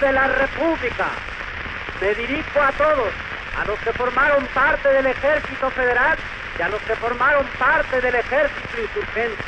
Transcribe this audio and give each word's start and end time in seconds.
De 0.00 0.12
la 0.12 0.26
República. 0.26 1.06
Me 2.00 2.12
dirijo 2.14 2.60
a 2.60 2.72
todos, 2.72 3.12
a 3.56 3.64
los 3.66 3.78
que 3.80 3.92
formaron 3.92 4.44
parte 4.46 4.88
del 4.88 5.06
Ejército 5.06 5.70
Federal 5.70 6.18
y 6.58 6.62
a 6.62 6.68
los 6.68 6.80
que 6.82 6.96
formaron 6.96 7.46
parte 7.56 8.00
del 8.00 8.16
Ejército 8.16 8.80
Insurgente. 8.80 9.42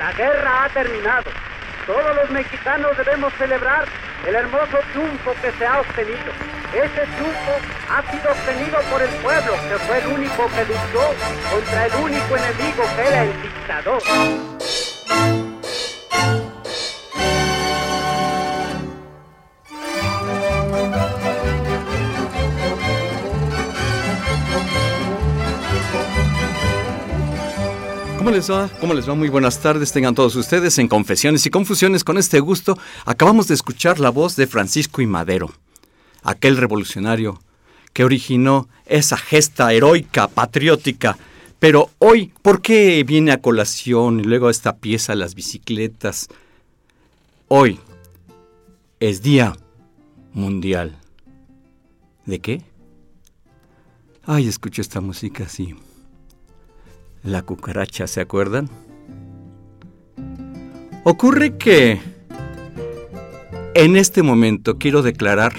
La 0.00 0.12
guerra 0.12 0.64
ha 0.64 0.68
terminado. 0.70 1.30
Todos 1.86 2.16
los 2.16 2.30
mexicanos 2.30 2.96
debemos 2.96 3.32
celebrar 3.34 3.84
el 4.26 4.34
hermoso 4.34 4.78
triunfo 4.92 5.32
que 5.40 5.52
se 5.52 5.64
ha 5.66 5.80
obtenido. 5.80 6.32
Ese 6.74 7.06
triunfo 7.14 7.60
ha 7.88 8.02
sido 8.10 8.32
obtenido 8.32 8.80
por 8.90 9.00
el 9.00 9.10
pueblo, 9.22 9.52
que 9.68 9.78
fue 9.78 9.98
el 9.98 10.06
único 10.08 10.48
que 10.48 10.64
luchó 10.64 11.14
contra 11.52 11.86
el 11.86 11.94
único 11.94 12.36
enemigo 12.36 12.84
que 12.96 13.08
era 13.08 13.22
el 13.22 13.42
dictador. 13.42 14.02
¿Cómo 28.28 28.36
les 28.36 28.50
va? 28.50 28.68
¿Cómo 28.78 28.92
les 28.92 29.08
va? 29.08 29.14
Muy 29.14 29.30
buenas 29.30 29.58
tardes. 29.62 29.90
Tengan 29.90 30.14
todos 30.14 30.36
ustedes 30.36 30.76
en 30.76 30.86
Confesiones 30.86 31.46
y 31.46 31.50
Confusiones. 31.50 32.04
Con 32.04 32.18
este 32.18 32.40
gusto, 32.40 32.76
acabamos 33.06 33.48
de 33.48 33.54
escuchar 33.54 34.00
la 34.00 34.10
voz 34.10 34.36
de 34.36 34.46
Francisco 34.46 35.00
y 35.00 35.06
Madero, 35.06 35.50
aquel 36.22 36.58
revolucionario 36.58 37.40
que 37.94 38.04
originó 38.04 38.68
esa 38.84 39.16
gesta 39.16 39.72
heroica, 39.72 40.28
patriótica. 40.28 41.16
Pero 41.58 41.88
hoy, 42.00 42.30
¿por 42.42 42.60
qué 42.60 43.02
viene 43.02 43.32
a 43.32 43.40
colación 43.40 44.20
y 44.20 44.24
luego 44.24 44.50
esta 44.50 44.76
pieza, 44.76 45.14
las 45.14 45.34
bicicletas? 45.34 46.28
Hoy 47.48 47.80
es 49.00 49.22
Día 49.22 49.56
Mundial. 50.34 50.98
¿De 52.26 52.40
qué? 52.40 52.60
Ay, 54.26 54.48
escucho 54.48 54.82
esta 54.82 55.00
música 55.00 55.44
así 55.44 55.74
la 57.22 57.42
cucaracha, 57.42 58.06
¿se 58.06 58.20
acuerdan? 58.20 58.68
Ocurre 61.04 61.56
que 61.56 62.00
en 63.74 63.96
este 63.96 64.22
momento 64.22 64.78
quiero 64.78 65.02
declarar, 65.02 65.54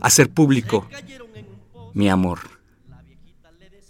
hacer 0.00 0.30
público 0.30 0.86
mi 1.94 2.08
amor. 2.08 2.40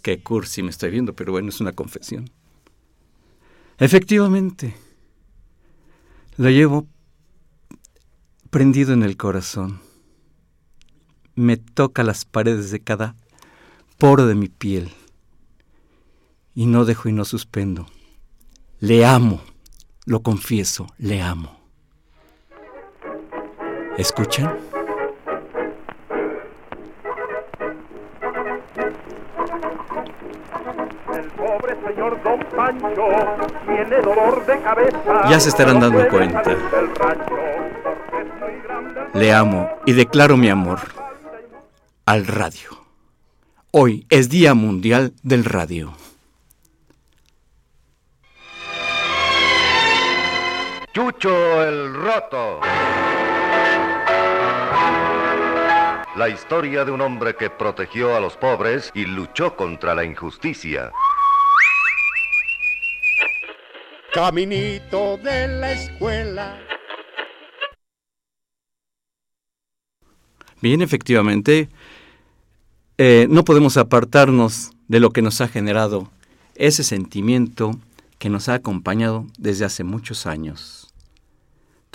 Qué 0.01 0.21
cursi 0.21 0.61
me 0.61 0.69
estoy 0.69 0.91
viendo, 0.91 1.13
pero 1.13 1.31
bueno, 1.31 1.49
es 1.49 1.59
una 1.59 1.73
confesión. 1.73 2.29
Efectivamente, 3.79 4.75
lo 6.37 6.49
llevo 6.49 6.87
prendido 8.49 8.93
en 8.93 9.03
el 9.03 9.17
corazón. 9.17 9.81
Me 11.35 11.57
toca 11.57 12.03
las 12.03 12.23
paredes 12.23 12.71
de 12.71 12.79
cada 12.79 13.15
poro 13.97 14.27
de 14.27 14.35
mi 14.35 14.47
piel 14.47 14.91
y 16.55 16.65
no 16.65 16.85
dejo 16.85 17.09
y 17.09 17.11
no 17.11 17.25
suspendo. 17.25 17.85
Le 18.79 19.05
amo, 19.05 19.41
lo 20.05 20.21
confieso, 20.21 20.87
le 20.97 21.21
amo. 21.21 21.59
¿Escuchan? 23.97 24.57
Ya 35.29 35.39
se 35.39 35.49
estarán 35.49 35.79
dando 35.79 36.07
cuenta. 36.07 36.55
Le 39.13 39.33
amo 39.33 39.69
y 39.85 39.93
declaro 39.93 40.37
mi 40.37 40.49
amor 40.49 40.79
al 42.05 42.25
radio. 42.25 42.69
Hoy 43.71 44.05
es 44.09 44.29
Día 44.29 44.53
Mundial 44.53 45.13
del 45.21 45.43
Radio. 45.43 45.93
Chucho 51.17 51.63
el 51.63 51.93
Roto. 51.93 52.59
La 56.15 56.29
historia 56.29 56.83
de 56.83 56.91
un 56.91 57.01
hombre 57.01 57.35
que 57.35 57.49
protegió 57.49 58.15
a 58.15 58.19
los 58.19 58.35
pobres 58.37 58.91
y 58.93 59.05
luchó 59.05 59.55
contra 59.55 59.93
la 59.95 60.03
injusticia. 60.03 60.91
Caminito 64.13 65.17
de 65.17 65.47
la 65.47 65.71
escuela. 65.73 66.59
Bien, 70.61 70.81
efectivamente, 70.81 71.69
eh, 72.97 73.27
no 73.29 73.45
podemos 73.45 73.77
apartarnos 73.77 74.71
de 74.87 74.99
lo 74.99 75.11
que 75.11 75.21
nos 75.21 75.41
ha 75.41 75.47
generado 75.47 76.09
ese 76.55 76.83
sentimiento 76.83 77.77
que 78.17 78.29
nos 78.29 78.49
ha 78.49 78.55
acompañado 78.55 79.27
desde 79.37 79.65
hace 79.65 79.83
muchos 79.83 80.25
años. 80.25 80.94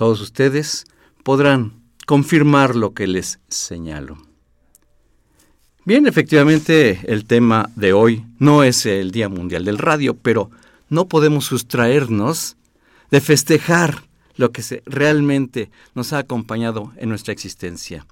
Todos 0.01 0.23
ustedes 0.23 0.87
podrán 1.25 1.83
confirmar 2.07 2.75
lo 2.75 2.95
que 2.95 3.07
les 3.07 3.39
señalo. 3.49 4.17
Bien, 5.85 6.07
efectivamente, 6.07 7.01
el 7.05 7.27
tema 7.27 7.69
de 7.77 7.93
hoy 7.93 8.25
no 8.39 8.63
es 8.63 8.87
el 8.87 9.11
Día 9.11 9.29
Mundial 9.29 9.67
del 9.67 9.77
Radio, 9.77 10.17
pero 10.17 10.51
no 10.89 11.07
podemos 11.07 11.45
sustraernos 11.45 12.57
de 13.11 13.21
festejar 13.21 14.05
lo 14.37 14.53
que 14.53 14.63
realmente 14.87 15.71
nos 15.95 16.15
ha 16.15 16.19
acompañado 16.21 16.95
en 16.97 17.11
nuestra 17.11 17.35
existencia. 17.35 18.07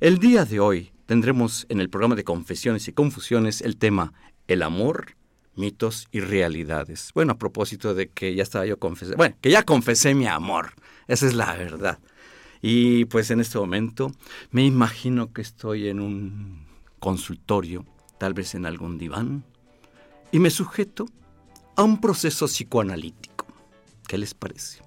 El 0.00 0.16
día 0.16 0.46
de 0.46 0.58
hoy 0.58 0.90
tendremos 1.04 1.66
en 1.68 1.80
el 1.82 1.90
programa 1.90 2.14
de 2.14 2.24
Confesiones 2.24 2.88
y 2.88 2.94
Confusiones 2.94 3.60
el 3.60 3.76
tema 3.76 4.14
El 4.48 4.62
amor 4.62 5.16
mitos 5.56 6.08
y 6.12 6.20
realidades. 6.20 7.10
Bueno, 7.14 7.32
a 7.32 7.38
propósito 7.38 7.94
de 7.94 8.08
que 8.08 8.34
ya 8.34 8.42
estaba 8.42 8.66
yo 8.66 8.78
confesando, 8.78 9.16
bueno, 9.16 9.36
que 9.40 9.50
ya 9.50 9.62
confesé 9.64 10.14
mi 10.14 10.26
amor, 10.26 10.74
esa 11.08 11.26
es 11.26 11.34
la 11.34 11.54
verdad. 11.54 11.98
Y 12.62 13.04
pues 13.06 13.30
en 13.30 13.40
este 13.40 13.58
momento 13.58 14.12
me 14.50 14.64
imagino 14.64 15.32
que 15.32 15.42
estoy 15.42 15.88
en 15.88 16.00
un 16.00 16.66
consultorio, 16.98 17.84
tal 18.18 18.34
vez 18.34 18.54
en 18.54 18.66
algún 18.66 18.98
diván, 18.98 19.44
y 20.32 20.38
me 20.38 20.50
sujeto 20.50 21.06
a 21.76 21.82
un 21.82 22.00
proceso 22.00 22.46
psicoanalítico. 22.46 23.46
¿Qué 24.06 24.18
les 24.18 24.34
parece? 24.34 24.82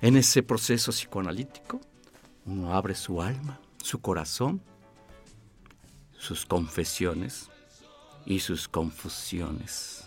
En 0.00 0.16
ese 0.16 0.42
proceso 0.42 0.92
psicoanalítico, 0.92 1.80
uno 2.46 2.74
abre 2.74 2.94
su 2.94 3.22
alma, 3.22 3.60
su 3.78 4.00
corazón, 4.00 4.62
sus 6.18 6.46
confesiones 6.46 7.50
y 8.26 8.40
sus 8.40 8.68
confusiones. 8.68 10.04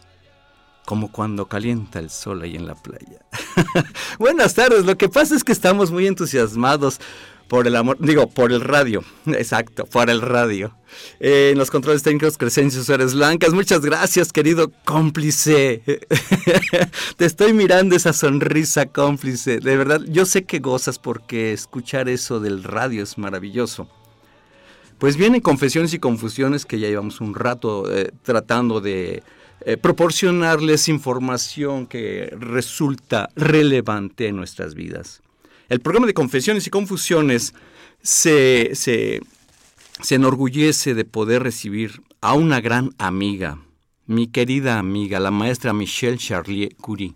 Como 0.85 1.11
cuando 1.11 1.47
calienta 1.47 1.99
el 1.99 2.09
sol 2.09 2.41
ahí 2.41 2.55
en 2.55 2.65
la 2.65 2.75
playa. 2.75 3.19
Buenas 4.19 4.53
tardes, 4.53 4.85
lo 4.85 4.97
que 4.97 5.09
pasa 5.09 5.35
es 5.35 5.43
que 5.43 5.51
estamos 5.51 5.91
muy 5.91 6.07
entusiasmados 6.07 6.99
por 7.47 7.67
el 7.67 7.75
amor, 7.75 7.97
digo, 7.99 8.29
por 8.29 8.51
el 8.51 8.61
radio, 8.61 9.03
exacto, 9.27 9.85
por 9.85 10.09
el 10.09 10.21
radio. 10.21 10.75
Eh, 11.19 11.49
en 11.51 11.57
los 11.57 11.69
controles 11.69 12.03
técnicos 12.03 12.37
Crescencio 12.37 12.83
Suárez 12.83 13.13
Blancas, 13.13 13.53
muchas 13.53 13.81
gracias, 13.81 14.31
querido 14.31 14.71
cómplice. 14.85 15.81
Te 17.17 17.25
estoy 17.25 17.53
mirando 17.53 17.95
esa 17.95 18.13
sonrisa 18.13 18.85
cómplice. 18.87 19.59
De 19.59 19.77
verdad, 19.77 20.01
yo 20.07 20.25
sé 20.25 20.45
que 20.45 20.59
gozas 20.59 20.99
porque 20.99 21.53
escuchar 21.53 22.09
eso 22.09 22.39
del 22.39 22.63
radio 22.63 23.03
es 23.03 23.17
maravilloso. 23.17 23.87
Pues 24.97 25.15
vienen 25.15 25.41
confesiones 25.41 25.93
y 25.93 25.99
confusiones 25.99 26.65
que 26.65 26.79
ya 26.79 26.87
llevamos 26.87 27.21
un 27.21 27.35
rato 27.35 27.91
eh, 27.93 28.11
tratando 28.23 28.81
de 28.81 29.21
eh, 29.61 29.77
proporcionarles 29.77 30.87
información 30.87 31.85
que 31.85 32.33
resulta 32.39 33.29
relevante 33.35 34.27
en 34.27 34.35
nuestras 34.35 34.73
vidas. 34.73 35.21
El 35.69 35.81
programa 35.81 36.07
de 36.07 36.15
Confesiones 36.15 36.65
y 36.65 36.71
Confusiones 36.71 37.53
se, 38.01 38.71
se, 38.73 39.21
enorgullece 40.09 40.95
de 40.95 41.05
poder 41.05 41.43
recibir 41.43 42.01
a 42.21 42.33
una 42.33 42.59
gran 42.59 42.91
amiga, 42.97 43.59
mi 44.07 44.27
querida 44.27 44.79
amiga, 44.79 45.19
la 45.19 45.31
maestra 45.31 45.73
Michelle 45.73 46.17
Charlier 46.17 46.75
Curie. 46.75 47.13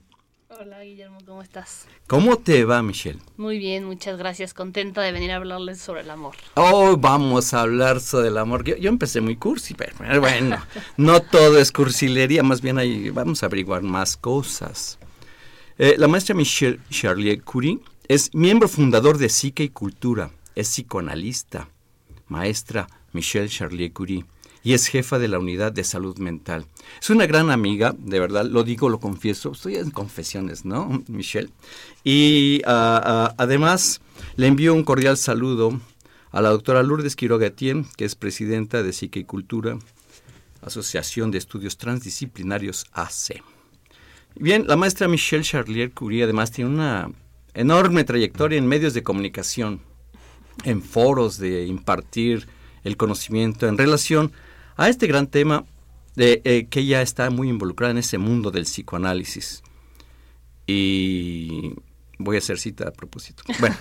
Hola 0.49 0.83
Guillermo, 0.83 1.17
¿cómo 1.25 1.41
estás? 1.41 1.87
¿Cómo 2.11 2.35
te 2.35 2.65
va, 2.65 2.83
Michelle? 2.83 3.19
Muy 3.37 3.57
bien, 3.57 3.85
muchas 3.85 4.17
gracias. 4.17 4.53
Contenta 4.53 4.99
de 4.99 5.13
venir 5.13 5.31
a 5.31 5.37
hablarles 5.37 5.79
sobre 5.79 6.01
el 6.01 6.09
amor. 6.09 6.35
Oh, 6.55 6.97
vamos 6.97 7.53
a 7.53 7.61
hablar 7.61 8.01
sobre 8.01 8.27
el 8.27 8.37
amor. 8.37 8.65
Yo, 8.65 8.89
empecé 8.89 9.21
muy 9.21 9.37
cursi, 9.37 9.75
pero 9.75 9.95
bueno, 10.19 10.57
no 10.97 11.21
todo 11.21 11.57
es 11.57 11.71
cursilería, 11.71 12.43
más 12.43 12.59
bien 12.59 12.77
ahí 12.79 13.09
vamos 13.11 13.41
a 13.41 13.45
averiguar 13.45 13.81
más 13.81 14.17
cosas. 14.17 14.99
Eh, 15.77 15.95
la 15.97 16.09
maestra 16.09 16.35
Michelle 16.35 16.81
Charlier 16.89 17.41
Curie 17.43 17.79
es 18.09 18.35
miembro 18.35 18.67
fundador 18.67 19.17
de 19.17 19.29
Psique 19.29 19.63
y 19.63 19.69
Cultura, 19.69 20.31
es 20.53 20.67
psicoanalista, 20.67 21.69
maestra 22.27 22.89
Michelle 23.13 23.47
Charlier 23.47 23.93
Curie 23.93 24.25
y 24.63 24.73
es 24.73 24.87
jefa 24.87 25.19
de 25.19 25.27
la 25.27 25.39
unidad 25.39 25.71
de 25.71 25.83
salud 25.83 26.17
mental. 26.17 26.65
Es 27.01 27.09
una 27.09 27.25
gran 27.25 27.49
amiga, 27.49 27.95
de 27.97 28.19
verdad, 28.19 28.45
lo 28.45 28.63
digo, 28.63 28.89
lo 28.89 28.99
confieso, 28.99 29.51
estoy 29.51 29.75
en 29.75 29.91
confesiones, 29.91 30.65
¿no, 30.65 31.03
Michelle? 31.07 31.49
Y 32.03 32.61
ah, 32.65 33.01
ah, 33.03 33.35
además 33.37 34.01
le 34.35 34.47
envío 34.47 34.73
un 34.73 34.83
cordial 34.83 35.17
saludo 35.17 35.79
a 36.31 36.41
la 36.41 36.49
doctora 36.49 36.83
Lourdes 36.83 37.15
Quiroga 37.15 37.47
Etienne, 37.47 37.85
que 37.97 38.05
es 38.05 38.15
presidenta 38.15 38.83
de 38.83 38.93
Psique 38.93 39.19
y 39.19 39.23
Cultura, 39.25 39.77
Asociación 40.61 41.31
de 41.31 41.39
Estudios 41.39 41.77
Transdisciplinarios 41.77 42.85
AC. 42.93 43.41
Bien, 44.35 44.65
la 44.67 44.77
maestra 44.77 45.07
Michelle 45.07 45.43
Charlier 45.43 45.91
Curie 45.91 46.23
además 46.23 46.51
tiene 46.51 46.69
una 46.69 47.11
enorme 47.53 48.03
trayectoria 48.03 48.57
en 48.57 48.67
medios 48.67 48.93
de 48.93 49.03
comunicación, 49.03 49.81
en 50.63 50.81
foros 50.81 51.37
de 51.37 51.65
impartir 51.65 52.47
el 52.83 52.95
conocimiento 52.95 53.67
en 53.67 53.77
relación 53.77 54.31
a 54.77 54.89
este 54.89 55.07
gran 55.07 55.27
tema 55.27 55.65
de 56.15 56.41
eh, 56.43 56.67
que 56.69 56.81
ella 56.81 57.01
está 57.01 57.29
muy 57.29 57.49
involucrada 57.49 57.91
en 57.91 57.97
ese 57.97 58.17
mundo 58.17 58.51
del 58.51 58.63
psicoanálisis. 58.63 59.63
Y 60.67 61.73
voy 62.17 62.35
a 62.35 62.39
hacer 62.39 62.59
cita 62.59 62.87
a 62.87 62.91
propósito. 62.91 63.43
Bueno, 63.59 63.75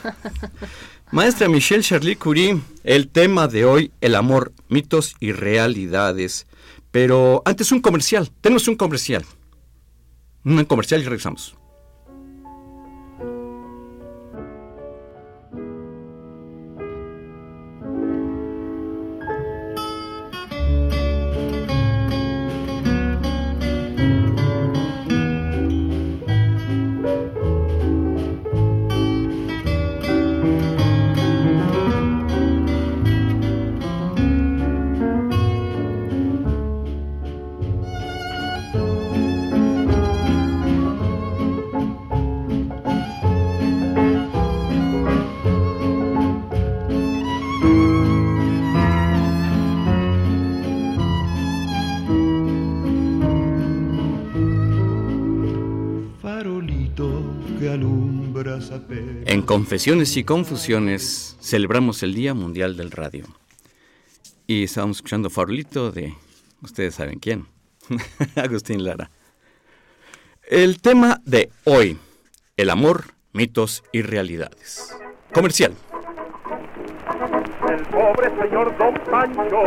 maestra 1.12 1.48
Michelle 1.48 1.82
Charlie 1.82 2.16
Curie, 2.16 2.60
el 2.84 3.08
tema 3.08 3.48
de 3.48 3.64
hoy, 3.64 3.92
el 4.00 4.14
amor, 4.14 4.52
mitos 4.68 5.14
y 5.20 5.32
realidades. 5.32 6.46
Pero 6.90 7.42
antes 7.44 7.72
un 7.72 7.80
comercial, 7.80 8.30
tenemos 8.40 8.66
un 8.68 8.76
comercial. 8.76 9.24
Un 10.44 10.64
comercial 10.64 11.00
y 11.00 11.04
regresamos. 11.04 11.54
En 59.26 59.42
Confesiones 59.42 60.16
y 60.16 60.24
Confusiones 60.24 61.36
celebramos 61.42 62.02
el 62.02 62.14
Día 62.14 62.32
Mundial 62.32 62.74
del 62.74 62.90
Radio. 62.90 63.26
Y 64.46 64.64
estábamos 64.64 64.96
escuchando 64.96 65.28
Farolito 65.28 65.92
de, 65.92 66.14
ustedes 66.62 66.94
saben 66.94 67.18
quién, 67.18 67.46
Agustín 68.36 68.82
Lara. 68.82 69.10
El 70.48 70.80
tema 70.80 71.20
de 71.26 71.50
hoy, 71.64 71.98
el 72.56 72.70
amor, 72.70 73.12
mitos 73.34 73.82
y 73.92 74.00
realidades. 74.00 74.94
Comercial. 75.34 75.74
El 77.70 77.82
pobre 77.82 78.28
señor 78.42 78.76
Don 78.78 78.94
Pancho 79.08 79.62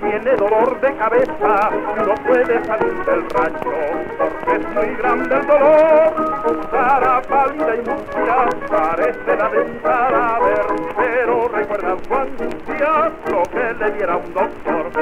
tiene 0.00 0.36
dolor 0.36 0.80
de 0.80 0.96
cabeza 0.96 1.70
no 2.06 2.14
puede 2.24 2.64
salir 2.64 2.94
del 3.04 3.28
rancho 3.30 3.72
porque 4.18 4.54
es 4.54 4.68
muy 4.68 4.96
grande 4.96 5.34
el 5.34 5.46
dolor. 5.48 6.42
Su 6.46 6.70
cara 6.70 7.20
pálida 7.22 7.74
y 7.74 7.78
mustia 7.78 8.48
parece 8.68 9.36
la 9.36 9.48
de 9.48 9.60
un 9.62 9.78
cadáver, 9.78 10.66
pero 10.96 11.48
recuerda 11.48 11.96
su 12.06 12.14
angustia 12.14 13.12
lo 13.28 13.42
que 13.42 13.84
le 13.84 13.90
diera 13.96 14.16
un 14.16 14.32
doctor. 14.32 14.92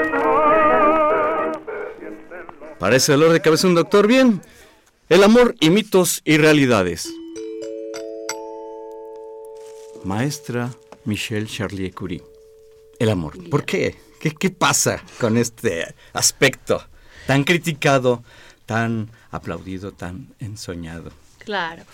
Parece 2.79 3.13
dolor 3.13 3.33
de 3.33 3.43
cabeza 3.43 3.67
un 3.67 3.75
doctor 3.75 4.07
bien. 4.07 4.41
El 5.11 5.23
amor 5.23 5.55
y 5.61 5.69
mitos 5.69 6.23
y 6.25 6.39
realidades. 6.39 7.13
Maestra 10.05 10.71
Michelle 11.05 11.47
Charlier 11.47 11.93
Curie 11.93 12.23
el 12.99 13.11
amor. 13.11 13.49
¿Por 13.51 13.65
qué? 13.65 13.97
qué? 14.21 14.33
¿Qué 14.33 14.51
pasa 14.51 15.03
con 15.21 15.37
este 15.37 15.95
aspecto 16.13 16.83
tan 17.27 17.45
criticado, 17.45 18.23
tan 18.67 19.11
aplaudido, 19.31 19.93
tan 19.93 20.29
ensoñado? 20.41 21.11
Claro. 21.39 21.85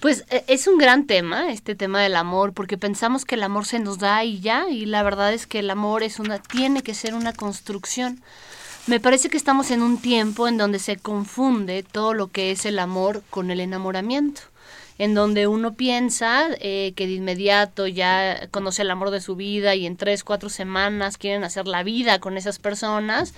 Pues 0.00 0.24
e, 0.30 0.44
es 0.48 0.66
un 0.66 0.78
gran 0.78 1.06
tema, 1.06 1.50
este 1.50 1.74
tema 1.74 2.02
del 2.02 2.16
amor, 2.16 2.52
porque 2.52 2.78
pensamos 2.78 3.24
que 3.24 3.36
el 3.36 3.42
amor 3.42 3.66
se 3.66 3.78
nos 3.78 3.98
da 3.98 4.24
y 4.24 4.40
ya, 4.40 4.68
y 4.68 4.86
la 4.86 5.02
verdad 5.02 5.32
es 5.32 5.46
que 5.46 5.60
el 5.60 5.70
amor 5.70 6.02
es 6.02 6.18
una, 6.18 6.38
tiene 6.40 6.82
que 6.82 6.94
ser 6.94 7.14
una 7.14 7.32
construcción. 7.32 8.22
Me 8.86 9.00
parece 9.00 9.30
que 9.30 9.38
estamos 9.38 9.70
en 9.70 9.82
un 9.82 9.98
tiempo 9.98 10.46
en 10.46 10.58
donde 10.58 10.78
se 10.78 10.96
confunde 10.96 11.82
todo 11.82 12.12
lo 12.12 12.28
que 12.28 12.50
es 12.50 12.66
el 12.66 12.78
amor 12.78 13.22
con 13.30 13.50
el 13.50 13.60
enamoramiento 13.60 14.42
en 14.98 15.14
donde 15.14 15.46
uno 15.46 15.74
piensa 15.74 16.48
eh, 16.60 16.92
que 16.96 17.06
de 17.06 17.14
inmediato 17.14 17.86
ya 17.86 18.48
conoce 18.50 18.82
el 18.82 18.90
amor 18.90 19.10
de 19.10 19.20
su 19.20 19.36
vida 19.36 19.74
y 19.74 19.86
en 19.86 19.96
tres, 19.96 20.24
cuatro 20.24 20.48
semanas 20.48 21.18
quieren 21.18 21.44
hacer 21.44 21.66
la 21.66 21.82
vida 21.82 22.20
con 22.20 22.36
esas 22.36 22.58
personas, 22.58 23.34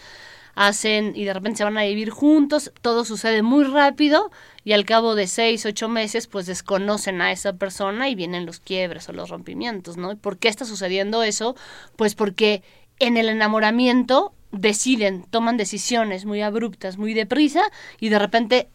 hacen 0.55 1.13
y 1.15 1.25
de 1.25 1.35
repente 1.35 1.59
se 1.59 1.65
van 1.65 1.79
a 1.79 1.85
vivir 1.85 2.11
juntos, 2.11 2.73
todo 2.83 3.05
sucede 3.05 3.43
muy 3.43 3.65
rápido 3.65 4.31
y 4.65 4.73
al 4.73 4.85
cabo 4.85 5.15
de 5.15 5.27
seis, 5.27 5.65
ocho 5.67 5.89
meses 5.89 6.27
pues 6.27 6.47
desconocen 6.47 7.21
a 7.21 7.31
esa 7.33 7.53
persona 7.55 8.09
y 8.09 8.15
vienen 8.15 8.47
los 8.47 8.61
quiebres 8.61 9.09
o 9.09 9.13
los 9.13 9.31
rompimientos, 9.31 9.97
¿no? 9.97 10.17
¿Por 10.17 10.39
qué 10.39 10.49
está 10.49 10.65
sucediendo 10.65 11.23
eso? 11.23 11.57
Pues 11.97 12.15
porque 12.15 12.63
en 12.99 13.17
el 13.17 13.29
enamoramiento 13.29 14.33
deciden, 14.53 15.25
toman 15.31 15.57
decisiones 15.57 16.25
muy 16.25 16.41
abruptas, 16.41 16.97
muy 16.97 17.15
deprisa 17.15 17.63
y 18.01 18.09
de 18.09 18.19
repente 18.19 18.69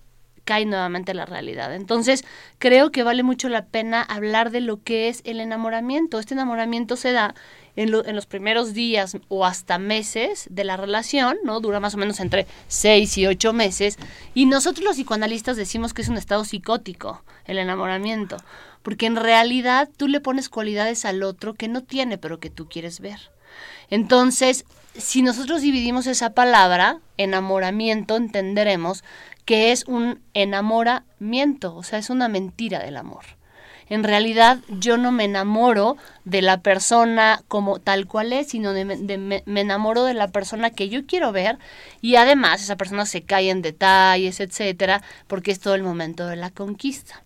cae 0.44 0.66
nuevamente 0.66 1.14
la 1.14 1.26
realidad. 1.26 1.74
Entonces, 1.74 2.26
creo 2.58 2.92
que 2.92 3.04
vale 3.04 3.24
mucho 3.24 3.50
la 3.50 3.66
pena 3.66 4.02
hablar 4.02 4.52
de 4.52 4.62
lo 4.62 4.82
que 4.82 5.08
es 5.08 5.22
el 5.26 5.40
enamoramiento. 5.40 6.20
Este 6.20 6.34
enamoramiento 6.34 6.96
se 6.96 7.12
da 7.12 7.36
en, 7.76 7.94
en, 7.94 8.16
los 8.16 8.26
primeros 8.26 8.74
días 8.74 9.18
o 9.28 9.46
hasta 9.46 9.78
meses 9.78 10.48
de 10.50 10.64
la 10.64 10.78
relación, 10.78 11.38
¿no? 11.44 11.60
Dura 11.60 11.80
más 11.80 11.94
o 11.94 11.98
menos 11.98 12.20
entre 12.20 12.48
seis 12.68 13.18
y 13.18 13.28
ocho 13.28 13.54
meses. 13.54 13.98
Y 14.34 14.46
nosotros 14.46 14.84
los 14.84 14.96
psicoanalistas 14.96 15.58
decimos 15.58 15.94
que 15.94 16.02
es 16.02 16.10
un 16.10 16.18
estado 16.18 16.44
psicótico, 16.44 17.24
el 17.46 17.58
enamoramiento. 17.58 18.38
Porque 18.82 19.06
en 19.06 19.16
realidad 19.16 19.90
tú 19.96 20.08
le 20.08 20.22
pones 20.22 20.50
cualidades 20.50 21.06
al 21.06 21.24
otro 21.24 21.54
que 21.54 21.68
no 21.68 21.84
tiene, 21.84 22.18
pero 22.18 22.40
que 22.40 22.50
tú 22.50 22.68
quieres 22.68 23.00
ver. 23.00 23.32
Entonces, 23.90 24.66
si 24.96 25.22
nosotros 25.22 25.62
dividimos 25.62 26.08
esa 26.08 26.32
palabra, 26.32 27.00
enamoramiento, 27.18 28.16
entenderemos 28.16 29.04
que 29.46 29.72
es 29.72 29.86
un 29.88 30.22
enamoramiento, 30.34 31.76
o 31.76 31.84
sea, 31.84 32.00
es 32.00 32.10
una 32.10 32.28
mentira 32.28 32.80
del 32.80 32.98
amor. 32.98 33.24
En 33.90 34.04
realidad 34.04 34.60
yo 34.70 34.96
no 34.96 35.12
me 35.12 35.26
enamoro 35.26 35.98
de 36.24 36.42
la 36.42 36.62
persona 36.62 37.44
como 37.50 37.80
tal 37.80 38.08
cual 38.08 38.32
es, 38.32 38.48
sino 38.48 38.72
de, 38.72 38.86
me, 38.86 39.44
me 39.46 39.62
enamoro 39.62 40.06
de 40.06 40.14
la 40.14 40.30
persona 40.30 40.70
que 40.70 40.88
yo 40.88 41.06
quiero 41.06 41.34
ver 41.34 41.58
y 42.00 42.16
además 42.16 42.62
esa 42.62 42.78
persona 42.78 43.06
se 43.06 43.24
cae 43.24 43.50
en 43.50 43.62
detalles, 43.62 44.40
etcétera, 44.40 45.02
porque 45.28 45.52
es 45.52 45.60
todo 45.60 45.76
el 45.76 45.84
momento 45.84 46.26
de 46.28 46.38
la 46.38 46.52
conquista 46.52 47.24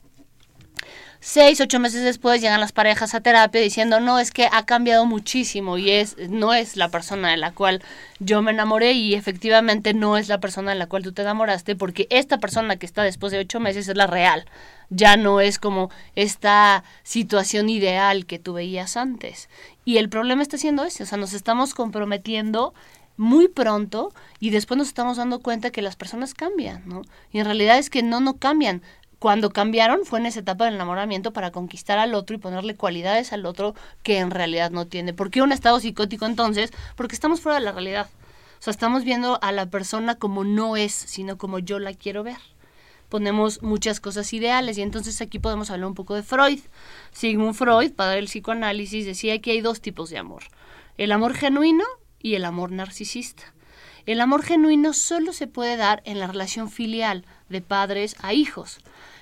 seis, 1.27 1.59
ocho 1.59 1.79
meses 1.79 2.03
después 2.03 2.39
llegan 2.39 2.59
las 2.59 2.71
parejas 2.71 3.15
a 3.15 3.19
terapia 3.19 3.59
diciendo, 3.59 3.99
no, 3.99 4.19
es 4.19 4.29
que 4.29 4.47
ha 4.51 4.63
cambiado 4.67 5.07
muchísimo 5.07 5.79
y 5.79 5.89
es, 5.89 6.15
no 6.29 6.53
es 6.53 6.77
la 6.77 6.89
persona 6.89 7.31
de 7.31 7.37
la 7.37 7.51
cual 7.51 7.81
yo 8.19 8.43
me 8.43 8.51
enamoré 8.51 8.91
y 8.91 9.15
efectivamente 9.15 9.95
no 9.95 10.17
es 10.17 10.27
la 10.27 10.39
persona 10.39 10.71
de 10.71 10.77
la 10.77 10.85
cual 10.85 11.01
tú 11.01 11.13
te 11.13 11.23
enamoraste 11.23 11.75
porque 11.75 12.05
esta 12.11 12.37
persona 12.37 12.75
que 12.75 12.85
está 12.85 13.01
después 13.01 13.31
de 13.31 13.39
ocho 13.39 13.59
meses 13.59 13.87
es 13.87 13.97
la 13.97 14.05
real. 14.05 14.45
Ya 14.91 15.17
no 15.17 15.41
es 15.41 15.57
como 15.57 15.89
esta 16.15 16.83
situación 17.01 17.69
ideal 17.69 18.27
que 18.27 18.37
tú 18.37 18.53
veías 18.53 18.95
antes. 18.95 19.49
Y 19.83 19.97
el 19.97 20.09
problema 20.09 20.43
está 20.43 20.59
siendo 20.59 20.83
ese, 20.83 21.01
o 21.01 21.05
sea, 21.07 21.17
nos 21.17 21.33
estamos 21.33 21.73
comprometiendo 21.73 22.75
muy 23.17 23.47
pronto 23.47 24.13
y 24.39 24.51
después 24.51 24.77
nos 24.77 24.89
estamos 24.89 25.17
dando 25.17 25.39
cuenta 25.39 25.71
que 25.71 25.81
las 25.81 25.95
personas 25.95 26.35
cambian, 26.35 26.83
¿no? 26.85 27.01
Y 27.31 27.39
en 27.39 27.45
realidad 27.45 27.79
es 27.79 27.89
que 27.89 28.03
no, 28.03 28.19
no 28.19 28.37
cambian 28.37 28.83
cuando 29.25 29.49
cambiaron 29.49 30.05
fue 30.05 30.19
en 30.19 30.27
esa 30.27 30.41
etapa 30.41 30.65
del 30.65 30.75
enamoramiento 30.75 31.33
para 31.33 31.49
conquistar 31.49 31.97
al 31.97 32.13
otro 32.13 32.35
y 32.35 32.39
ponerle 32.39 32.75
cualidades 32.75 33.33
al 33.33 33.47
otro 33.47 33.73
que 34.03 34.19
en 34.19 34.29
realidad 34.29 34.69
no 34.69 34.85
tiene. 34.85 35.15
¿Por 35.15 35.31
qué 35.31 35.41
un 35.41 35.51
estado 35.51 35.79
psicótico 35.79 36.27
entonces? 36.27 36.71
Porque 36.95 37.15
estamos 37.15 37.41
fuera 37.41 37.57
de 37.57 37.65
la 37.65 37.71
realidad. 37.71 38.07
O 38.59 38.61
sea, 38.61 38.69
estamos 38.69 39.03
viendo 39.03 39.39
a 39.41 39.51
la 39.51 39.65
persona 39.65 40.13
como 40.13 40.43
no 40.43 40.77
es, 40.77 40.93
sino 40.93 41.39
como 41.39 41.57
yo 41.57 41.79
la 41.79 41.95
quiero 41.95 42.21
ver. 42.23 42.37
Ponemos 43.09 43.63
muchas 43.63 43.99
cosas 43.99 44.31
ideales 44.31 44.77
y 44.77 44.83
entonces 44.83 45.19
aquí 45.21 45.39
podemos 45.39 45.71
hablar 45.71 45.87
un 45.87 45.95
poco 45.95 46.13
de 46.13 46.21
Freud. 46.21 46.59
Sigmund 47.11 47.55
Freud, 47.55 47.93
padre 47.93 48.17
del 48.17 48.25
psicoanálisis, 48.25 49.07
decía 49.07 49.41
que 49.41 49.49
hay 49.53 49.61
dos 49.61 49.81
tipos 49.81 50.11
de 50.11 50.19
amor. 50.19 50.43
El 50.99 51.11
amor 51.11 51.33
genuino 51.33 51.85
y 52.19 52.35
el 52.35 52.45
amor 52.45 52.71
narcisista. 52.71 53.55
El 54.05 54.21
amor 54.21 54.43
genuino 54.43 54.93
solo 54.93 55.33
se 55.33 55.47
puede 55.47 55.77
dar 55.77 56.03
en 56.05 56.19
la 56.19 56.27
relación 56.27 56.69
filial 56.69 57.25
de 57.49 57.61
padres 57.61 58.15
a 58.19 58.33
hijos. 58.33 58.77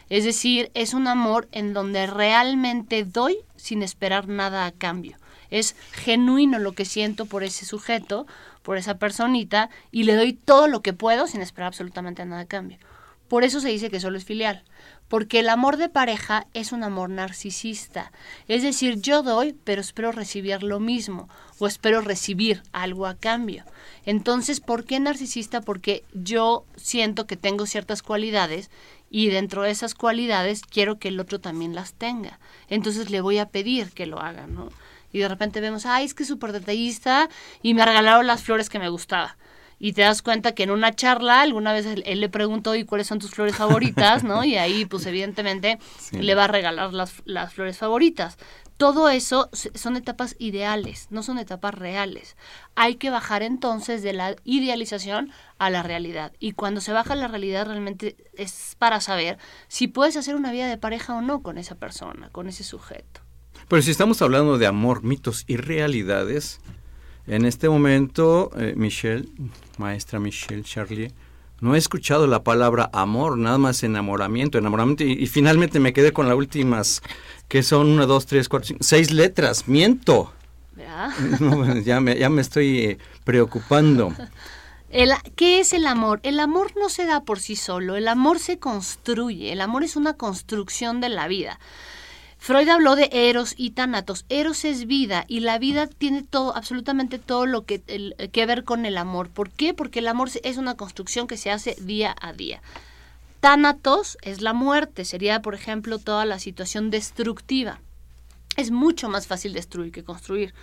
Es 0.09 0.23
decir, 0.23 0.71
es 0.73 0.93
un 0.93 1.07
amor 1.07 1.47
en 1.51 1.73
donde 1.73 2.07
realmente 2.07 3.03
doy 3.03 3.37
sin 3.55 3.83
esperar 3.83 4.27
nada 4.27 4.65
a 4.65 4.71
cambio. 4.71 5.17
Es 5.49 5.75
genuino 5.91 6.59
lo 6.59 6.71
que 6.73 6.85
siento 6.85 7.25
por 7.25 7.43
ese 7.43 7.65
sujeto, 7.65 8.25
por 8.63 8.77
esa 8.77 8.97
personita, 8.97 9.69
y 9.91 10.03
le 10.03 10.15
doy 10.15 10.33
todo 10.33 10.67
lo 10.67 10.81
que 10.81 10.93
puedo 10.93 11.27
sin 11.27 11.41
esperar 11.41 11.67
absolutamente 11.67 12.25
nada 12.25 12.41
a 12.41 12.47
cambio. 12.47 12.79
Por 13.27 13.43
eso 13.43 13.59
se 13.59 13.69
dice 13.69 13.89
que 13.89 13.99
solo 13.99 14.17
es 14.17 14.25
filial, 14.25 14.63
porque 15.07 15.39
el 15.39 15.49
amor 15.49 15.77
de 15.77 15.89
pareja 15.89 16.45
es 16.53 16.71
un 16.71 16.83
amor 16.83 17.09
narcisista. 17.09 18.11
Es 18.47 18.63
decir, 18.63 19.01
yo 19.01 19.23
doy, 19.23 19.55
pero 19.63 19.81
espero 19.81 20.11
recibir 20.11 20.61
lo 20.63 20.79
mismo, 20.79 21.29
o 21.57 21.67
espero 21.67 22.01
recibir 22.01 22.61
algo 22.73 23.07
a 23.07 23.15
cambio. 23.15 23.63
Entonces, 24.05 24.59
¿por 24.59 24.85
qué 24.85 24.99
narcisista? 24.99 25.61
Porque 25.61 26.03
yo 26.13 26.65
siento 26.75 27.25
que 27.25 27.37
tengo 27.37 27.65
ciertas 27.65 28.03
cualidades 28.03 28.69
y 29.13 29.29
dentro 29.29 29.61
de 29.61 29.69
esas 29.69 29.93
cualidades 29.93 30.63
quiero 30.63 30.97
que 30.97 31.09
el 31.09 31.19
otro 31.19 31.39
también 31.39 31.75
las 31.75 31.93
tenga. 31.93 32.39
Entonces 32.67 33.11
le 33.11 33.21
voy 33.21 33.37
a 33.37 33.45
pedir 33.45 33.91
que 33.91 34.07
lo 34.07 34.19
haga, 34.19 34.47
¿no? 34.47 34.69
Y 35.11 35.19
de 35.19 35.27
repente 35.27 35.61
vemos, 35.61 35.85
ay, 35.85 36.05
es 36.05 36.15
que 36.15 36.23
es 36.23 36.29
súper 36.29 36.51
detallista 36.51 37.29
y 37.61 37.75
me 37.75 37.85
regalaron 37.85 38.25
las 38.25 38.41
flores 38.41 38.71
que 38.71 38.79
me 38.79 38.89
gustaba. 38.89 39.37
Y 39.77 39.93
te 39.93 40.01
das 40.01 40.23
cuenta 40.23 40.55
que 40.55 40.63
en 40.63 40.71
una 40.71 40.95
charla 40.95 41.41
alguna 41.41 41.73
vez 41.73 41.85
él, 41.85 42.03
le 42.19 42.29
preguntó, 42.29 42.73
¿y 42.73 42.85
cuáles 42.85 43.05
son 43.05 43.19
tus 43.19 43.29
flores 43.29 43.55
favoritas? 43.55 44.23
¿no? 44.23 44.43
Y 44.43 44.57
ahí, 44.57 44.85
pues 44.85 45.05
evidentemente, 45.05 45.77
le 46.11 46.33
va 46.33 46.45
a 46.45 46.47
regalar 46.47 46.91
las, 46.91 47.13
las 47.25 47.53
flores 47.53 47.77
favoritas. 47.77 48.39
Todo 48.77 49.09
eso 49.09 49.49
son 49.53 49.95
etapas 49.95 50.35
ideales, 50.39 51.07
no 51.09 51.23
son 51.23 51.37
etapas 51.37 51.73
reales. 51.73 52.35
Hay 52.75 52.95
que 52.95 53.09
bajar 53.09 53.43
entonces 53.43 54.03
de 54.03 54.13
la 54.13 54.35
idealización 54.43 55.31
a 55.57 55.69
la 55.69 55.83
realidad. 55.83 56.33
Y 56.39 56.53
cuando 56.53 56.81
se 56.81 56.91
baja 56.91 57.15
la 57.15 57.27
realidad 57.27 57.67
realmente 57.67 58.15
es 58.33 58.75
para 58.79 58.99
saber 58.99 59.37
si 59.67 59.87
puedes 59.87 60.17
hacer 60.17 60.35
una 60.35 60.51
vida 60.51 60.67
de 60.67 60.77
pareja 60.77 61.15
o 61.15 61.21
no 61.21 61.41
con 61.41 61.57
esa 61.57 61.75
persona, 61.75 62.29
con 62.29 62.47
ese 62.47 62.63
sujeto. 62.63 63.21
Pero 63.67 63.81
si 63.81 63.91
estamos 63.91 64.21
hablando 64.21 64.57
de 64.57 64.67
amor, 64.67 65.03
mitos 65.03 65.45
y 65.47 65.57
realidades, 65.57 66.59
en 67.27 67.45
este 67.45 67.69
momento, 67.69 68.51
eh, 68.57 68.73
Michelle, 68.75 69.29
maestra 69.77 70.19
Michelle 70.19 70.63
Charlier, 70.63 71.11
no 71.63 71.75
he 71.75 71.77
escuchado 71.77 72.27
la 72.27 72.43
palabra 72.43 72.89
amor, 72.91 73.37
nada 73.37 73.57
más 73.57 73.83
enamoramiento, 73.83 74.57
enamoramiento, 74.57 75.05
y, 75.05 75.25
finalmente 75.27 75.79
me 75.79 75.93
quedé 75.93 76.11
con 76.11 76.27
las 76.27 76.35
últimas, 76.35 77.01
que 77.47 77.63
son 77.63 77.87
una, 77.87 78.05
dos, 78.05 78.25
tres, 78.25 78.49
cuatro, 78.49 78.67
cinco, 78.67 78.83
seis 78.83 79.11
letras, 79.11 79.67
miento. 79.67 80.33
ya, 81.85 82.01
me, 82.01 82.17
ya 82.17 82.29
me 82.29 82.41
estoy 82.41 82.79
eh, 82.79 82.97
preocupando. 83.23 84.13
El, 84.89 85.11
¿Qué 85.37 85.61
es 85.61 85.71
el 85.71 85.87
amor? 85.87 86.19
El 86.23 86.41
amor 86.41 86.73
no 86.75 86.89
se 86.89 87.05
da 87.05 87.21
por 87.21 87.39
sí 87.39 87.55
solo, 87.55 87.95
el 87.95 88.09
amor 88.09 88.39
se 88.39 88.59
construye, 88.59 89.53
el 89.53 89.61
amor 89.61 89.85
es 89.85 89.95
una 89.95 90.15
construcción 90.15 90.99
de 90.99 91.07
la 91.07 91.29
vida. 91.29 91.59
Freud 92.43 92.67
habló 92.67 92.97
de 92.97 93.07
Eros 93.13 93.53
y 93.55 93.71
Thanatos. 93.71 94.25
Eros 94.27 94.65
es 94.65 94.85
vida 94.85 95.23
y 95.29 95.39
la 95.39 95.59
vida 95.59 95.87
tiene 95.87 96.23
todo, 96.23 96.53
absolutamente 96.53 97.17
todo 97.17 97.45
lo 97.45 97.63
que, 97.63 97.79
que 98.33 98.45
ver 98.45 98.65
con 98.65 98.85
el 98.85 98.97
amor. 98.97 99.29
¿Por 99.29 99.49
qué? 99.49 99.73
Porque 99.73 99.99
el 99.99 100.09
amor 100.09 100.29
es 100.43 100.57
una 100.57 100.75
construcción 100.75 101.25
que 101.25 101.37
se 101.37 101.51
hace 101.51 101.77
día 101.79 102.13
a 102.19 102.33
día. 102.33 102.61
Thanatos 103.39 104.17
es 104.23 104.41
la 104.41 104.51
muerte, 104.51 105.05
sería, 105.05 105.41
por 105.41 105.55
ejemplo, 105.55 105.99
toda 105.99 106.25
la 106.25 106.37
situación 106.37 106.89
destructiva. 106.89 107.79
Es 108.57 108.71
mucho 108.71 109.07
más 109.07 109.25
fácil 109.25 109.53
destruir 109.53 109.93
que 109.93 110.03
construir. 110.03 110.53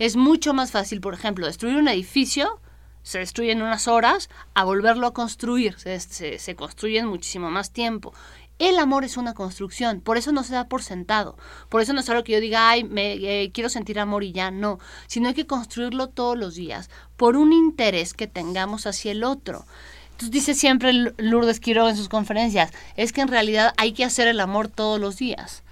Es 0.00 0.16
mucho 0.16 0.54
más 0.54 0.72
fácil, 0.72 1.00
por 1.00 1.14
ejemplo, 1.14 1.46
destruir 1.46 1.76
un 1.76 1.86
edificio, 1.86 2.58
se 3.04 3.20
destruye 3.20 3.52
en 3.52 3.62
unas 3.62 3.86
horas, 3.86 4.28
a 4.54 4.64
volverlo 4.64 5.06
a 5.06 5.14
construir, 5.14 5.78
se, 5.78 6.00
se, 6.00 6.40
se 6.40 6.56
construye 6.56 6.98
en 6.98 7.06
muchísimo 7.06 7.48
más 7.48 7.70
tiempo. 7.70 8.12
El 8.58 8.78
amor 8.78 9.04
es 9.04 9.16
una 9.16 9.34
construcción, 9.34 10.00
por 10.00 10.16
eso 10.16 10.32
no 10.32 10.42
se 10.42 10.52
da 10.52 10.68
por 10.68 10.82
sentado. 10.82 11.36
Por 11.68 11.80
eso 11.80 11.92
no 11.92 12.00
es 12.00 12.10
algo 12.10 12.24
que 12.24 12.32
yo 12.32 12.40
diga, 12.40 12.70
ay, 12.70 12.82
me 12.82 13.12
eh, 13.12 13.52
quiero 13.52 13.68
sentir 13.68 14.00
amor 14.00 14.24
y 14.24 14.32
ya, 14.32 14.50
no. 14.50 14.80
Sino 15.06 15.28
hay 15.28 15.34
que 15.34 15.46
construirlo 15.46 16.08
todos 16.08 16.36
los 16.36 16.56
días, 16.56 16.90
por 17.16 17.36
un 17.36 17.52
interés 17.52 18.14
que 18.14 18.26
tengamos 18.26 18.86
hacia 18.86 19.12
el 19.12 19.22
otro. 19.22 19.64
Entonces 20.10 20.32
dice 20.32 20.54
siempre 20.54 20.92
Lourdes 21.16 21.60
Quiroga 21.60 21.90
en 21.90 21.96
sus 21.96 22.08
conferencias, 22.08 22.72
es 22.96 23.12
que 23.12 23.20
en 23.20 23.28
realidad 23.28 23.72
hay 23.76 23.92
que 23.92 24.04
hacer 24.04 24.26
el 24.26 24.40
amor 24.40 24.66
todos 24.66 24.98
los 24.98 25.16
días. 25.16 25.62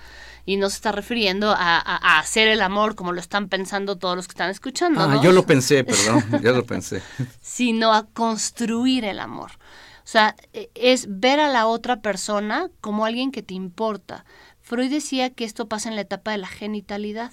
Y 0.48 0.56
no 0.56 0.70
se 0.70 0.76
está 0.76 0.92
refiriendo 0.92 1.50
a, 1.50 2.18
hacer 2.20 2.46
el 2.46 2.62
amor 2.62 2.94
como 2.94 3.12
lo 3.12 3.18
están 3.18 3.48
pensando 3.48 3.96
todos 3.96 4.14
los 4.14 4.28
que 4.28 4.32
están 4.34 4.50
escuchando. 4.50 5.00
Ah, 5.00 5.20
yo 5.20 5.32
lo 5.32 5.44
pensé, 5.44 5.82
perdón, 5.84 6.22
yo 6.40 6.52
lo 6.52 6.64
pensé. 6.64 7.02
Sino 7.42 7.92
a 7.92 8.06
construir 8.06 9.04
el 9.04 9.18
amor. 9.18 9.50
O 10.06 10.08
sea, 10.08 10.36
e, 10.52 10.70
es 10.76 11.06
ver 11.08 11.40
a 11.40 11.48
la 11.48 11.66
otra 11.66 12.00
persona 12.00 12.70
como 12.80 13.04
alguien 13.04 13.32
que 13.32 13.42
te 13.42 13.54
importa. 13.54 14.24
Freud 14.62 14.88
decía 14.88 15.30
que 15.30 15.44
esto 15.44 15.66
pasa 15.66 15.88
en 15.88 15.96
la 15.96 16.02
etapa 16.02 16.30
de 16.30 16.38
la 16.38 16.46
genitalidad, 16.46 17.32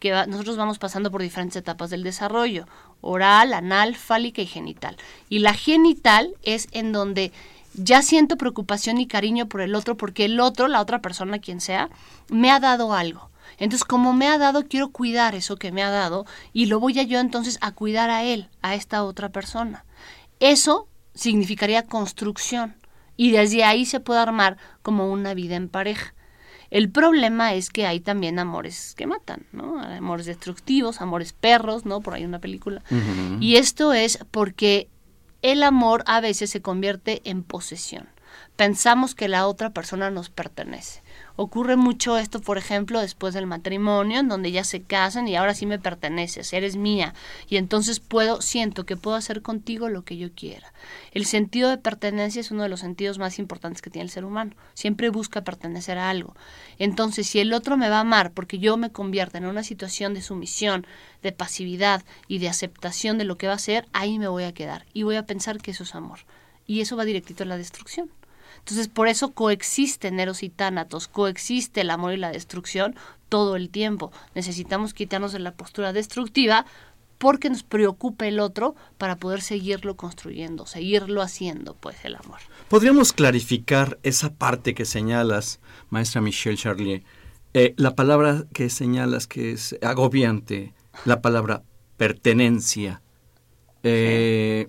que 0.00 0.10
nosotros 0.28 0.58
vamos 0.58 0.78
pasando 0.78 1.10
por 1.10 1.22
diferentes 1.22 1.56
etapas 1.56 1.88
del 1.88 2.02
desarrollo, 2.02 2.66
oral, 3.00 3.54
anal, 3.54 3.96
fálica 3.96 4.42
y 4.42 4.46
genital. 4.46 4.98
Y 5.30 5.38
la 5.38 5.54
genital 5.54 6.34
es 6.42 6.68
en 6.72 6.92
donde 6.92 7.32
ya 7.72 8.02
siento 8.02 8.36
preocupación 8.36 8.98
y 8.98 9.06
cariño 9.06 9.48
por 9.48 9.62
el 9.62 9.74
otro 9.74 9.96
porque 9.96 10.26
el 10.26 10.40
otro, 10.40 10.68
la 10.68 10.82
otra 10.82 11.00
persona, 11.00 11.38
quien 11.38 11.62
sea, 11.62 11.88
me 12.28 12.50
ha 12.50 12.60
dado 12.60 12.92
algo. 12.92 13.30
Entonces, 13.56 13.86
como 13.86 14.12
me 14.12 14.28
ha 14.28 14.36
dado, 14.36 14.66
quiero 14.68 14.90
cuidar 14.90 15.34
eso 15.34 15.56
que 15.56 15.72
me 15.72 15.82
ha 15.82 15.90
dado 15.90 16.26
y 16.52 16.66
lo 16.66 16.80
voy 16.80 16.98
a 16.98 17.02
yo 17.02 17.18
entonces 17.18 17.56
a 17.62 17.72
cuidar 17.72 18.10
a 18.10 18.24
él, 18.24 18.50
a 18.60 18.74
esta 18.74 19.04
otra 19.04 19.30
persona. 19.30 19.86
Eso 20.38 20.86
significaría 21.14 21.86
construcción 21.86 22.74
y 23.16 23.32
desde 23.32 23.64
ahí 23.64 23.84
se 23.84 24.00
puede 24.00 24.20
armar 24.20 24.56
como 24.82 25.10
una 25.10 25.34
vida 25.34 25.56
en 25.56 25.68
pareja. 25.68 26.14
El 26.70 26.90
problema 26.90 27.54
es 27.54 27.68
que 27.68 27.86
hay 27.86 28.00
también 28.00 28.38
amores 28.38 28.94
que 28.96 29.06
matan, 29.06 29.44
¿no? 29.52 29.80
Amores 29.80 30.26
destructivos, 30.26 31.00
amores 31.00 31.32
perros, 31.32 31.84
¿no? 31.84 32.00
Por 32.00 32.14
ahí 32.14 32.24
una 32.24 32.38
película. 32.38 32.82
Y 33.40 33.56
esto 33.56 33.92
es 33.92 34.24
porque 34.30 34.88
el 35.42 35.62
amor 35.64 36.04
a 36.06 36.20
veces 36.20 36.50
se 36.50 36.62
convierte 36.62 37.22
en 37.24 37.42
posesión. 37.42 38.08
Pensamos 38.56 39.14
que 39.14 39.28
la 39.28 39.46
otra 39.46 39.70
persona 39.70 40.10
nos 40.10 40.30
pertenece. 40.30 41.02
Ocurre 41.42 41.76
mucho 41.76 42.18
esto, 42.18 42.42
por 42.42 42.58
ejemplo, 42.58 43.00
después 43.00 43.32
del 43.32 43.46
matrimonio, 43.46 44.20
en 44.20 44.28
donde 44.28 44.52
ya 44.52 44.62
se 44.62 44.82
casan 44.82 45.26
y 45.26 45.36
ahora 45.36 45.54
sí 45.54 45.64
me 45.64 45.78
perteneces, 45.78 46.52
eres 46.52 46.76
mía, 46.76 47.14
y 47.48 47.56
entonces 47.56 47.98
puedo, 47.98 48.42
siento 48.42 48.84
que 48.84 48.98
puedo 48.98 49.16
hacer 49.16 49.40
contigo 49.40 49.88
lo 49.88 50.04
que 50.04 50.18
yo 50.18 50.34
quiera. 50.34 50.70
El 51.12 51.24
sentido 51.24 51.70
de 51.70 51.78
pertenencia 51.78 52.40
es 52.40 52.50
uno 52.50 52.64
de 52.64 52.68
los 52.68 52.80
sentidos 52.80 53.18
más 53.18 53.38
importantes 53.38 53.80
que 53.80 53.88
tiene 53.88 54.04
el 54.04 54.10
ser 54.10 54.26
humano. 54.26 54.54
Siempre 54.74 55.08
busca 55.08 55.40
pertenecer 55.40 55.96
a 55.96 56.10
algo. 56.10 56.36
Entonces, 56.78 57.26
si 57.26 57.40
el 57.40 57.54
otro 57.54 57.78
me 57.78 57.88
va 57.88 57.96
a 57.96 58.00
amar 58.00 58.32
porque 58.32 58.58
yo 58.58 58.76
me 58.76 58.92
convierta 58.92 59.38
en 59.38 59.46
una 59.46 59.62
situación 59.62 60.12
de 60.12 60.20
sumisión, 60.20 60.86
de 61.22 61.32
pasividad 61.32 62.04
y 62.28 62.36
de 62.36 62.50
aceptación 62.50 63.16
de 63.16 63.24
lo 63.24 63.38
que 63.38 63.46
va 63.46 63.54
a 63.54 63.58
ser, 63.58 63.88
ahí 63.94 64.18
me 64.18 64.28
voy 64.28 64.44
a 64.44 64.52
quedar 64.52 64.84
y 64.92 65.04
voy 65.04 65.16
a 65.16 65.24
pensar 65.24 65.56
que 65.56 65.70
eso 65.70 65.84
es 65.84 65.94
amor. 65.94 66.18
Y 66.66 66.82
eso 66.82 66.98
va 66.98 67.06
directito 67.06 67.44
a 67.44 67.46
la 67.46 67.56
destrucción. 67.56 68.10
Entonces, 68.60 68.88
por 68.88 69.08
eso 69.08 69.32
coexisten 69.32 70.20
Eros 70.20 70.42
y 70.42 70.48
Tánatos, 70.48 71.08
coexiste 71.08 71.80
el 71.82 71.90
amor 71.90 72.12
y 72.12 72.16
la 72.16 72.30
destrucción 72.30 72.94
todo 73.28 73.56
el 73.56 73.70
tiempo. 73.70 74.12
Necesitamos 74.34 74.94
quitarnos 74.94 75.32
de 75.32 75.40
la 75.40 75.52
postura 75.52 75.92
destructiva 75.92 76.66
porque 77.20 77.50
nos 77.50 77.62
preocupa 77.62 78.26
el 78.26 78.40
otro 78.40 78.74
para 78.96 79.16
poder 79.16 79.42
seguirlo 79.42 79.94
construyendo, 79.94 80.64
seguirlo 80.64 81.20
haciendo, 81.20 81.74
pues, 81.74 81.96
el 82.04 82.16
amor. 82.16 82.38
¿Podríamos 82.68 83.12
clarificar 83.12 83.98
esa 84.02 84.32
parte 84.32 84.74
que 84.74 84.86
señalas, 84.86 85.60
maestra 85.90 86.22
Michelle 86.22 86.56
Charlier? 86.56 87.02
Eh, 87.52 87.74
la 87.76 87.94
palabra 87.94 88.44
que 88.54 88.70
señalas 88.70 89.26
que 89.26 89.52
es 89.52 89.76
agobiante, 89.82 90.72
la 91.04 91.20
palabra 91.20 91.62
pertenencia. 91.98 93.02
Eh, 93.82 94.68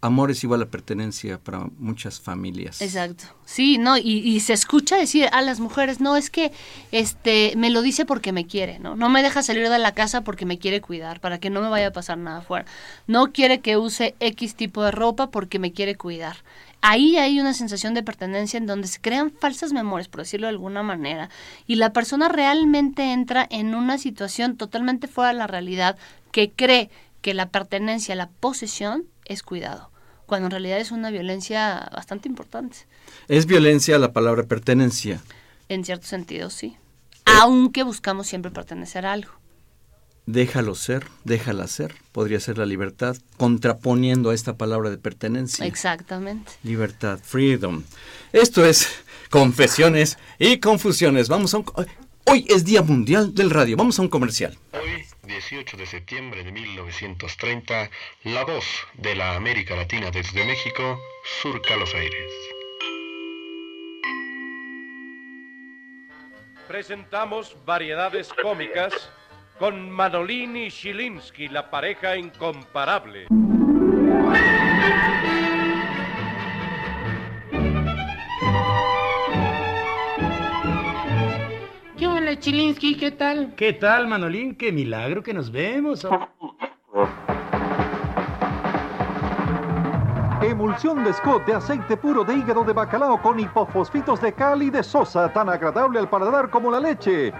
amor 0.00 0.30
es 0.30 0.44
igual 0.44 0.62
a 0.62 0.66
pertenencia 0.66 1.38
para 1.38 1.66
muchas 1.78 2.20
familias. 2.20 2.80
Exacto. 2.80 3.24
Sí, 3.44 3.78
no, 3.78 3.96
y, 3.96 4.38
se 4.40 4.52
escucha 4.52 4.96
decir 4.96 5.28
a 5.32 5.42
las 5.42 5.60
mujeres, 5.60 6.00
no, 6.00 6.16
es 6.16 6.30
que 6.30 6.52
este 6.92 7.54
me 7.56 7.70
lo 7.70 7.82
dice 7.82 8.04
porque 8.04 8.32
me 8.32 8.46
quiere, 8.46 8.78
¿no? 8.78 8.94
No 8.94 9.08
me 9.08 9.22
deja 9.22 9.42
salir 9.42 9.68
de 9.68 9.78
la 9.78 9.92
casa 9.92 10.22
porque 10.22 10.46
me 10.46 10.58
quiere 10.58 10.80
cuidar, 10.80 11.20
para 11.20 11.38
que 11.38 11.50
no 11.50 11.60
me 11.62 11.68
vaya 11.68 11.88
a 11.88 11.92
pasar 11.92 12.18
nada 12.18 12.38
afuera. 12.38 12.66
No 13.06 13.32
quiere 13.32 13.60
que 13.60 13.76
use 13.76 14.14
X 14.20 14.54
tipo 14.54 14.82
de 14.82 14.90
ropa 14.90 15.30
porque 15.30 15.58
me 15.58 15.72
quiere 15.72 15.96
cuidar. 15.96 16.36
Ahí 16.82 17.16
hay 17.16 17.40
una 17.40 17.54
sensación 17.54 17.94
de 17.94 18.02
pertenencia 18.02 18.58
en 18.58 18.66
donde 18.66 18.86
se 18.86 19.00
crean 19.00 19.32
falsas 19.32 19.72
memorias, 19.72 20.08
por 20.08 20.20
decirlo 20.20 20.46
de 20.46 20.52
alguna 20.52 20.82
manera, 20.82 21.30
y 21.66 21.76
la 21.76 21.92
persona 21.92 22.28
realmente 22.28 23.12
entra 23.12 23.46
en 23.50 23.74
una 23.74 23.98
situación 23.98 24.56
totalmente 24.56 25.08
fuera 25.08 25.32
de 25.32 25.38
la 25.38 25.46
realidad 25.46 25.96
que 26.30 26.52
cree 26.52 26.90
que 27.22 27.34
la 27.34 27.48
pertenencia, 27.48 28.14
la 28.14 28.28
posesión 28.28 29.06
es 29.26 29.42
cuidado 29.42 29.90
cuando 30.26 30.46
en 30.46 30.50
realidad 30.50 30.78
es 30.78 30.90
una 30.90 31.10
violencia 31.10 31.88
bastante 31.92 32.28
importante. 32.28 32.78
¿Es 33.28 33.46
violencia 33.46 33.98
la 33.98 34.12
palabra 34.12 34.42
pertenencia? 34.42 35.22
En 35.68 35.84
cierto 35.84 36.06
sentido, 36.06 36.50
sí. 36.50 36.76
Aunque 37.24 37.82
buscamos 37.82 38.26
siempre 38.26 38.50
pertenecer 38.50 39.06
a 39.06 39.12
algo. 39.12 39.30
Déjalo 40.26 40.74
ser, 40.74 41.06
déjala 41.22 41.68
ser, 41.68 41.94
podría 42.10 42.40
ser 42.40 42.58
la 42.58 42.66
libertad, 42.66 43.16
contraponiendo 43.36 44.30
a 44.30 44.34
esta 44.34 44.56
palabra 44.56 44.90
de 44.90 44.98
pertenencia. 44.98 45.64
Exactamente. 45.64 46.52
Libertad, 46.64 47.20
freedom. 47.22 47.84
Esto 48.32 48.64
es 48.64 48.88
confesiones 49.30 50.18
y 50.40 50.58
confusiones. 50.58 51.28
Vamos 51.28 51.54
a 51.54 51.58
un... 51.58 51.66
Hoy 52.24 52.44
es 52.48 52.64
Día 52.64 52.82
Mundial 52.82 53.34
del 53.34 53.50
Radio. 53.50 53.76
Vamos 53.76 54.00
a 54.00 54.02
un 54.02 54.08
comercial. 54.08 54.58
Hoy 54.72 55.04
18 55.26 55.76
de 55.76 55.86
septiembre 55.86 56.44
de 56.44 56.52
1930, 56.52 57.90
la 58.24 58.44
voz 58.44 58.64
de 58.94 59.14
la 59.14 59.34
América 59.34 59.74
Latina 59.74 60.10
desde 60.10 60.44
México 60.44 60.98
surca 61.42 61.76
los 61.76 61.94
aires. 61.94 62.32
Presentamos 66.68 67.56
variedades 67.64 68.32
cómicas 68.42 69.10
con 69.58 69.90
Manolini 69.90 70.66
y 70.66 70.68
Shilinsky, 70.68 71.48
la 71.48 71.70
pareja 71.70 72.16
incomparable. 72.16 73.26
Chilinsky, 82.46 82.96
¿qué 82.96 83.10
tal? 83.10 83.54
¿Qué 83.56 83.72
tal, 83.72 84.06
Manolín? 84.06 84.54
Qué 84.54 84.70
milagro 84.70 85.20
que 85.20 85.34
nos 85.34 85.50
vemos. 85.50 86.06
Emulsión 90.40 91.02
de 91.02 91.12
Scott 91.12 91.44
de 91.44 91.54
aceite 91.54 91.96
puro 91.96 92.22
de 92.22 92.36
hígado 92.36 92.62
de 92.62 92.72
bacalao 92.72 93.20
con 93.20 93.40
hipofosfitos 93.40 94.20
de 94.20 94.32
cal 94.32 94.62
y 94.62 94.70
de 94.70 94.84
sosa, 94.84 95.32
tan 95.32 95.48
agradable 95.48 95.98
al 95.98 96.08
paladar 96.08 96.48
como 96.48 96.70
la 96.70 96.78
leche. 96.78 97.32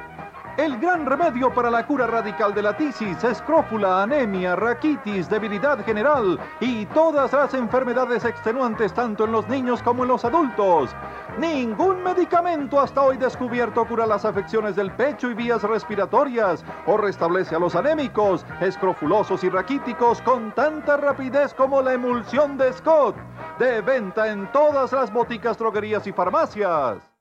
El 0.57 0.79
gran 0.79 1.05
remedio 1.05 1.53
para 1.53 1.71
la 1.71 1.87
cura 1.87 2.07
radical 2.07 2.55
de 2.55 2.63
la 2.63 2.75
tisis, 2.75 3.23
escrófula, 3.23 4.03
anemia, 4.03 4.57
raquitis, 4.57 5.29
debilidad 5.29 5.85
general 5.85 6.41
y 6.61 6.87
todas 6.87 7.31
las 7.35 7.53
enfermedades 7.53 8.25
extenuantes 8.25 8.95
tanto 8.95 9.27
en 9.27 9.33
los 9.33 9.47
niños 9.49 9.83
como 9.83 10.05
en 10.05 10.09
los 10.09 10.25
adultos. 10.25 10.97
Ningún 11.39 12.03
medicamento 12.03 12.81
hasta 12.81 13.03
hoy 13.03 13.19
descubierto 13.19 13.85
cura 13.85 14.07
las 14.07 14.25
afecciones 14.25 14.77
del 14.77 14.91
pecho 14.93 15.31
y 15.31 15.35
vías 15.35 15.63
respiratorias 15.63 16.65
o 16.87 16.97
restablece 16.97 17.55
a 17.55 17.59
los 17.59 17.77
anémicos, 17.77 18.47
escrofulosos 18.63 19.45
y 19.45 19.51
raquíticos 19.51 20.23
con 20.23 20.53
tanta 20.53 20.97
rapidez 20.97 21.53
como 21.53 21.83
la 21.83 21.93
emulsión 21.93 22.57
de 22.57 22.73
Scott. 22.73 23.15
De 23.59 23.83
venta 23.83 24.29
en 24.29 24.51
todas 24.53 24.91
las 24.93 25.13
boticas, 25.13 25.59
droguerías 25.59 26.07
y 26.07 26.13
farmacias. 26.13 27.16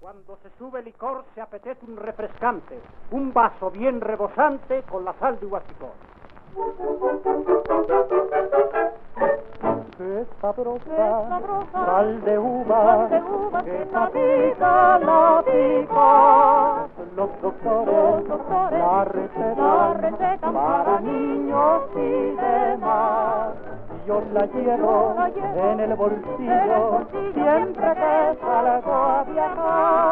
Cuando 0.00 0.38
se 0.38 0.48
sube 0.56 0.82
licor 0.82 1.26
se 1.34 1.42
apetece 1.42 1.84
un 1.84 1.98
refrescante, 1.98 2.80
un 3.10 3.34
vaso 3.34 3.70
bien 3.70 4.00
rebosante 4.00 4.82
con 4.84 5.04
la 5.04 5.12
sal 5.18 5.38
de 5.38 5.44
huasicón. 5.44 5.92
Qué 9.96 10.26
sabrosa, 10.40 11.40
sal 11.72 12.24
de 12.24 12.38
uva, 12.38 13.08
que 13.64 13.86
sabida 13.92 14.98
la 14.98 15.44
pica. 15.44 16.88
Los 17.16 17.30
doctores, 17.42 18.24
la 18.72 19.04
receta 19.04 20.52
para 20.52 21.00
niños 21.00 21.82
y 21.94 22.36
demás. 22.36 23.54
yo 24.06 24.22
la 24.32 24.46
llevo 24.46 25.14
en 25.54 25.80
el 25.80 25.94
bolsillo 25.94 27.06
siempre 27.34 27.94
que 27.94 28.38
salgo 28.40 28.92
a 28.92 29.24
viajar 29.24 30.09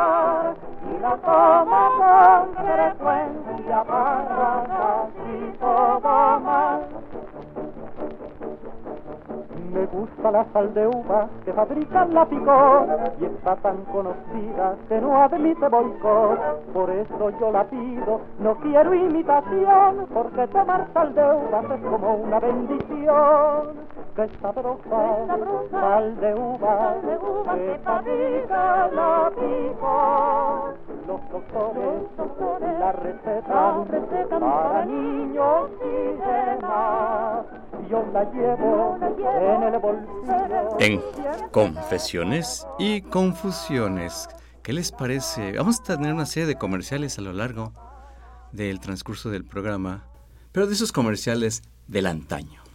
la 1.01 1.17
tomo 1.17 1.83
con 1.99 2.65
frecuencia 2.65 3.85
para 3.85 4.65
casi 4.67 5.59
todo 5.59 6.41
más. 6.41 6.81
Me 9.73 9.87
gusta 9.87 10.31
la 10.31 10.45
sal 10.53 10.75
de 10.75 10.87
uva 10.87 11.29
que 11.45 11.53
fabrica 11.53 12.05
la 12.07 12.25
picor 12.25 12.89
y 13.21 13.25
está 13.27 13.55
tan 13.57 13.77
conocida 13.85 14.77
que 14.89 15.01
no 15.01 15.23
admite 15.23 15.69
boicot. 15.69 16.39
Por 16.73 16.91
eso 16.91 17.31
yo 17.39 17.53
la 17.53 17.65
pido, 17.65 18.21
no 18.41 18.57
quiero 18.57 18.95
imitación, 18.95 20.07
porque 20.13 20.47
tomar 20.49 20.87
sal 20.95 21.15
de 21.15 21.23
uva 21.23 21.75
es 21.75 21.83
como 21.83 22.15
una 22.17 22.41
bendición. 22.41 23.98
Que 24.19 24.29
sabrosa, 24.41 25.27
sal 25.71 26.21
de 26.21 26.35
uva, 26.35 26.97
que 27.01 27.79
fabrica 27.85 28.91
la 28.93 29.31
picor. 29.31 30.77
Los 31.07 31.21
doctores, 31.31 32.03
la 32.81 32.93
receta 32.95 34.41
para 34.41 34.85
niños 34.87 35.71
y 35.85 36.19
demás. 36.19 37.47
Yo 37.89 38.05
la 38.13 38.25
llevo 38.33 38.99
en 39.01 39.63
el 39.63 39.79
bolsillo. 39.79 40.79
En 40.81 41.01
Confesiones 41.53 42.67
y 42.77 43.03
Confusiones. 43.03 44.29
¿Qué 44.65 44.73
les 44.73 44.91
parece? 44.91 45.53
Vamos 45.59 45.79
a 45.79 45.85
tener 45.85 46.13
una 46.13 46.27
serie 46.27 46.49
de 46.49 46.57
comerciales 46.57 47.21
a 47.21 47.23
lo 47.23 47.33
largo 47.33 47.73
del 48.51 48.81
transcurso 48.81 49.31
del 49.31 49.45
programa, 49.45 50.09
pero 50.51 50.67
de 50.67 50.73
esos 50.73 50.91
comerciales 50.91 51.63
del 51.87 52.07
antaño. 52.07 52.68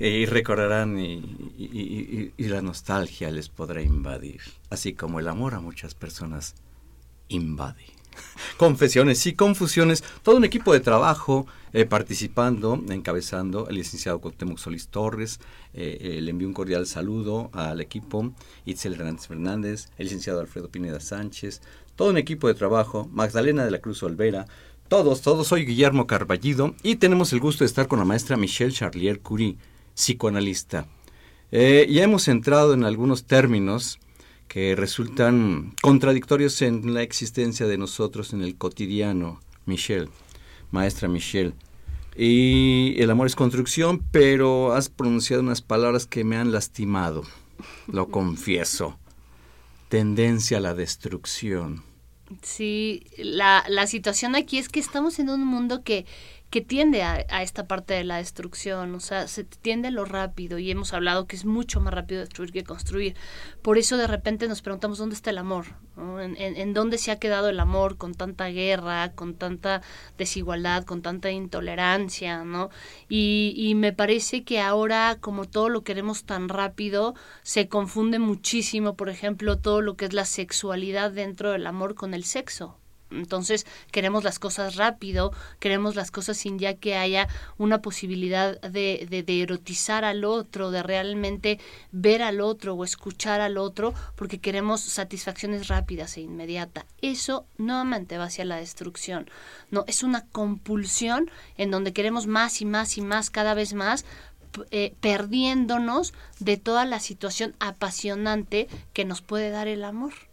Y 0.00 0.26
recordarán 0.26 0.98
y, 0.98 2.32
y 2.36 2.44
la 2.44 2.62
nostalgia 2.62 3.30
les 3.30 3.48
podrá 3.48 3.82
invadir, 3.82 4.40
así 4.70 4.94
como 4.94 5.20
el 5.20 5.28
amor 5.28 5.54
a 5.54 5.60
muchas 5.60 5.94
personas 5.94 6.54
invade. 7.28 8.00
confesiones 8.56 9.26
y 9.26 9.34
confusiones, 9.34 10.02
todo 10.22 10.36
un 10.36 10.44
equipo 10.44 10.72
de 10.72 10.80
trabajo 10.80 11.46
eh, 11.72 11.84
participando, 11.84 12.82
encabezando 12.88 13.68
el 13.68 13.76
licenciado 13.76 14.20
Cuauhtémoc 14.20 14.58
Solís 14.58 14.88
Torres, 14.88 15.40
eh, 15.74 15.98
eh, 16.00 16.20
le 16.20 16.30
envío 16.30 16.48
un 16.48 16.54
cordial 16.54 16.86
saludo 16.86 17.50
al 17.52 17.80
equipo, 17.80 18.32
Itzel 18.64 18.94
Hernández 18.94 19.28
Fernández, 19.28 19.88
el 19.98 20.06
licenciado 20.06 20.40
Alfredo 20.40 20.68
Pineda 20.68 21.00
Sánchez, 21.00 21.62
todo 21.96 22.10
un 22.10 22.18
equipo 22.18 22.48
de 22.48 22.54
trabajo, 22.54 23.08
Magdalena 23.12 23.64
de 23.64 23.70
la 23.70 23.80
Cruz 23.80 24.02
Olvera, 24.02 24.46
todos, 24.88 25.20
todos, 25.20 25.46
soy 25.46 25.64
Guillermo 25.64 26.08
Carballido 26.08 26.74
y 26.82 26.96
tenemos 26.96 27.32
el 27.32 27.38
gusto 27.38 27.62
de 27.62 27.66
estar 27.66 27.86
con 27.86 28.00
la 28.00 28.04
maestra 28.04 28.36
Michelle 28.36 28.72
Charlier 28.72 29.20
Curie, 29.20 29.56
psicoanalista. 30.00 30.86
ya 31.52 32.02
hemos 32.02 32.26
entrado 32.28 32.72
en 32.72 32.84
algunos 32.84 33.24
términos 33.24 33.98
que 34.48 34.74
resultan 34.74 35.74
contradictorios 35.80 36.62
en 36.62 36.94
la 36.94 37.02
existencia 37.02 37.66
de 37.66 37.78
nosotros 37.78 38.32
en 38.32 38.42
el 38.42 38.56
cotidiano, 38.56 39.40
Michelle, 39.66 40.08
maestra 40.70 41.06
Michelle. 41.06 41.52
Y 42.16 43.00
el 43.00 43.10
amor 43.10 43.28
es 43.28 43.36
construcción, 43.36 44.02
pero 44.10 44.72
has 44.72 44.88
pronunciado 44.88 45.42
unas 45.42 45.62
palabras 45.62 46.06
que 46.06 46.24
me 46.24 46.36
han 46.36 46.50
lastimado, 46.50 47.22
lo 47.86 48.08
confieso. 48.10 48.98
Tendencia 49.88 50.58
a 50.58 50.60
la 50.60 50.74
destrucción. 50.74 51.84
Sí, 52.42 53.04
la, 53.18 53.64
la 53.68 53.86
situación 53.86 54.34
aquí 54.34 54.58
es 54.58 54.68
que 54.68 54.80
estamos 54.80 55.18
en 55.18 55.28
un 55.28 55.44
mundo 55.44 55.82
que 55.82 56.06
que 56.50 56.60
tiende 56.60 57.02
a, 57.04 57.42
esta 57.42 57.68
parte 57.68 57.94
de 57.94 58.02
la 58.02 58.16
destrucción, 58.16 58.94
o 58.96 59.00
sea, 59.00 59.28
se 59.28 59.44
tiende 59.44 59.88
a 59.88 59.92
lo 59.92 60.04
rápido 60.04 60.58
y 60.58 60.68
hemos 60.70 60.92
hablado 60.92 61.28
que 61.28 61.36
es 61.36 61.44
mucho 61.44 61.80
más 61.80 61.94
rápido 61.94 62.20
destruir 62.20 62.50
que 62.50 62.64
construir. 62.64 63.14
Por 63.62 63.78
eso 63.78 63.96
de 63.96 64.08
repente 64.08 64.48
nos 64.48 64.60
preguntamos 64.60 64.98
dónde 64.98 65.14
está 65.14 65.30
el 65.30 65.38
amor, 65.38 65.66
¿En, 65.96 66.74
dónde 66.74 66.98
se 66.98 67.12
ha 67.12 67.18
quedado 67.18 67.50
el 67.50 67.60
amor 67.60 67.98
con 67.98 68.14
tanta 68.14 68.48
guerra, 68.48 69.12
con 69.12 69.34
tanta 69.34 69.82
desigualdad, 70.18 70.84
con 70.84 71.02
tanta 71.02 71.30
intolerancia, 71.30 72.42
¿no? 72.42 72.70
Y, 73.08 73.54
y 73.56 73.74
me 73.74 73.92
parece 73.92 74.42
que 74.42 74.60
ahora 74.60 75.18
como 75.20 75.44
todo 75.44 75.68
lo 75.68 75.84
queremos 75.84 76.24
tan 76.24 76.48
rápido, 76.48 77.14
se 77.42 77.68
confunde 77.68 78.18
muchísimo, 78.18 78.96
por 78.96 79.08
ejemplo, 79.08 79.58
todo 79.58 79.82
lo 79.82 79.96
que 79.96 80.06
es 80.06 80.14
la 80.14 80.24
sexualidad 80.24 81.12
dentro 81.12 81.52
del 81.52 81.66
amor 81.66 81.94
con 81.94 82.14
el 82.14 82.24
sexo. 82.24 82.79
Entonces 83.10 83.66
queremos 83.90 84.24
las 84.24 84.38
cosas 84.38 84.76
rápido, 84.76 85.32
queremos 85.58 85.94
las 85.94 86.10
cosas 86.10 86.36
sin 86.36 86.58
ya 86.58 86.74
que 86.74 86.96
haya 86.96 87.28
una 87.58 87.82
posibilidad 87.82 88.60
de, 88.60 89.06
de, 89.26 89.42
erotizar 89.42 90.04
al 90.04 90.24
otro, 90.24 90.70
de 90.70 90.82
realmente 90.82 91.58
ver 91.92 92.22
al 92.22 92.40
otro 92.40 92.74
o 92.74 92.84
escuchar 92.84 93.40
al 93.40 93.58
otro, 93.58 93.94
porque 94.16 94.38
queremos 94.38 94.80
satisfacciones 94.80 95.68
rápidas 95.68 96.16
e 96.16 96.22
inmediatas. 96.22 96.84
Eso 97.02 97.46
nuevamente 97.58 98.18
va 98.18 98.24
hacia 98.24 98.44
la 98.44 98.56
destrucción. 98.56 99.28
No, 99.70 99.84
es 99.86 100.02
una 100.02 100.26
compulsión 100.26 101.30
en 101.56 101.70
donde 101.70 101.92
queremos 101.92 102.26
más 102.26 102.60
y 102.60 102.64
más 102.64 102.96
y 102.96 103.02
más, 103.02 103.30
cada 103.30 103.54
vez 103.54 103.74
más, 103.74 104.04
eh, 104.70 104.94
perdiéndonos 105.00 106.12
de 106.40 106.56
toda 106.56 106.84
la 106.84 106.98
situación 107.00 107.54
apasionante 107.60 108.68
que 108.92 109.04
nos 109.04 109.22
puede 109.22 109.50
dar 109.50 109.68
el 109.68 109.84
amor 109.84 110.29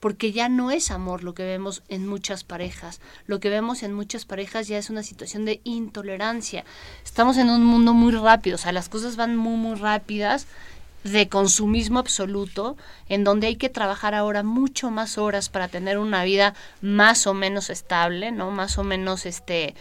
porque 0.00 0.32
ya 0.32 0.48
no 0.48 0.70
es 0.70 0.90
amor 0.90 1.22
lo 1.22 1.34
que 1.34 1.44
vemos 1.44 1.82
en 1.88 2.08
muchas 2.08 2.42
parejas. 2.42 3.00
Lo 3.26 3.38
que 3.38 3.50
vemos 3.50 3.82
en 3.82 3.92
muchas 3.92 4.24
parejas 4.24 4.66
ya 4.66 4.78
es 4.78 4.90
una 4.90 5.02
situación 5.02 5.44
de 5.44 5.60
intolerancia. 5.64 6.64
Estamos 7.04 7.36
en 7.36 7.50
un 7.50 7.64
mundo 7.64 7.92
muy 7.92 8.12
rápido, 8.12 8.56
o 8.56 8.58
sea, 8.58 8.72
las 8.72 8.88
cosas 8.88 9.16
van 9.16 9.36
muy, 9.36 9.56
muy 9.56 9.76
rápidas 9.76 10.46
de 11.04 11.28
consumismo 11.28 11.98
absoluto, 11.98 12.76
en 13.08 13.24
donde 13.24 13.46
hay 13.46 13.56
que 13.56 13.68
trabajar 13.68 14.14
ahora 14.14 14.42
mucho 14.42 14.90
más 14.90 15.16
horas 15.16 15.48
para 15.48 15.68
tener 15.68 15.98
una 15.98 16.24
vida 16.24 16.54
más 16.82 17.26
o 17.26 17.32
menos 17.32 17.70
estable, 17.70 18.32
¿no? 18.32 18.50
Más 18.50 18.76
o 18.76 18.84
menos 18.84 19.24
este 19.24 19.74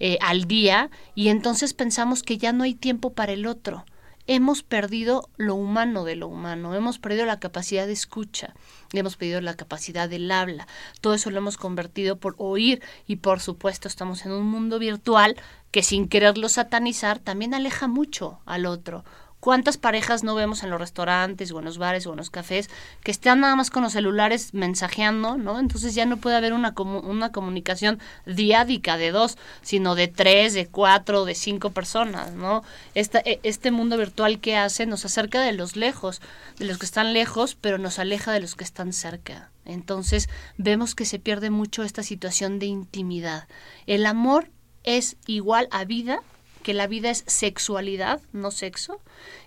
eh, 0.00 0.18
al 0.20 0.44
día, 0.44 0.90
y 1.14 1.28
entonces 1.28 1.72
pensamos 1.72 2.22
que 2.22 2.36
ya 2.36 2.52
no 2.52 2.64
hay 2.64 2.74
tiempo 2.74 3.14
para 3.14 3.32
el 3.32 3.46
otro 3.46 3.84
hemos 4.26 4.62
perdido 4.62 5.28
lo 5.36 5.54
humano 5.54 6.04
de 6.04 6.16
lo 6.16 6.28
humano, 6.28 6.74
hemos 6.74 6.98
perdido 6.98 7.26
la 7.26 7.40
capacidad 7.40 7.86
de 7.86 7.92
escucha, 7.92 8.54
hemos 8.92 9.16
perdido 9.16 9.40
la 9.40 9.54
capacidad 9.54 10.08
del 10.08 10.30
habla. 10.30 10.66
Todo 11.00 11.14
eso 11.14 11.30
lo 11.30 11.38
hemos 11.38 11.56
convertido 11.56 12.16
por 12.16 12.34
oír 12.38 12.82
y 13.06 13.16
por 13.16 13.40
supuesto 13.40 13.88
estamos 13.88 14.26
en 14.26 14.32
un 14.32 14.46
mundo 14.46 14.78
virtual 14.78 15.36
que 15.70 15.82
sin 15.82 16.08
quererlo 16.08 16.48
satanizar 16.48 17.18
también 17.18 17.54
aleja 17.54 17.86
mucho 17.88 18.40
al 18.46 18.66
otro. 18.66 19.04
¿Cuántas 19.46 19.76
parejas 19.76 20.24
no 20.24 20.34
vemos 20.34 20.64
en 20.64 20.70
los 20.70 20.80
restaurantes 20.80 21.52
o 21.52 21.60
en 21.60 21.66
los 21.66 21.78
bares 21.78 22.04
o 22.08 22.10
en 22.10 22.16
los 22.16 22.30
cafés 22.30 22.68
que 23.04 23.12
están 23.12 23.38
nada 23.38 23.54
más 23.54 23.70
con 23.70 23.84
los 23.84 23.92
celulares 23.92 24.54
mensajeando, 24.54 25.36
¿no? 25.36 25.60
Entonces 25.60 25.94
ya 25.94 26.04
no 26.04 26.16
puede 26.16 26.34
haber 26.34 26.52
una, 26.52 26.74
una 26.76 27.30
comunicación 27.30 28.00
diádica 28.26 28.96
de 28.96 29.12
dos, 29.12 29.38
sino 29.62 29.94
de 29.94 30.08
tres, 30.08 30.52
de 30.52 30.66
cuatro, 30.66 31.24
de 31.24 31.36
cinco 31.36 31.70
personas, 31.70 32.32
¿no? 32.32 32.64
Esta, 32.96 33.20
e, 33.20 33.38
este 33.44 33.70
mundo 33.70 33.96
virtual 33.96 34.40
que 34.40 34.56
hace 34.56 34.84
nos 34.84 35.04
acerca 35.04 35.40
de 35.40 35.52
los 35.52 35.76
lejos, 35.76 36.20
de 36.58 36.64
los 36.64 36.78
que 36.78 36.86
están 36.86 37.12
lejos, 37.12 37.54
pero 37.54 37.78
nos 37.78 38.00
aleja 38.00 38.32
de 38.32 38.40
los 38.40 38.56
que 38.56 38.64
están 38.64 38.92
cerca. 38.92 39.52
Entonces 39.64 40.28
vemos 40.56 40.96
que 40.96 41.04
se 41.04 41.20
pierde 41.20 41.50
mucho 41.50 41.84
esta 41.84 42.02
situación 42.02 42.58
de 42.58 42.66
intimidad. 42.66 43.46
El 43.86 44.06
amor 44.06 44.50
es 44.82 45.14
igual 45.24 45.68
a 45.70 45.84
vida 45.84 46.20
que 46.66 46.74
la 46.74 46.88
vida 46.88 47.10
es 47.10 47.22
sexualidad, 47.28 48.20
no 48.32 48.50
sexo, 48.50 49.00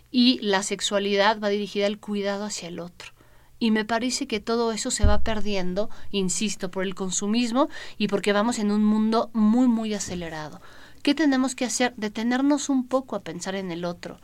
y 0.10 0.40
la 0.40 0.64
sexualidad 0.64 1.38
va 1.42 1.50
dirigida 1.50 1.86
al 1.86 2.00
cuidado 2.00 2.46
hacia 2.46 2.70
el 2.70 2.80
otro. 2.80 3.12
Y 3.60 3.72
me 3.72 3.84
parece 3.84 4.26
que 4.26 4.40
todo 4.40 4.72
eso 4.72 4.90
se 4.90 5.06
va 5.06 5.20
perdiendo, 5.20 5.90
insisto, 6.12 6.72
por 6.72 6.86
el 6.86 6.96
consumismo 6.96 7.68
y 7.98 8.08
porque 8.08 8.32
vamos 8.32 8.58
en 8.58 8.72
un 8.72 8.86
mundo 8.86 9.32
muy, 9.34 9.68
muy 9.68 9.94
acelerado. 9.94 10.62
¿Qué 11.04 11.14
tenemos 11.14 11.56
que 11.56 11.66
hacer? 11.66 11.94
Detenernos 11.98 12.70
un 12.70 12.88
poco 12.88 13.18
a 13.18 13.22
pensar 13.22 13.56
en 13.56 13.70
el 13.70 13.84
otro, 13.84 14.22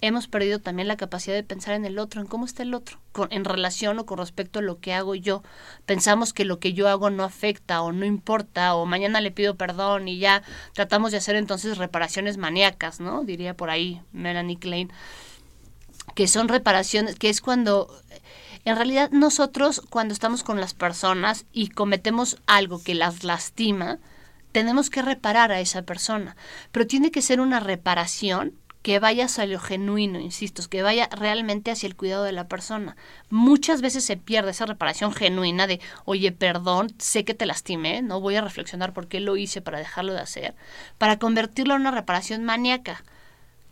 hemos 0.00 0.28
perdido 0.28 0.58
también 0.58 0.88
la 0.88 0.96
capacidad 0.96 1.34
de 1.34 1.42
pensar 1.42 1.74
en 1.74 1.84
el 1.84 1.98
otro, 1.98 2.20
en 2.20 2.26
cómo 2.26 2.44
está 2.44 2.62
el 2.62 2.74
otro, 2.74 2.98
en 3.30 3.44
relación 3.44 3.98
o 3.98 4.06
con 4.06 4.18
respecto 4.18 4.58
a 4.58 4.62
lo 4.62 4.78
que 4.78 4.92
hago 4.92 5.14
yo. 5.14 5.42
Pensamos 5.86 6.32
que 6.32 6.44
lo 6.44 6.58
que 6.58 6.72
yo 6.72 6.88
hago 6.88 7.10
no 7.10 7.24
afecta 7.24 7.80
o 7.82 7.92
no 7.92 8.04
importa 8.04 8.74
o 8.74 8.86
mañana 8.86 9.20
le 9.20 9.30
pido 9.30 9.56
perdón 9.56 10.08
y 10.08 10.18
ya 10.18 10.42
tratamos 10.74 11.12
de 11.12 11.18
hacer 11.18 11.36
entonces 11.36 11.78
reparaciones 11.78 12.36
maníacas, 12.36 13.00
¿no? 13.00 13.24
Diría 13.24 13.56
por 13.56 13.70
ahí 13.70 14.02
Melanie 14.12 14.58
Klein, 14.58 14.92
que 16.14 16.28
son 16.28 16.48
reparaciones, 16.48 17.16
que 17.16 17.30
es 17.30 17.40
cuando... 17.40 17.88
En 18.64 18.74
realidad 18.74 19.10
nosotros 19.12 19.80
cuando 19.90 20.12
estamos 20.12 20.42
con 20.42 20.58
las 20.58 20.74
personas 20.74 21.46
y 21.52 21.68
cometemos 21.68 22.38
algo 22.46 22.82
que 22.82 22.96
las 22.96 23.22
lastima, 23.22 24.00
tenemos 24.50 24.90
que 24.90 25.02
reparar 25.02 25.52
a 25.52 25.60
esa 25.60 25.82
persona, 25.82 26.36
pero 26.72 26.86
tiene 26.86 27.12
que 27.12 27.22
ser 27.22 27.40
una 27.40 27.60
reparación 27.60 28.54
que 28.86 29.00
vaya 29.00 29.24
hacia 29.24 29.46
lo 29.46 29.58
genuino, 29.58 30.20
insisto, 30.20 30.62
que 30.70 30.80
vaya 30.80 31.08
realmente 31.10 31.72
hacia 31.72 31.88
el 31.88 31.96
cuidado 31.96 32.22
de 32.22 32.30
la 32.30 32.46
persona. 32.46 32.96
Muchas 33.30 33.82
veces 33.82 34.04
se 34.04 34.16
pierde 34.16 34.52
esa 34.52 34.64
reparación 34.64 35.12
genuina 35.12 35.66
de, 35.66 35.80
oye, 36.04 36.30
perdón, 36.30 36.94
sé 36.98 37.24
que 37.24 37.34
te 37.34 37.46
lastimé, 37.46 38.00
no 38.02 38.20
voy 38.20 38.36
a 38.36 38.42
reflexionar 38.42 38.92
por 38.92 39.08
qué 39.08 39.18
lo 39.18 39.36
hice 39.36 39.60
para 39.60 39.80
dejarlo 39.80 40.12
de 40.12 40.20
hacer, 40.20 40.54
para 40.98 41.18
convertirlo 41.18 41.74
en 41.74 41.80
una 41.80 41.90
reparación 41.90 42.44
maníaca. 42.44 43.02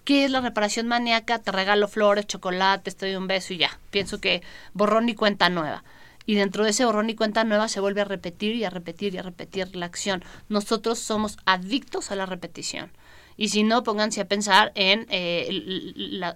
¿Qué 0.02 0.24
es 0.24 0.32
la 0.32 0.40
reparación 0.40 0.88
maníaca? 0.88 1.38
Te 1.38 1.52
regalo 1.52 1.86
flores, 1.86 2.26
chocolates, 2.26 2.96
te 2.96 3.06
doy 3.06 3.14
un 3.14 3.28
beso 3.28 3.54
y 3.54 3.58
ya. 3.58 3.78
Pienso 3.92 4.20
que 4.20 4.42
borrón 4.72 5.08
y 5.08 5.14
cuenta 5.14 5.48
nueva. 5.48 5.84
Y 6.26 6.34
dentro 6.34 6.64
de 6.64 6.70
ese 6.70 6.86
borrón 6.86 7.08
y 7.08 7.14
cuenta 7.14 7.44
nueva 7.44 7.68
se 7.68 7.78
vuelve 7.78 8.00
a 8.00 8.04
repetir 8.04 8.56
y 8.56 8.64
a 8.64 8.70
repetir 8.70 9.14
y 9.14 9.18
a 9.18 9.22
repetir 9.22 9.76
la 9.76 9.86
acción. 9.86 10.24
Nosotros 10.48 10.98
somos 10.98 11.36
adictos 11.44 12.10
a 12.10 12.16
la 12.16 12.26
repetición. 12.26 12.90
Y 13.36 13.48
si 13.48 13.62
no, 13.62 13.82
pónganse 13.82 14.20
a 14.20 14.28
pensar 14.28 14.72
en 14.74 15.06
eh, 15.10 16.34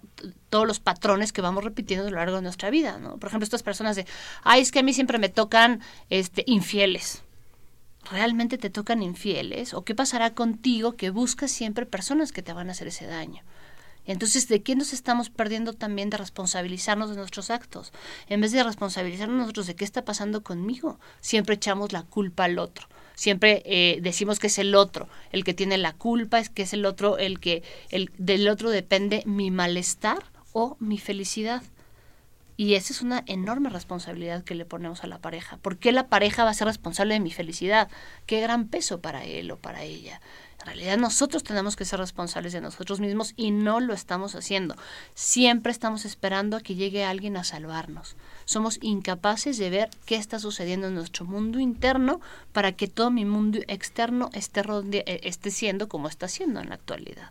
todos 0.49 0.67
los 0.67 0.81
patrones 0.81 1.33
que 1.33 1.41
vamos 1.41 1.65
repitiendo 1.65 2.07
a 2.07 2.11
lo 2.11 2.17
largo 2.17 2.37
de 2.37 2.43
nuestra 2.43 2.71
vida, 2.71 2.99
¿no? 2.99 3.19
Por 3.19 3.29
ejemplo, 3.29 3.45
estas 3.45 3.63
personas 3.63 3.97
de, 3.97 4.07
ay, 4.43 4.63
es 4.63 4.73
que 4.73 4.81
a 4.81 4.83
mí 4.83 4.93
siempre 4.93 5.19
me 5.19 5.29
tocan 5.29 5.81
este, 6.11 6.43
infieles. 6.47 7.23
¿Realmente 8.11 8.59
te 8.59 8.71
tocan 8.71 9.03
infieles? 9.03 9.75
¿O 9.75 9.85
qué 9.85 9.95
pasará 9.95 10.35
contigo 10.35 10.97
que 10.97 11.11
buscas 11.11 11.51
siempre 11.51 11.87
personas 11.87 12.33
que 12.33 12.43
te 12.43 12.53
van 12.53 12.69
a 12.69 12.73
hacer 12.73 12.89
ese 12.89 13.07
daño? 13.07 13.43
Entonces, 14.07 14.49
¿de 14.49 14.63
qué 14.63 14.75
nos 14.75 14.95
estamos 14.95 15.29
perdiendo 15.29 15.75
también 15.75 16.09
de 16.09 16.17
responsabilizarnos 16.17 17.11
de 17.11 17.17
nuestros 17.17 17.51
actos? 17.51 17.93
En 18.29 18.41
vez 18.41 18.53
de 18.53 18.65
responsabilizarnos 18.65 19.37
nosotros 19.37 19.67
de 19.67 19.77
qué 19.77 19.85
está 19.85 20.07
pasando 20.07 20.43
conmigo, 20.43 20.99
siempre 21.21 21.57
echamos 21.57 21.93
la 21.93 22.05
culpa 22.05 22.45
al 22.45 22.59
otro 22.59 22.89
siempre 23.19 23.63
eh, 23.67 23.99
decimos 24.01 24.39
que 24.39 24.47
es 24.47 24.59
el 24.59 24.77
otro 24.77 25.09
el 25.33 25.43
que 25.43 25.53
tiene 25.53 25.77
la 25.77 25.93
culpa, 25.93 26.39
es 26.39 26.51
que 26.51 26.63
es 26.63 26.73
el 26.73 26.87
otro 26.87 27.19
el 27.19 27.41
que 27.41 27.65
el, 27.91 28.13
del 28.17 28.49
otro 28.49 28.71
depende 28.71 29.25
mi 29.27 29.51
malestar 29.51 30.25
o 30.53 30.77
mi 30.79 30.99
felicidad. 30.99 31.63
Y 32.57 32.75
esa 32.75 32.93
es 32.93 33.03
una 33.03 33.25
enorme 33.27 33.71
responsabilidad 33.71 34.45
que 34.45 34.55
le 34.55 34.65
ponemos 34.65 35.05
a 35.05 35.09
la 35.09 35.19
pareja. 35.19 35.59
¿Por 35.59 35.79
qué 35.79 35.93
la 35.93 36.09
pareja 36.09 36.45
va 36.45 36.51
a 36.51 36.55
ser 36.55 36.67
responsable 36.67 37.15
de 37.15 37.21
mi 37.21 37.31
felicidad? 37.31 37.89
Qué 38.27 38.41
gran 38.41 38.69
peso 38.69 39.01
para 39.01 39.25
él 39.25 39.51
o 39.51 39.57
para 39.57 39.83
ella. 39.83 40.21
En 40.61 40.67
realidad 40.67 40.99
nosotros 40.99 41.45
tenemos 41.45 41.77
que 41.77 41.85
ser 41.85 42.01
responsables 42.01 42.53
de 42.53 42.61
nosotros 42.61 43.01
mismos 43.01 43.33
y 43.37 43.51
no 43.51 43.81
lo 43.81 43.95
estamos 43.95 44.35
haciendo. 44.35 44.77
Siempre 45.15 45.73
estamos 45.73 46.05
esperando 46.05 46.57
a 46.57 46.61
que 46.61 46.75
llegue 46.75 47.05
alguien 47.05 47.37
a 47.37 47.45
salvarnos. 47.45 48.17
Somos 48.49 48.79
incapaces 48.81 49.59
de 49.59 49.69
ver 49.69 49.91
qué 50.07 50.17
está 50.17 50.39
sucediendo 50.39 50.87
en 50.87 50.95
nuestro 50.95 51.27
mundo 51.27 51.61
interno 51.61 52.23
para 52.55 52.73
que 52.73 52.89
todo 52.89 53.11
mi 53.11 53.27
mundo 53.27 53.59
externo 53.69 54.31
esté, 54.33 54.63
eh, 54.63 55.21
esté 55.25 55.51
siendo 55.51 55.87
como 55.87 56.09
está 56.09 56.29
siendo 56.29 56.59
en 56.59 56.71
la 56.71 56.77
actualidad. 56.77 57.31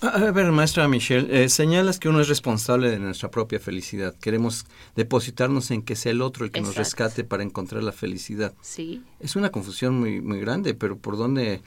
A 0.00 0.30
ver, 0.30 0.52
maestra 0.52 0.86
Michelle, 0.86 1.26
eh, 1.42 1.48
señalas 1.48 1.98
que 1.98 2.08
uno 2.08 2.20
es 2.20 2.28
responsable 2.28 2.88
de 2.88 3.00
nuestra 3.00 3.32
propia 3.32 3.58
felicidad. 3.58 4.14
Queremos 4.14 4.66
depositarnos 4.94 5.72
en 5.72 5.82
que 5.82 5.96
sea 5.96 6.12
el 6.12 6.22
otro 6.22 6.44
el 6.44 6.52
que 6.52 6.60
nos 6.60 6.76
rescate 6.76 7.24
para 7.24 7.42
encontrar 7.42 7.82
la 7.82 7.90
felicidad. 7.90 8.54
Sí. 8.62 9.02
Es 9.18 9.34
una 9.34 9.50
confusión 9.50 9.98
muy, 9.98 10.20
muy 10.20 10.38
grande, 10.38 10.74
pero 10.74 10.98
¿por 10.98 11.16
dónde, 11.16 11.62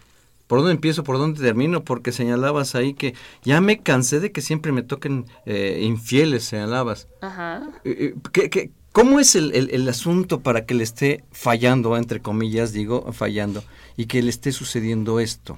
¿por 0.52 0.60
dónde 0.60 0.74
empiezo, 0.74 1.06
por 1.06 1.18
dónde 1.18 1.42
termino? 1.42 1.86
Porque 1.86 2.12
señalabas 2.12 2.76
ahí 2.76 2.94
que 2.94 3.14
ya 3.42 3.62
me 3.62 3.80
cansé 3.80 4.20
de 4.20 4.34
que 4.34 4.42
siempre 4.42 4.74
me 4.74 4.84
toquen 4.84 5.26
eh, 5.46 5.80
infieles, 5.82 6.44
señalabas. 6.44 7.08
Ajá. 7.22 7.70
Eh, 7.86 8.16
¿qué, 8.34 8.70
cómo 8.92 9.22
es 9.22 9.38
el, 9.38 9.54
el, 9.54 9.88
asunto 9.88 10.42
para 10.42 10.66
que 10.66 10.74
le 10.74 10.84
esté 10.84 11.24
fallando, 11.32 11.96
entre 11.96 12.20
comillas, 12.20 12.74
digo, 12.74 13.14
fallando, 13.14 13.64
y 13.96 14.08
que 14.08 14.22
le 14.22 14.30
esté 14.30 14.52
sucediendo 14.52 15.22
esto? 15.22 15.58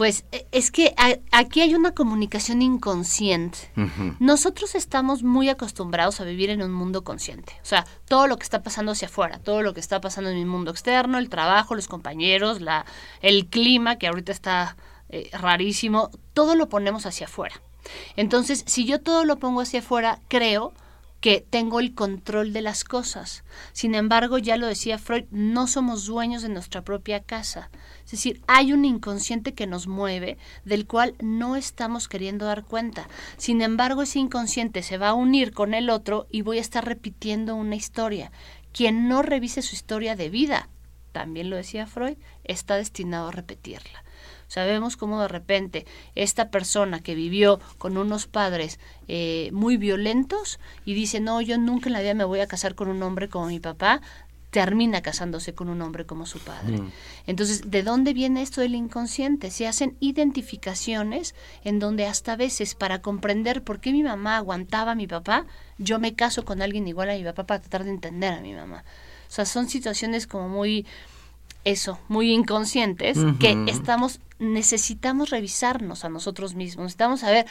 Pues 0.00 0.24
e, 0.32 0.46
es 0.50 0.70
que 0.70 0.94
aquí 1.30 1.60
hay 1.60 1.74
una 1.74 1.92
comunicación 1.92 2.62
inconsciente. 2.62 3.58
Nosotros 4.18 4.74
estamos 4.74 5.22
muy 5.22 5.50
acostumbrados 5.50 6.22
a 6.22 6.24
vivir 6.24 6.48
en 6.48 6.62
un 6.62 6.72
mundo 6.72 7.04
consciente. 7.04 7.52
O 7.62 7.66
sea, 7.66 7.84
todo 8.08 8.26
lo 8.26 8.38
que 8.38 8.44
está 8.44 8.62
pasando 8.62 8.92
hacia 8.92 9.08
afuera, 9.08 9.40
todo 9.40 9.60
lo 9.60 9.74
que 9.74 9.80
está 9.80 10.00
pasando 10.00 10.30
en 10.30 10.38
mi 10.38 10.46
mundo 10.46 10.70
externo, 10.70 11.18
el 11.18 11.28
trabajo, 11.28 11.74
los 11.74 11.86
compañeros, 11.86 12.62
la, 12.62 12.86
el 13.20 13.48
clima, 13.48 13.96
que 13.96 14.06
ahorita 14.06 14.32
está 14.32 14.74
eh, 15.10 15.28
rarísimo, 15.34 16.10
todo 16.32 16.54
lo 16.54 16.70
ponemos 16.70 17.04
hacia 17.04 17.26
afuera. 17.26 17.60
Entonces, 18.16 18.64
si 18.66 18.86
yo 18.86 19.02
todo 19.02 19.26
lo 19.26 19.36
pongo 19.36 19.60
hacia 19.60 19.80
afuera, 19.80 20.20
creo 20.28 20.72
que 21.20 21.44
tengo 21.48 21.80
el 21.80 21.94
control 21.94 22.52
de 22.52 22.62
las 22.62 22.82
cosas. 22.82 23.44
Sin 23.72 23.94
embargo, 23.94 24.38
ya 24.38 24.56
lo 24.56 24.66
decía 24.66 24.98
Freud, 24.98 25.24
no 25.30 25.66
somos 25.66 26.06
dueños 26.06 26.42
de 26.42 26.48
nuestra 26.48 26.82
propia 26.82 27.20
casa. 27.20 27.70
Es 28.04 28.12
decir, 28.12 28.40
hay 28.46 28.72
un 28.72 28.84
inconsciente 28.84 29.52
que 29.52 29.66
nos 29.66 29.86
mueve, 29.86 30.38
del 30.64 30.86
cual 30.86 31.14
no 31.20 31.56
estamos 31.56 32.08
queriendo 32.08 32.46
dar 32.46 32.64
cuenta. 32.64 33.08
Sin 33.36 33.60
embargo, 33.60 34.02
ese 34.02 34.18
inconsciente 34.18 34.82
se 34.82 34.98
va 34.98 35.10
a 35.10 35.14
unir 35.14 35.52
con 35.52 35.74
el 35.74 35.90
otro 35.90 36.26
y 36.30 36.42
voy 36.42 36.58
a 36.58 36.62
estar 36.62 36.86
repitiendo 36.86 37.54
una 37.54 37.76
historia. 37.76 38.32
Quien 38.72 39.08
no 39.08 39.22
revise 39.22 39.62
su 39.62 39.74
historia 39.74 40.16
de 40.16 40.30
vida, 40.30 40.68
también 41.12 41.50
lo 41.50 41.56
decía 41.56 41.86
Freud, 41.86 42.16
está 42.44 42.76
destinado 42.76 43.28
a 43.28 43.32
repetirla. 43.32 44.04
Sabemos 44.48 44.96
cómo 44.96 45.20
de 45.22 45.28
repente 45.28 45.86
esta 46.16 46.50
persona 46.50 47.00
que 47.00 47.14
vivió 47.14 47.60
con 47.78 47.96
unos 47.96 48.26
padres 48.26 48.80
eh, 49.06 49.50
muy 49.52 49.76
violentos 49.76 50.58
y 50.84 50.94
dice, 50.94 51.20
no, 51.20 51.40
yo 51.40 51.56
nunca 51.56 51.88
en 51.88 51.92
la 51.92 52.00
vida 52.00 52.14
me 52.14 52.24
voy 52.24 52.40
a 52.40 52.48
casar 52.48 52.74
con 52.74 52.88
un 52.88 53.02
hombre 53.02 53.28
como 53.28 53.46
mi 53.46 53.60
papá, 53.60 54.00
termina 54.50 55.00
casándose 55.00 55.54
con 55.54 55.68
un 55.68 55.80
hombre 55.80 56.06
como 56.06 56.26
su 56.26 56.40
padre. 56.40 56.78
Mm. 56.78 56.90
Entonces, 57.26 57.70
¿de 57.70 57.82
dónde 57.82 58.12
viene 58.12 58.42
esto 58.42 58.60
del 58.60 58.74
inconsciente? 58.74 59.50
Se 59.50 59.68
hacen 59.68 59.96
identificaciones 60.00 61.34
en 61.62 61.78
donde 61.78 62.06
hasta 62.06 62.36
veces 62.36 62.74
para 62.74 63.00
comprender 63.00 63.62
por 63.62 63.80
qué 63.80 63.92
mi 63.92 64.02
mamá 64.02 64.36
aguantaba 64.36 64.92
a 64.92 64.96
mi 64.96 65.06
papá, 65.06 65.46
yo 65.78 66.00
me 66.00 66.14
caso 66.14 66.44
con 66.44 66.60
alguien 66.60 66.88
igual 66.88 67.10
a 67.10 67.14
mi 67.14 67.24
papá 67.24 67.46
para 67.46 67.60
tratar 67.60 67.84
de 67.84 67.90
entender 67.90 68.32
a 68.32 68.40
mi 68.40 68.52
mamá. 68.52 68.84
O 69.30 69.32
sea, 69.32 69.46
son 69.46 69.68
situaciones 69.68 70.26
como 70.26 70.48
muy 70.48 70.84
eso, 71.64 72.00
muy 72.08 72.32
inconscientes, 72.32 73.16
que 73.38 73.64
estamos, 73.68 74.18
necesitamos 74.40 75.30
revisarnos 75.30 76.04
a 76.04 76.08
nosotros 76.08 76.54
mismos, 76.54 76.84
necesitamos 76.84 77.20
saber 77.20 77.46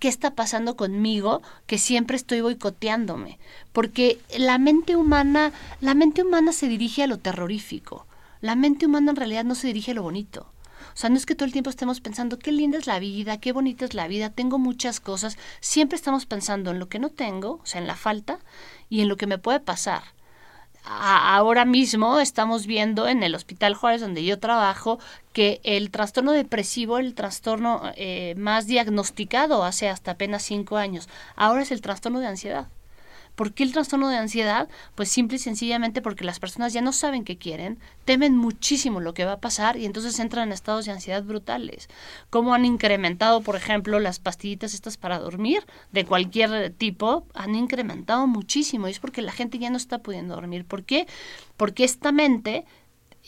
qué 0.00 0.08
está 0.08 0.34
pasando 0.34 0.76
conmigo, 0.76 1.40
que 1.66 1.78
siempre 1.78 2.16
estoy 2.16 2.42
boicoteándome, 2.42 3.38
porque 3.72 4.18
la 4.36 4.58
mente 4.58 4.96
humana, 4.96 5.52
la 5.80 5.94
mente 5.94 6.22
humana 6.22 6.52
se 6.52 6.68
dirige 6.68 7.04
a 7.04 7.06
lo 7.06 7.18
terrorífico, 7.18 8.06
la 8.42 8.54
mente 8.54 8.84
humana 8.84 9.12
en 9.12 9.16
realidad 9.16 9.44
no 9.44 9.54
se 9.54 9.68
dirige 9.68 9.92
a 9.92 9.94
lo 9.94 10.02
bonito. 10.02 10.50
O 10.92 10.96
sea, 10.96 11.08
no 11.08 11.16
es 11.16 11.24
que 11.24 11.34
todo 11.34 11.46
el 11.46 11.52
tiempo 11.52 11.70
estemos 11.70 12.00
pensando 12.00 12.38
qué 12.38 12.52
linda 12.52 12.76
es 12.76 12.86
la 12.86 12.98
vida, 12.98 13.40
qué 13.40 13.52
bonita 13.52 13.84
es 13.84 13.94
la 13.94 14.08
vida, 14.08 14.30
tengo 14.30 14.58
muchas 14.58 15.00
cosas. 15.00 15.38
Siempre 15.60 15.96
estamos 15.96 16.26
pensando 16.26 16.70
en 16.70 16.78
lo 16.78 16.88
que 16.88 16.98
no 16.98 17.08
tengo, 17.08 17.60
o 17.62 17.66
sea, 17.66 17.80
en 17.80 17.86
la 17.86 17.96
falta, 17.96 18.38
y 18.90 19.00
en 19.00 19.08
lo 19.08 19.16
que 19.16 19.26
me 19.26 19.38
puede 19.38 19.60
pasar 19.60 20.02
ahora 20.84 21.64
mismo 21.64 22.20
estamos 22.20 22.66
viendo 22.66 23.08
en 23.08 23.22
el 23.22 23.34
Hospital 23.34 23.74
Juárez, 23.74 24.00
donde 24.00 24.24
yo 24.24 24.38
trabajo, 24.38 24.98
que 25.32 25.60
el 25.64 25.90
trastorno 25.90 26.32
depresivo, 26.32 26.98
el 26.98 27.14
trastorno 27.14 27.92
eh, 27.96 28.34
más 28.36 28.66
diagnosticado 28.66 29.64
hace 29.64 29.88
hasta 29.88 30.12
apenas 30.12 30.42
cinco 30.42 30.76
años, 30.76 31.08
ahora 31.36 31.62
es 31.62 31.72
el 31.72 31.80
trastorno 31.80 32.20
de 32.20 32.26
ansiedad. 32.26 32.68
¿Por 33.34 33.52
qué 33.52 33.64
el 33.64 33.72
trastorno 33.72 34.08
de 34.08 34.16
ansiedad? 34.16 34.68
Pues 34.94 35.08
simple 35.08 35.36
y 35.36 35.40
sencillamente 35.40 36.02
porque 36.02 36.24
las 36.24 36.38
personas 36.38 36.72
ya 36.72 36.80
no 36.80 36.92
saben 36.92 37.24
qué 37.24 37.36
quieren, 37.36 37.78
temen 38.04 38.36
muchísimo 38.36 39.00
lo 39.00 39.14
que 39.14 39.24
va 39.24 39.32
a 39.32 39.40
pasar 39.40 39.76
y 39.76 39.86
entonces 39.86 40.18
entran 40.18 40.48
en 40.48 40.52
estados 40.52 40.84
de 40.84 40.92
ansiedad 40.92 41.22
brutales. 41.22 41.88
¿Cómo 42.30 42.54
han 42.54 42.64
incrementado, 42.64 43.40
por 43.40 43.56
ejemplo, 43.56 43.98
las 44.00 44.18
pastillitas 44.18 44.74
estas 44.74 44.96
para 44.96 45.18
dormir 45.18 45.66
de 45.92 46.04
cualquier 46.04 46.70
tipo? 46.70 47.26
Han 47.34 47.54
incrementado 47.54 48.26
muchísimo 48.26 48.88
y 48.88 48.92
es 48.92 49.00
porque 49.00 49.22
la 49.22 49.32
gente 49.32 49.58
ya 49.58 49.70
no 49.70 49.76
está 49.76 49.98
pudiendo 49.98 50.34
dormir. 50.34 50.64
¿Por 50.64 50.84
qué? 50.84 51.06
Porque 51.56 51.84
esta 51.84 52.12
mente 52.12 52.64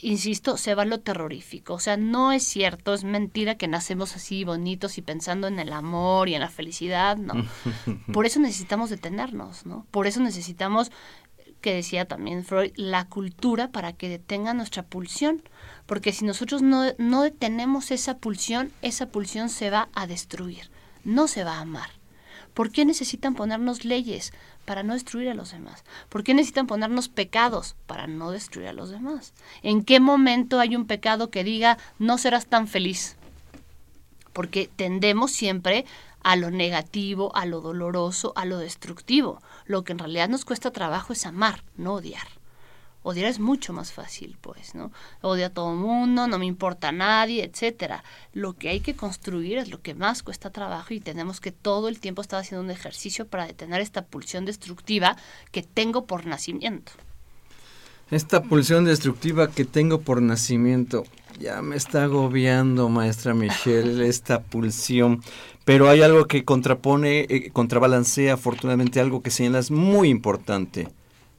insisto, 0.02 0.56
se 0.56 0.74
va 0.74 0.84
lo 0.84 1.00
terrorífico. 1.00 1.74
O 1.74 1.78
sea, 1.78 1.96
no 1.96 2.32
es 2.32 2.42
cierto, 2.42 2.94
es 2.94 3.04
mentira 3.04 3.56
que 3.56 3.68
nacemos 3.68 4.14
así 4.16 4.44
bonitos 4.44 4.98
y 4.98 5.02
pensando 5.02 5.46
en 5.46 5.58
el 5.58 5.72
amor 5.72 6.28
y 6.28 6.34
en 6.34 6.40
la 6.40 6.48
felicidad, 6.48 7.16
no. 7.16 7.34
Por 8.12 8.26
eso 8.26 8.40
necesitamos 8.40 8.90
detenernos, 8.90 9.66
¿no? 9.66 9.86
Por 9.90 10.06
eso 10.06 10.20
necesitamos, 10.20 10.90
que 11.60 11.74
decía 11.74 12.04
también 12.04 12.44
Freud, 12.44 12.72
la 12.76 13.08
cultura 13.08 13.72
para 13.72 13.92
que 13.92 14.08
detenga 14.08 14.54
nuestra 14.54 14.82
pulsión. 14.82 15.42
Porque 15.86 16.12
si 16.12 16.24
nosotros 16.24 16.62
no, 16.62 16.84
no 16.98 17.22
detenemos 17.22 17.90
esa 17.90 18.18
pulsión, 18.18 18.72
esa 18.82 19.06
pulsión 19.06 19.48
se 19.48 19.70
va 19.70 19.88
a 19.94 20.06
destruir, 20.06 20.70
no 21.04 21.28
se 21.28 21.44
va 21.44 21.54
a 21.56 21.60
amar. 21.60 21.90
¿Por 22.56 22.72
qué 22.72 22.86
necesitan 22.86 23.34
ponernos 23.34 23.84
leyes? 23.84 24.32
Para 24.64 24.82
no 24.82 24.94
destruir 24.94 25.28
a 25.28 25.34
los 25.34 25.50
demás. 25.50 25.84
¿Por 26.08 26.24
qué 26.24 26.32
necesitan 26.32 26.66
ponernos 26.66 27.10
pecados? 27.10 27.76
Para 27.86 28.06
no 28.06 28.30
destruir 28.30 28.68
a 28.68 28.72
los 28.72 28.88
demás. 28.88 29.34
¿En 29.62 29.84
qué 29.84 30.00
momento 30.00 30.58
hay 30.58 30.74
un 30.74 30.86
pecado 30.86 31.30
que 31.30 31.44
diga 31.44 31.76
no 31.98 32.16
serás 32.16 32.46
tan 32.46 32.66
feliz? 32.66 33.16
Porque 34.32 34.70
tendemos 34.74 35.32
siempre 35.32 35.84
a 36.22 36.34
lo 36.34 36.50
negativo, 36.50 37.30
a 37.36 37.44
lo 37.44 37.60
doloroso, 37.60 38.32
a 38.36 38.46
lo 38.46 38.56
destructivo. 38.56 39.42
Lo 39.66 39.84
que 39.84 39.92
en 39.92 39.98
realidad 39.98 40.30
nos 40.30 40.46
cuesta 40.46 40.70
trabajo 40.70 41.12
es 41.12 41.26
amar, 41.26 41.62
no 41.76 41.92
odiar 41.92 42.35
odiar 43.06 43.28
es 43.28 43.38
mucho 43.38 43.72
más 43.72 43.92
fácil, 43.92 44.36
pues, 44.40 44.74
¿no? 44.74 44.90
Odio 45.22 45.46
a 45.46 45.50
todo 45.50 45.72
el 45.72 45.78
mundo, 45.78 46.26
no 46.26 46.40
me 46.40 46.46
importa 46.46 46.88
a 46.88 46.92
nadie, 46.92 47.44
etcétera. 47.44 48.02
Lo 48.32 48.54
que 48.54 48.68
hay 48.68 48.80
que 48.80 48.96
construir 48.96 49.58
es 49.58 49.70
lo 49.70 49.80
que 49.80 49.94
más 49.94 50.24
cuesta 50.24 50.50
trabajo 50.50 50.92
y 50.92 50.98
tenemos 50.98 51.40
que 51.40 51.52
todo 51.52 51.86
el 51.86 52.00
tiempo 52.00 52.20
estar 52.20 52.40
haciendo 52.40 52.64
un 52.64 52.70
ejercicio 52.72 53.28
para 53.28 53.46
detener 53.46 53.80
esta 53.80 54.04
pulsión 54.04 54.44
destructiva 54.44 55.16
que 55.52 55.62
tengo 55.62 56.06
por 56.06 56.26
nacimiento. 56.26 56.90
Esta 58.10 58.42
pulsión 58.42 58.84
destructiva 58.84 59.50
que 59.52 59.64
tengo 59.64 60.00
por 60.00 60.20
nacimiento, 60.20 61.04
ya 61.38 61.62
me 61.62 61.76
está 61.76 62.04
agobiando, 62.04 62.88
maestra 62.88 63.34
Michelle, 63.34 64.08
esta 64.08 64.42
pulsión. 64.42 65.22
Pero 65.64 65.88
hay 65.88 66.02
algo 66.02 66.26
que 66.26 66.44
contrapone, 66.44 67.26
eh, 67.28 67.50
contrabalancea 67.52 68.34
afortunadamente 68.34 68.98
algo 68.98 69.22
que 69.22 69.30
señalas 69.30 69.70
muy 69.70 70.08
importante, 70.08 70.88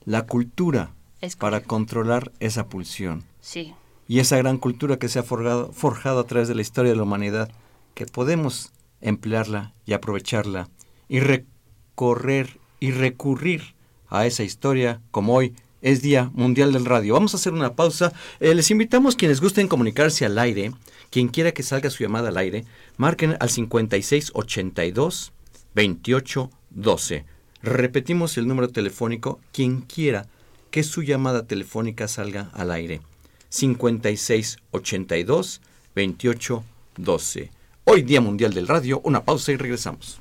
la 0.06 0.25
cultura 0.25 0.91
para 1.36 1.62
controlar 1.62 2.32
esa 2.40 2.68
pulsión. 2.68 3.24
Sí. 3.42 3.74
Y 4.08 4.20
esa 4.20 4.38
gran 4.38 4.58
cultura 4.58 4.98
que 4.98 5.10
se 5.10 5.20
ha 5.20 5.24
forjado, 5.24 5.72
forjado 5.74 6.20
a 6.20 6.28
través 6.28 6.48
de 6.48 6.56
la 6.56 6.62
historia 6.62 6.92
de 6.92 6.98
la 6.98 7.04
humanidad, 7.04 7.52
que 7.94 8.06
podemos 8.06 8.72
emplearla 9.02 9.74
y 9.86 9.94
aprovecharla 9.94 10.70
y 11.10 11.20
recorrer 11.20 12.60
y 12.80 12.92
recurrir 12.92 13.76
a 14.10 14.26
esa 14.26 14.44
historia 14.44 15.02
como 15.12 15.34
hoy 15.34 15.54
es 15.82 16.02
Día 16.02 16.32
Mundial 16.34 16.74
del 16.74 16.86
Radio. 16.86 17.13
Vamos 17.13 17.34
a 17.34 17.38
hacer 17.38 17.54
una 17.54 17.76
pausa. 17.76 18.13
Eh, 18.40 18.56
les 18.56 18.72
invitamos 18.72 19.16
quienes 19.16 19.42
gusten 19.42 19.68
comunicarse 19.68 20.26
al 20.26 20.38
aire, 20.40 20.72
quien 21.10 21.28
quiera 21.28 21.52
que 21.52 21.63
salga 21.63 21.90
su 21.90 22.04
llamada 22.04 22.30
al 22.30 22.38
aire, 22.38 22.66
marquen 22.98 23.38
al 23.40 23.50
5682 23.50 25.34
2812. 25.76 27.26
Repetimos 27.62 28.38
el 28.38 28.48
número 28.48 28.70
telefónico, 28.70 29.40
quien 29.52 29.82
quiera 29.82 30.28
que 30.78 30.84
su 30.84 31.02
llamada 31.02 31.48
telefónica 31.48 32.08
salga 32.08 32.52
al 32.54 32.70
aire. 32.70 33.02
5682 33.50 35.60
2812. 35.96 37.50
Hoy 37.84 38.04
Día 38.04 38.22
Mundial 38.22 38.54
del 38.54 38.68
Radio, 38.68 39.02
una 39.04 39.24
pausa 39.24 39.52
y 39.52 39.58
regresamos. 39.58 40.20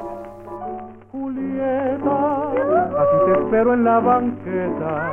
Julieta, 1.13 2.55
espero 3.39 3.75
en 3.75 3.85
la 3.85 3.99
banqueta. 3.99 5.13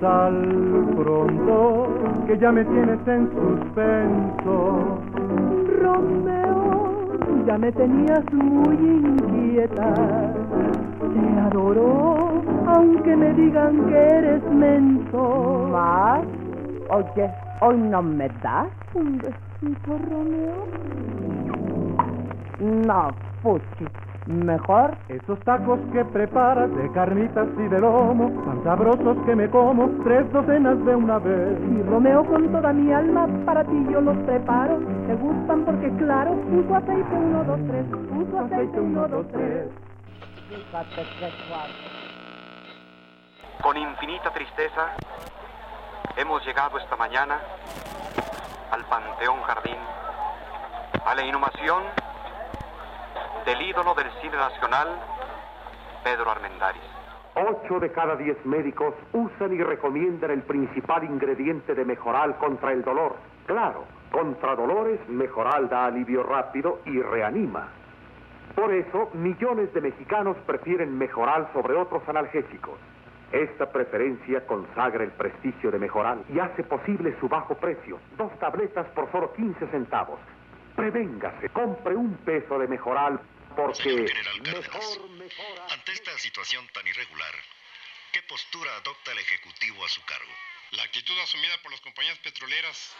Sal 0.00 0.92
pronto, 0.94 1.88
que 2.28 2.38
ya 2.38 2.52
me 2.52 2.64
tienes 2.64 3.00
en 3.08 3.28
suspenso. 3.32 5.00
Romeo, 5.80 7.18
ya 7.48 7.58
me 7.58 7.72
tenías 7.72 8.22
muy 8.32 8.76
inquieta. 8.76 10.32
Te 11.12 11.40
adoro, 11.40 12.42
aunque 12.66 13.16
me 13.16 13.32
digan 13.34 13.86
que 13.86 13.96
eres 13.96 14.42
menso. 14.50 15.68
¿Más? 15.70 16.20
Oye, 16.88 17.30
¿hoy 17.60 17.76
no 17.78 18.02
me 18.02 18.28
das 18.42 18.68
un 18.94 19.18
besito, 19.18 19.98
Romeo? 20.10 20.66
No, 22.86 23.10
Fuchi. 23.42 23.86
Mejor 24.26 24.92
esos 25.08 25.38
tacos 25.40 25.80
que 25.92 26.04
preparas 26.04 26.72
de 26.76 26.88
carnitas 26.92 27.48
y 27.58 27.68
de 27.68 27.80
lomo, 27.80 28.30
tan 28.44 28.62
sabrosos 28.62 29.18
que 29.26 29.34
me 29.34 29.50
como 29.50 29.88
tres 30.04 30.32
docenas 30.32 30.82
de 30.84 30.94
una 30.94 31.18
vez. 31.18 31.58
Y 31.76 31.82
Romeo 31.82 32.24
con 32.26 32.48
toda 32.52 32.72
mi 32.72 32.92
alma 32.92 33.26
para 33.44 33.64
ti 33.64 33.86
yo 33.90 34.00
los 34.00 34.16
preparo. 34.18 34.78
Te 35.08 35.16
gustan 35.16 35.64
porque 35.64 35.90
claro, 35.98 36.36
uso 36.56 36.76
aceite 36.76 37.16
1, 37.16 37.44
2, 37.44 37.60
3, 37.66 37.86
uso 38.16 38.38
aceite 38.38 38.80
1, 38.80 39.08
2, 39.08 39.26
3. 39.32 39.91
Con 43.60 43.76
infinita 43.76 44.30
tristeza 44.30 44.96
hemos 46.16 46.42
llegado 46.46 46.78
esta 46.78 46.96
mañana 46.96 47.38
al 48.70 48.82
Panteón 48.86 49.42
Jardín, 49.42 49.76
a 51.04 51.14
la 51.14 51.26
inhumación 51.26 51.82
del 53.44 53.60
ídolo 53.60 53.94
del 53.94 54.10
cine 54.22 54.34
nacional, 54.38 54.88
Pedro 56.04 56.30
Armendáriz. 56.30 56.82
Ocho 57.34 57.78
de 57.78 57.92
cada 57.92 58.16
diez 58.16 58.42
médicos 58.46 58.94
usan 59.12 59.52
y 59.52 59.62
recomiendan 59.62 60.30
el 60.30 60.42
principal 60.42 61.04
ingrediente 61.04 61.74
de 61.74 61.84
Mejoral 61.84 62.38
contra 62.38 62.72
el 62.72 62.82
dolor. 62.82 63.16
Claro, 63.44 63.84
contra 64.10 64.56
dolores, 64.56 65.06
Mejoral 65.06 65.68
da 65.68 65.84
alivio 65.84 66.22
rápido 66.22 66.80
y 66.86 66.98
reanima. 67.02 67.81
Por 68.54 68.72
eso, 68.74 69.10
millones 69.14 69.72
de 69.72 69.80
mexicanos 69.80 70.36
prefieren 70.46 70.98
Mejoral 70.98 71.48
sobre 71.52 71.74
otros 71.74 72.06
analgésicos. 72.08 72.78
Esta 73.32 73.72
preferencia 73.72 74.46
consagra 74.46 75.04
el 75.04 75.12
prestigio 75.12 75.70
de 75.70 75.78
Mejoral 75.78 76.22
y 76.28 76.38
hace 76.38 76.62
posible 76.64 77.16
su 77.18 77.28
bajo 77.28 77.56
precio. 77.56 77.98
Dos 78.18 78.38
tabletas 78.38 78.86
por 78.90 79.10
solo 79.10 79.32
15 79.32 79.68
centavos. 79.68 80.20
Prevéngase, 80.76 81.48
compre 81.48 81.96
un 81.96 82.14
peso 82.18 82.58
de 82.58 82.68
Mejoral 82.68 83.20
porque 83.56 83.88
mejor 83.88 85.10
mejora. 85.10 85.66
Ante 85.70 85.92
esta 85.92 86.16
situación 86.18 86.66
tan 86.74 86.86
irregular, 86.86 87.34
¿qué 88.12 88.20
postura 88.22 88.70
adopta 88.76 89.12
el 89.12 89.18
Ejecutivo 89.18 89.84
a 89.84 89.88
su 89.88 90.04
cargo? 90.04 90.32
La 90.72 90.82
actitud 90.84 91.18
asumida 91.20 91.56
por 91.62 91.70
las 91.70 91.80
compañías 91.80 92.18
petroleras, 92.18 92.96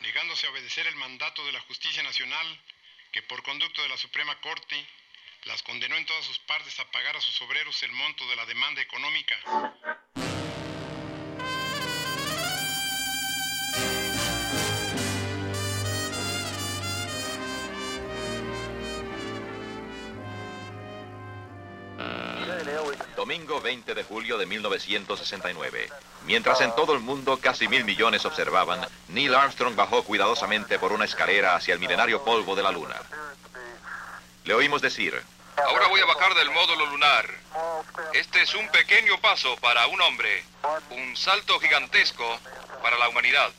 negándose 0.00 0.46
a 0.46 0.50
obedecer 0.50 0.86
el 0.86 0.96
mandato 0.96 1.44
de 1.44 1.52
la 1.52 1.60
Justicia 1.60 2.02
Nacional, 2.02 2.46
que 3.14 3.22
por 3.22 3.44
conducto 3.44 3.80
de 3.80 3.88
la 3.88 3.96
Suprema 3.96 4.34
Corte 4.40 4.74
las 5.44 5.62
condenó 5.62 5.94
en 5.94 6.04
todas 6.04 6.24
sus 6.24 6.40
partes 6.40 6.80
a 6.80 6.90
pagar 6.90 7.16
a 7.16 7.20
sus 7.20 7.40
obreros 7.42 7.80
el 7.84 7.92
monto 7.92 8.28
de 8.28 8.34
la 8.34 8.44
demanda 8.44 8.82
económica. 8.82 9.36
Domingo 23.24 23.58
20 23.58 23.94
de 23.94 24.04
julio 24.04 24.36
de 24.36 24.44
1969. 24.44 25.88
Mientras 26.26 26.60
en 26.60 26.74
todo 26.76 26.92
el 26.92 27.00
mundo 27.00 27.38
casi 27.38 27.68
mil 27.68 27.82
millones 27.82 28.26
observaban, 28.26 28.86
Neil 29.08 29.34
Armstrong 29.34 29.74
bajó 29.74 30.04
cuidadosamente 30.04 30.78
por 30.78 30.92
una 30.92 31.06
escalera 31.06 31.56
hacia 31.56 31.72
el 31.72 31.80
milenario 31.80 32.22
polvo 32.22 32.54
de 32.54 32.62
la 32.62 32.70
Luna. 32.70 33.00
Le 34.44 34.52
oímos 34.52 34.82
decir, 34.82 35.18
Ahora 35.56 35.88
voy 35.88 36.02
a 36.02 36.04
bajar 36.04 36.34
del 36.34 36.50
módulo 36.50 36.84
lunar. 36.84 37.26
Este 38.12 38.42
es 38.42 38.54
un 38.54 38.68
pequeño 38.68 39.18
paso 39.22 39.56
para 39.56 39.86
un 39.86 40.02
hombre, 40.02 40.44
un 40.90 41.16
salto 41.16 41.58
gigantesco 41.60 42.38
para 42.82 42.98
la 42.98 43.08
humanidad. 43.08 43.50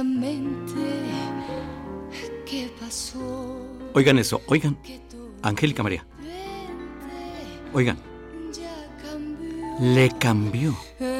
Exactamente 0.00 0.72
qué 2.46 2.70
pasó. 2.80 3.66
Oigan 3.94 4.18
eso, 4.18 4.40
oigan. 4.46 4.76
Angélica 5.42 5.82
María. 5.82 6.06
Oigan. 7.72 7.98
Le 9.80 10.10
cambió. 10.18 10.76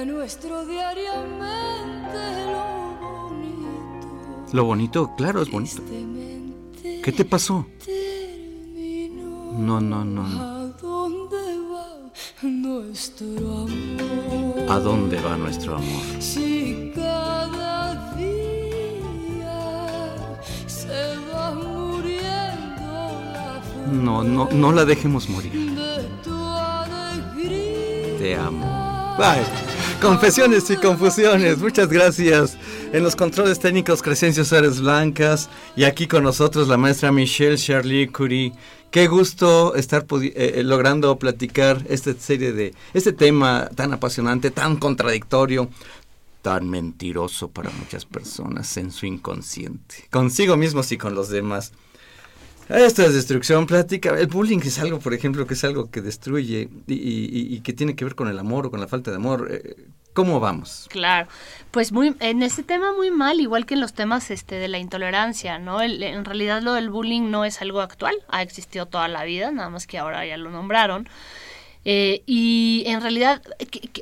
Nuestro 0.06 0.64
lo 0.64 1.14
bonito. 3.22 4.52
Lo 4.52 4.64
bonito, 4.64 5.14
claro, 5.16 5.42
es 5.42 5.50
bonito. 5.50 5.82
¿Qué 6.82 7.12
te 7.12 7.24
pasó? 7.24 7.66
No, 9.56 9.80
no, 9.80 10.04
no, 10.04 10.26
no. 10.26 10.50
¿A 14.68 14.78
dónde 14.78 15.20
va 15.20 15.36
nuestro 15.36 15.76
amor? 15.76 16.49
No, 23.90 24.22
no, 24.22 24.48
no 24.52 24.72
la 24.72 24.84
dejemos 24.84 25.28
morir. 25.28 25.52
Te 28.18 28.34
amo. 28.34 29.16
Bye. 29.18 29.44
Confesiones 30.00 30.70
y 30.70 30.76
confusiones. 30.76 31.58
Muchas 31.58 31.88
gracias. 31.88 32.56
En 32.92 33.02
los 33.02 33.14
controles 33.14 33.60
técnicos 33.60 34.02
Crescencio 34.02 34.44
Suárez 34.44 34.80
Blancas 34.80 35.50
y 35.76 35.84
aquí 35.84 36.06
con 36.06 36.24
nosotros 36.24 36.68
la 36.68 36.76
maestra 36.76 37.12
Michelle 37.12 37.56
Charlie 37.56 38.08
Curie. 38.08 38.52
Qué 38.90 39.06
gusto 39.06 39.74
estar 39.74 40.06
eh, 40.22 40.62
logrando 40.64 41.16
platicar 41.18 41.84
esta 41.88 42.14
serie 42.14 42.52
de 42.52 42.74
este 42.94 43.12
tema 43.12 43.68
tan 43.74 43.92
apasionante, 43.92 44.50
tan 44.50 44.76
contradictorio, 44.76 45.68
tan 46.42 46.68
mentiroso 46.68 47.48
para 47.48 47.70
muchas 47.70 48.04
personas 48.04 48.76
en 48.78 48.90
su 48.90 49.06
inconsciente, 49.06 50.08
consigo 50.10 50.56
mismos 50.56 50.90
y 50.92 50.98
con 50.98 51.14
los 51.14 51.28
demás. 51.28 51.72
Esto 52.70 53.02
es 53.02 53.14
destrucción, 53.14 53.66
plática. 53.66 54.16
El 54.16 54.28
bullying 54.28 54.60
es 54.64 54.78
algo, 54.78 55.00
por 55.00 55.12
ejemplo, 55.12 55.44
que 55.46 55.54
es 55.54 55.64
algo 55.64 55.90
que 55.90 56.00
destruye 56.00 56.68
y 56.86 57.60
que 57.60 57.72
tiene 57.72 57.96
que 57.96 58.04
ver 58.04 58.14
con 58.14 58.28
el 58.28 58.38
amor 58.38 58.66
o 58.66 58.70
con 58.70 58.80
la 58.80 58.86
falta 58.86 59.10
de 59.10 59.16
amor. 59.16 59.48
Eh, 59.50 59.76
¿Cómo 60.12 60.40
vamos? 60.40 60.86
Claro, 60.90 61.28
pues 61.70 61.92
muy 61.92 62.16
en 62.20 62.42
este 62.42 62.62
tema 62.62 62.92
muy 62.92 63.10
mal, 63.10 63.40
igual 63.40 63.64
que 63.64 63.74
en 63.74 63.80
los 63.80 63.92
temas 63.92 64.30
este 64.30 64.56
de 64.56 64.68
la 64.68 64.78
intolerancia, 64.78 65.58
¿no? 65.58 65.80
El, 65.80 66.02
en 66.02 66.24
realidad 66.24 66.62
lo 66.62 66.74
del 66.74 66.90
bullying 66.90 67.30
no 67.30 67.44
es 67.44 67.62
algo 67.62 67.80
actual, 67.80 68.16
ha 68.28 68.42
existido 68.42 68.86
toda 68.86 69.06
la 69.06 69.24
vida, 69.24 69.52
nada 69.52 69.68
más 69.68 69.86
que 69.86 69.98
ahora 69.98 70.26
ya 70.26 70.36
lo 70.36 70.50
nombraron. 70.50 71.08
Eh, 71.84 72.22
y 72.26 72.82
en 72.86 73.00
realidad, 73.00 73.42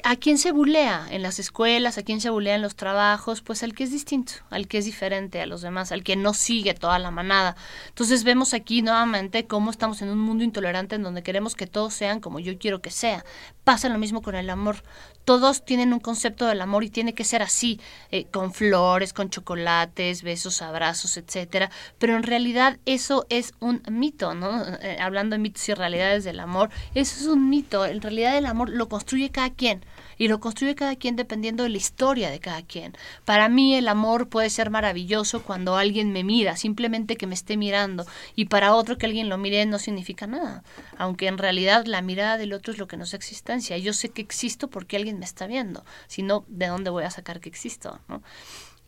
¿a 0.03 0.17
quién 0.17 0.39
se 0.39 0.51
bulea 0.51 1.07
en 1.11 1.23
las 1.23 1.39
escuelas? 1.39 1.97
¿A 1.97 2.03
quién 2.03 2.21
se 2.21 2.31
bulea 2.31 2.57
en 2.57 2.63
los 2.63 2.75
trabajos? 2.75 3.41
Pues 3.41 3.63
al 3.63 3.73
que 3.73 3.85
es 3.85 3.93
distinto, 3.93 4.33
al 4.51 4.67
que 4.67 4.79
es 4.79 4.85
diferente 4.85 5.41
a 5.41 5.47
los 5.47 5.63
demás, 5.63 5.93
al 5.93 6.03
que 6.03 6.17
no 6.17 6.35
sigue 6.35 6.75
toda 6.75 6.99
la 6.99 7.13
manada. 7.13 7.57
Entonces 7.89 8.25
vemos 8.25 8.53
aquí 8.53 8.83
nuevamente 8.83 9.47
cómo 9.47 9.71
estamos 9.71 10.03
en 10.03 10.09
un 10.09 10.19
mundo 10.19 10.43
intolerante 10.43 10.97
en 10.97 11.05
donde 11.05 11.23
queremos 11.23 11.55
que 11.55 11.67
todos 11.67 11.95
sean 11.95 12.21
como 12.21 12.41
yo 12.41 12.59
quiero 12.59 12.81
que 12.83 12.91
sea. 12.91 13.25
Pasa 13.63 13.89
lo 13.89 13.99
mismo 13.99 14.23
con 14.23 14.35
el 14.35 14.51
amor. 14.51 14.83
Todos 15.29 15.63
tienen 15.63 15.93
un 15.93 16.01
concepto 16.01 16.47
del 16.47 16.63
amor 16.63 16.85
y 16.85 16.89
tiene 16.89 17.13
que 17.13 17.23
ser 17.23 17.43
así, 17.43 17.79
eh, 18.11 18.25
con 18.31 18.55
flores, 18.55 19.13
con 19.13 19.29
chocolates, 19.29 20.23
besos, 20.23 20.63
abrazos, 20.63 21.19
etcétera. 21.19 21.71
Pero 21.99 22.17
en 22.17 22.23
realidad 22.23 22.79
eso 22.87 23.27
es 23.29 23.53
un 23.61 23.83
mito, 23.91 24.33
¿no? 24.33 24.65
Eh, 24.81 24.97
hablando 24.99 25.35
de 25.35 25.43
mitos 25.43 25.69
y 25.69 25.75
realidades 25.75 26.25
del 26.25 26.41
amor, 26.41 26.71
eso 26.95 27.21
es 27.21 27.27
un 27.27 27.51
mito 27.51 27.85
en 27.85 28.01
realidad 28.01 28.39
el 28.39 28.47
amor 28.47 28.71
lo 28.71 28.89
construye 28.89 29.29
cada 29.29 29.51
quien 29.51 29.85
y 30.19 30.29
lo 30.29 30.41
construye 30.41 30.75
cada 30.75 30.97
quien 30.97 31.17
dependiendo 31.17 31.63
de 31.63 31.71
la 31.71 31.79
historia 31.79 32.31
de 32.31 32.41
cada 32.41 32.63
quien. 32.63 32.95
Para 33.25 33.49
mí 33.49 33.75
el 33.75 33.89
amor 33.89 34.29
puede 34.29 34.51
ser 34.51 34.71
maravilloso 34.71 35.43
cuando 35.43 35.77
alguien 35.77 36.13
me 36.13 36.25
mira, 36.25 36.57
simplemente 36.57 37.17
que 37.17 37.27
me 37.27 37.35
esté 37.35 37.57
mirando, 37.57 38.05
y 38.35 38.47
para 38.47 38.75
otro 38.75 38.99
que 38.99 39.07
alguien 39.07 39.29
lo 39.29 39.39
mire 39.39 39.65
no 39.67 39.79
significa 39.79 40.27
nada, 40.27 40.65
aunque 40.97 41.29
en 41.29 41.39
realidad 41.39 41.87
la 41.87 42.03
mirada 42.03 42.37
del 42.37 42.53
otro 42.53 42.73
es 42.73 42.79
lo 42.79 42.89
que 42.89 42.97
nos 42.97 43.15
existencia. 43.15 43.79
Yo 43.79 43.93
sé 43.93 44.11
que 44.11 44.23
existo 44.23 44.69
porque 44.69 44.97
alguien 44.97 45.19
me 45.19 45.25
está 45.25 45.47
viendo, 45.47 45.85
si 46.09 46.23
no, 46.23 46.45
¿de 46.49 46.67
dónde 46.67 46.91
voy 46.91 47.05
a 47.05 47.11
sacar 47.11 47.41
que 47.41 47.49
existo? 47.49 48.01
¿no? 48.09 48.23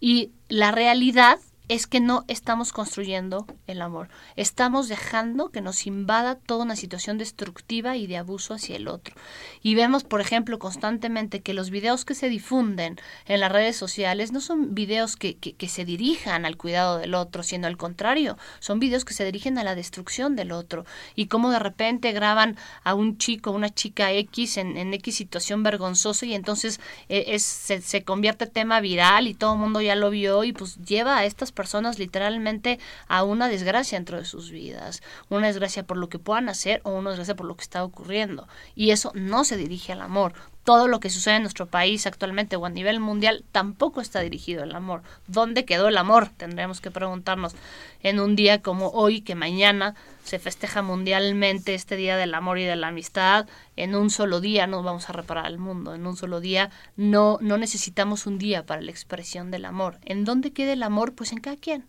Y 0.01 0.33
la 0.49 0.73
realidad 0.73 1.39
es 1.71 1.87
que 1.87 2.01
no 2.01 2.25
estamos 2.27 2.73
construyendo 2.73 3.47
el 3.69 3.81
amor. 3.81 4.09
Estamos 4.35 4.89
dejando 4.89 5.51
que 5.51 5.61
nos 5.61 5.87
invada 5.87 6.35
toda 6.35 6.65
una 6.65 6.75
situación 6.75 7.17
destructiva 7.17 7.97
y 7.97 8.09
de 8.09 8.17
abuso 8.17 8.55
hacia 8.55 8.75
el 8.75 8.89
otro. 8.89 9.15
Y 9.63 9.77
vemos, 9.77 10.03
por 10.03 10.21
ejemplo, 10.21 10.59
constantemente 10.59 11.43
que 11.43 11.55
los 11.55 11.71
videos 11.71 12.05
que 12.05 12.17
se 12.17 12.29
difunden 12.29 12.99
en 13.25 13.39
las 13.39 13.53
redes 13.53 13.77
sociales 13.77 14.33
no 14.33 14.41
son 14.41 14.75
videos 14.75 15.15
que, 15.15 15.37
que, 15.37 15.69
se 15.69 15.85
dirijan 15.85 16.45
al 16.45 16.57
cuidado 16.57 16.99
del 16.99 17.15
otro, 17.15 17.45
sino 17.45 17.69
al 17.69 17.77
contrario, 17.77 18.37
son 18.59 18.81
videos 18.81 19.05
que 19.05 19.15
se 19.15 19.25
dirigen 19.25 19.57
a 19.57 19.63
la 19.63 19.77
destrucción 19.77 20.35
del 20.35 20.51
otro. 20.51 20.85
Y 21.15 21.29
como 21.29 21.53
de 21.53 21.61
repente 21.61 22.11
graban 22.11 22.57
a 22.83 22.95
un 22.95 23.17
chico, 23.17 23.53
una 23.53 23.73
chica 23.73 24.11
X 24.11 24.57
en, 24.57 24.77
en 24.77 24.93
X 24.95 25.15
situación 25.15 25.63
vergonzosa 25.63 26.27
y 26.27 26.35
entonces 26.35 26.81
eh, 27.09 27.27
es, 27.29 27.45
se, 27.45 27.81
se 27.81 28.03
convierte 28.03 28.47
tema 28.47 28.81
viral 28.81 29.29
y 29.29 29.35
todo 29.35 29.53
el 29.53 29.61
mundo 29.61 29.81
ya 29.81 29.95
lo 29.95 30.11
vio 30.11 30.43
y 30.43 30.53
pues 30.53 30.77
lleva 30.79 31.19
a 31.19 31.25
estas 31.25 31.53
personas 31.53 31.60
literalmente 31.99 32.79
a 33.09 33.23
una 33.25 33.49
desgracia 33.49 33.99
dentro 33.99 34.19
de 34.19 34.25
sus 34.25 34.51
vidas, 34.51 35.03
una 35.29 35.49
desgracia 35.49 35.83
por 35.83 35.97
lo 35.97 36.09
que 36.09 36.19
puedan 36.19 36.49
hacer 36.49 36.81
o 36.85 36.91
una 36.91 37.11
desgracia 37.11 37.37
por 37.37 37.47
lo 37.47 37.57
que 37.57 37.63
está 37.63 37.85
ocurriendo. 37.85 38.49
Y 38.75 38.91
eso 38.91 39.13
no 39.15 39.45
se 39.45 39.57
dirige 39.57 39.93
al 39.93 40.01
amor. 40.01 40.33
Todo 40.65 40.89
lo 40.89 41.01
que 41.01 41.11
sucede 41.11 41.37
en 41.37 41.43
nuestro 41.43 41.67
país 41.67 42.07
actualmente 42.07 42.57
o 42.57 42.67
a 42.67 42.71
nivel 42.71 43.01
mundial 43.01 43.45
tampoco 43.51 44.01
está 44.01 44.21
dirigido 44.21 44.63
al 44.63 44.75
amor. 44.75 45.03
¿Dónde 45.27 45.65
quedó 45.65 45.89
el 45.89 45.97
amor? 45.97 46.29
Tendríamos 46.37 46.81
que 46.81 46.91
preguntarnos 46.91 47.55
en 48.03 48.21
un 48.21 48.37
día 48.37 48.63
como 48.63 48.89
hoy, 48.89 49.23
que 49.23 49.35
mañana 49.35 49.95
se 50.31 50.39
festeja 50.39 50.81
mundialmente 50.81 51.75
este 51.75 51.97
Día 51.97 52.17
del 52.17 52.35
Amor 52.35 52.61
y 52.61 52.65
de 52.65 52.77
la 52.77 52.87
Amistad. 52.87 53.49
En 53.75 53.97
un 53.97 54.11
solo 54.11 54.41
día 54.41 54.69
no 54.69 54.81
vamos 54.85 55.11
a 55.11 55.13
reparar 55.13 55.47
el 55.47 55.59
mundo. 55.59 55.93
En 55.93 56.07
un 56.07 56.17
solo 56.17 56.39
día 56.39 56.71
no, 56.95 57.39
no 57.41 57.59
necesitamos 57.59 58.27
un 58.29 58.39
día 58.39 58.65
para 58.65 58.81
la 58.81 58.93
expresión 58.93 59.51
del 59.51 59.65
amor. 59.65 59.99
¿En 60.05 60.25
dónde 60.25 60.53
queda 60.53 60.73
el 60.73 60.85
amor? 60.85 61.17
Pues 61.17 61.33
en 61.33 61.41
cada 61.41 61.57
quien. 61.57 61.85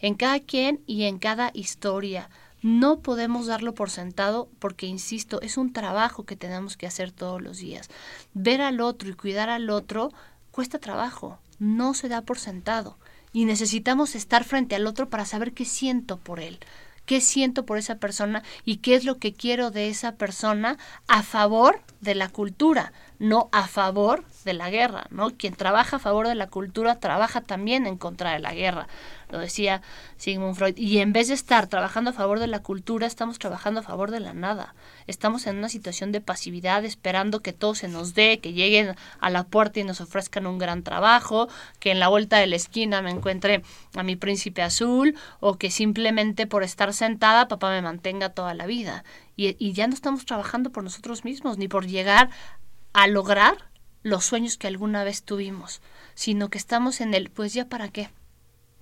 En 0.00 0.16
cada 0.16 0.40
quien 0.40 0.80
y 0.88 1.04
en 1.04 1.20
cada 1.20 1.52
historia. 1.54 2.30
No 2.62 2.98
podemos 2.98 3.46
darlo 3.46 3.76
por 3.76 3.90
sentado 3.90 4.48
porque, 4.58 4.86
insisto, 4.86 5.40
es 5.40 5.56
un 5.56 5.72
trabajo 5.72 6.24
que 6.24 6.34
tenemos 6.34 6.76
que 6.76 6.88
hacer 6.88 7.12
todos 7.12 7.40
los 7.40 7.58
días. 7.58 7.88
Ver 8.34 8.60
al 8.60 8.80
otro 8.80 9.08
y 9.08 9.12
cuidar 9.12 9.50
al 9.50 9.70
otro 9.70 10.12
cuesta 10.50 10.80
trabajo, 10.80 11.38
no 11.60 11.94
se 11.94 12.08
da 12.08 12.22
por 12.22 12.40
sentado. 12.40 12.98
Y 13.32 13.44
necesitamos 13.44 14.16
estar 14.16 14.42
frente 14.42 14.74
al 14.74 14.88
otro 14.88 15.08
para 15.08 15.26
saber 15.26 15.52
qué 15.52 15.64
siento 15.64 16.16
por 16.16 16.40
él, 16.40 16.58
qué 17.08 17.22
siento 17.22 17.64
por 17.64 17.78
esa 17.78 17.96
persona 17.96 18.42
y 18.66 18.76
qué 18.76 18.94
es 18.94 19.04
lo 19.04 19.16
que 19.16 19.32
quiero 19.32 19.70
de 19.70 19.88
esa 19.88 20.16
persona 20.16 20.76
a 21.08 21.22
favor 21.22 21.80
de 22.02 22.14
la 22.14 22.28
cultura, 22.28 22.92
no 23.18 23.48
a 23.52 23.66
favor 23.66 24.24
de 24.44 24.52
la 24.52 24.70
guerra, 24.70 25.06
¿no? 25.10 25.30
Quien 25.30 25.54
trabaja 25.54 25.96
a 25.96 25.98
favor 26.00 26.28
de 26.28 26.34
la 26.34 26.48
cultura 26.48 27.00
trabaja 27.00 27.40
también 27.40 27.86
en 27.86 27.96
contra 27.96 28.32
de 28.32 28.38
la 28.38 28.54
guerra, 28.54 28.86
lo 29.30 29.38
decía 29.38 29.82
Sigmund 30.16 30.56
Freud. 30.56 30.76
Y 30.76 30.98
en 30.98 31.12
vez 31.12 31.28
de 31.28 31.34
estar 31.34 31.66
trabajando 31.66 32.10
a 32.10 32.12
favor 32.14 32.38
de 32.38 32.46
la 32.46 32.60
cultura, 32.60 33.06
estamos 33.06 33.38
trabajando 33.38 33.80
a 33.80 33.82
favor 33.82 34.10
de 34.10 34.20
la 34.20 34.32
nada. 34.32 34.74
Estamos 35.06 35.46
en 35.46 35.58
una 35.58 35.68
situación 35.68 36.12
de 36.12 36.20
pasividad, 36.20 36.84
esperando 36.84 37.40
que 37.40 37.52
todo 37.52 37.74
se 37.74 37.88
nos 37.88 38.14
dé, 38.14 38.38
que 38.40 38.52
lleguen 38.52 38.94
a 39.20 39.30
la 39.30 39.44
puerta 39.44 39.80
y 39.80 39.84
nos 39.84 40.00
ofrezcan 40.00 40.46
un 40.46 40.58
gran 40.58 40.82
trabajo, 40.82 41.48
que 41.78 41.90
en 41.90 42.00
la 42.00 42.08
vuelta 42.08 42.38
de 42.38 42.46
la 42.46 42.56
esquina 42.56 43.02
me 43.02 43.10
encuentre 43.10 43.62
a 43.94 44.02
mi 44.02 44.16
príncipe 44.16 44.62
azul, 44.62 45.14
o 45.40 45.58
que 45.58 45.70
simplemente 45.70 46.46
por 46.46 46.62
estar 46.62 46.94
sentada 46.94 47.48
papá 47.48 47.70
me 47.70 47.82
mantenga 47.82 48.30
toda 48.30 48.54
la 48.54 48.66
vida. 48.66 49.04
Y, 49.36 49.56
y 49.58 49.72
ya 49.72 49.86
no 49.86 49.94
estamos 49.94 50.24
trabajando 50.24 50.70
por 50.70 50.82
nosotros 50.82 51.24
mismos, 51.24 51.58
ni 51.58 51.68
por 51.68 51.86
llegar 51.86 52.30
a 52.92 53.06
lograr 53.06 53.68
los 54.02 54.24
sueños 54.24 54.56
que 54.56 54.66
alguna 54.66 55.04
vez 55.04 55.22
tuvimos, 55.22 55.80
sino 56.14 56.48
que 56.48 56.58
estamos 56.58 57.00
en 57.00 57.14
el, 57.14 57.30
pues 57.30 57.52
ya 57.52 57.68
para 57.68 57.88
qué, 57.88 58.10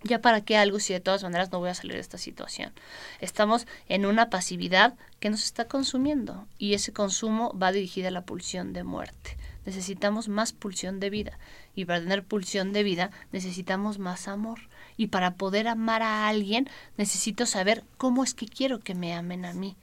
ya 0.03 0.21
para 0.21 0.41
qué 0.43 0.57
algo 0.57 0.79
si 0.79 0.93
de 0.93 1.01
todas 1.01 1.23
maneras 1.23 1.51
no 1.53 1.59
voy 1.59 1.71
a 1.71 1.75
salir 1.75 1.95
de 1.95 2.01
esta 2.01 2.19
situación. 2.19 2.73
Estamos 3.21 3.67
en 3.89 4.07
una 4.07 4.31
pasividad 4.31 4.95
que 5.21 5.31
nos 5.31 5.45
está 5.45 5.67
consumiendo 5.67 6.47
y 6.59 6.75
ese 6.75 6.93
consumo 6.93 7.57
va 7.59 7.73
dirigido 7.73 8.09
a 8.09 8.13
la 8.13 8.25
pulsión 8.25 8.73
de 8.73 8.85
muerte. 8.85 9.37
Necesitamos 9.65 10.29
más 10.29 10.53
pulsión 10.53 11.01
de 11.01 11.11
vida 11.11 11.39
y 11.75 11.87
para 11.87 12.01
tener 12.01 12.25
pulsión 12.25 12.73
de 12.73 12.85
vida 12.85 13.11
necesitamos 13.33 13.99
más 13.99 14.29
amor 14.29 14.61
y 14.97 15.09
para 15.09 15.35
poder 15.35 15.67
amar 15.67 16.03
a 16.03 16.29
alguien 16.29 16.71
necesito 16.97 17.47
saber 17.47 17.83
cómo 17.97 18.23
es 18.23 18.33
que 18.33 18.47
quiero 18.47 18.79
que 18.79 18.95
me 18.95 19.13
amen 19.13 19.45
a 19.45 19.53
mí 19.53 19.77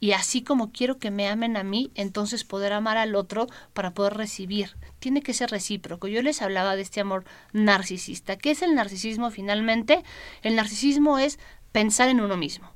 y 0.00 0.12
así 0.12 0.42
como 0.42 0.70
quiero 0.70 0.98
que 0.98 1.10
me 1.10 1.28
amen 1.28 1.56
a 1.56 1.64
mí, 1.64 1.90
entonces 1.94 2.44
poder 2.44 2.72
amar 2.72 2.96
al 2.96 3.14
otro 3.14 3.46
para 3.72 3.92
poder 3.92 4.14
recibir. 4.14 4.76
Tiene 5.00 5.22
que 5.22 5.34
ser 5.34 5.50
recíproco. 5.50 6.06
Yo 6.06 6.22
les 6.22 6.42
hablaba 6.42 6.76
de 6.76 6.82
este 6.82 7.00
amor 7.00 7.24
narcisista. 7.52 8.36
¿Qué 8.36 8.52
es 8.52 8.62
el 8.62 8.74
narcisismo 8.74 9.30
finalmente? 9.30 10.04
El 10.42 10.56
narcisismo 10.56 11.18
es 11.18 11.38
pensar 11.72 12.08
en 12.08 12.20
uno 12.20 12.36
mismo. 12.36 12.70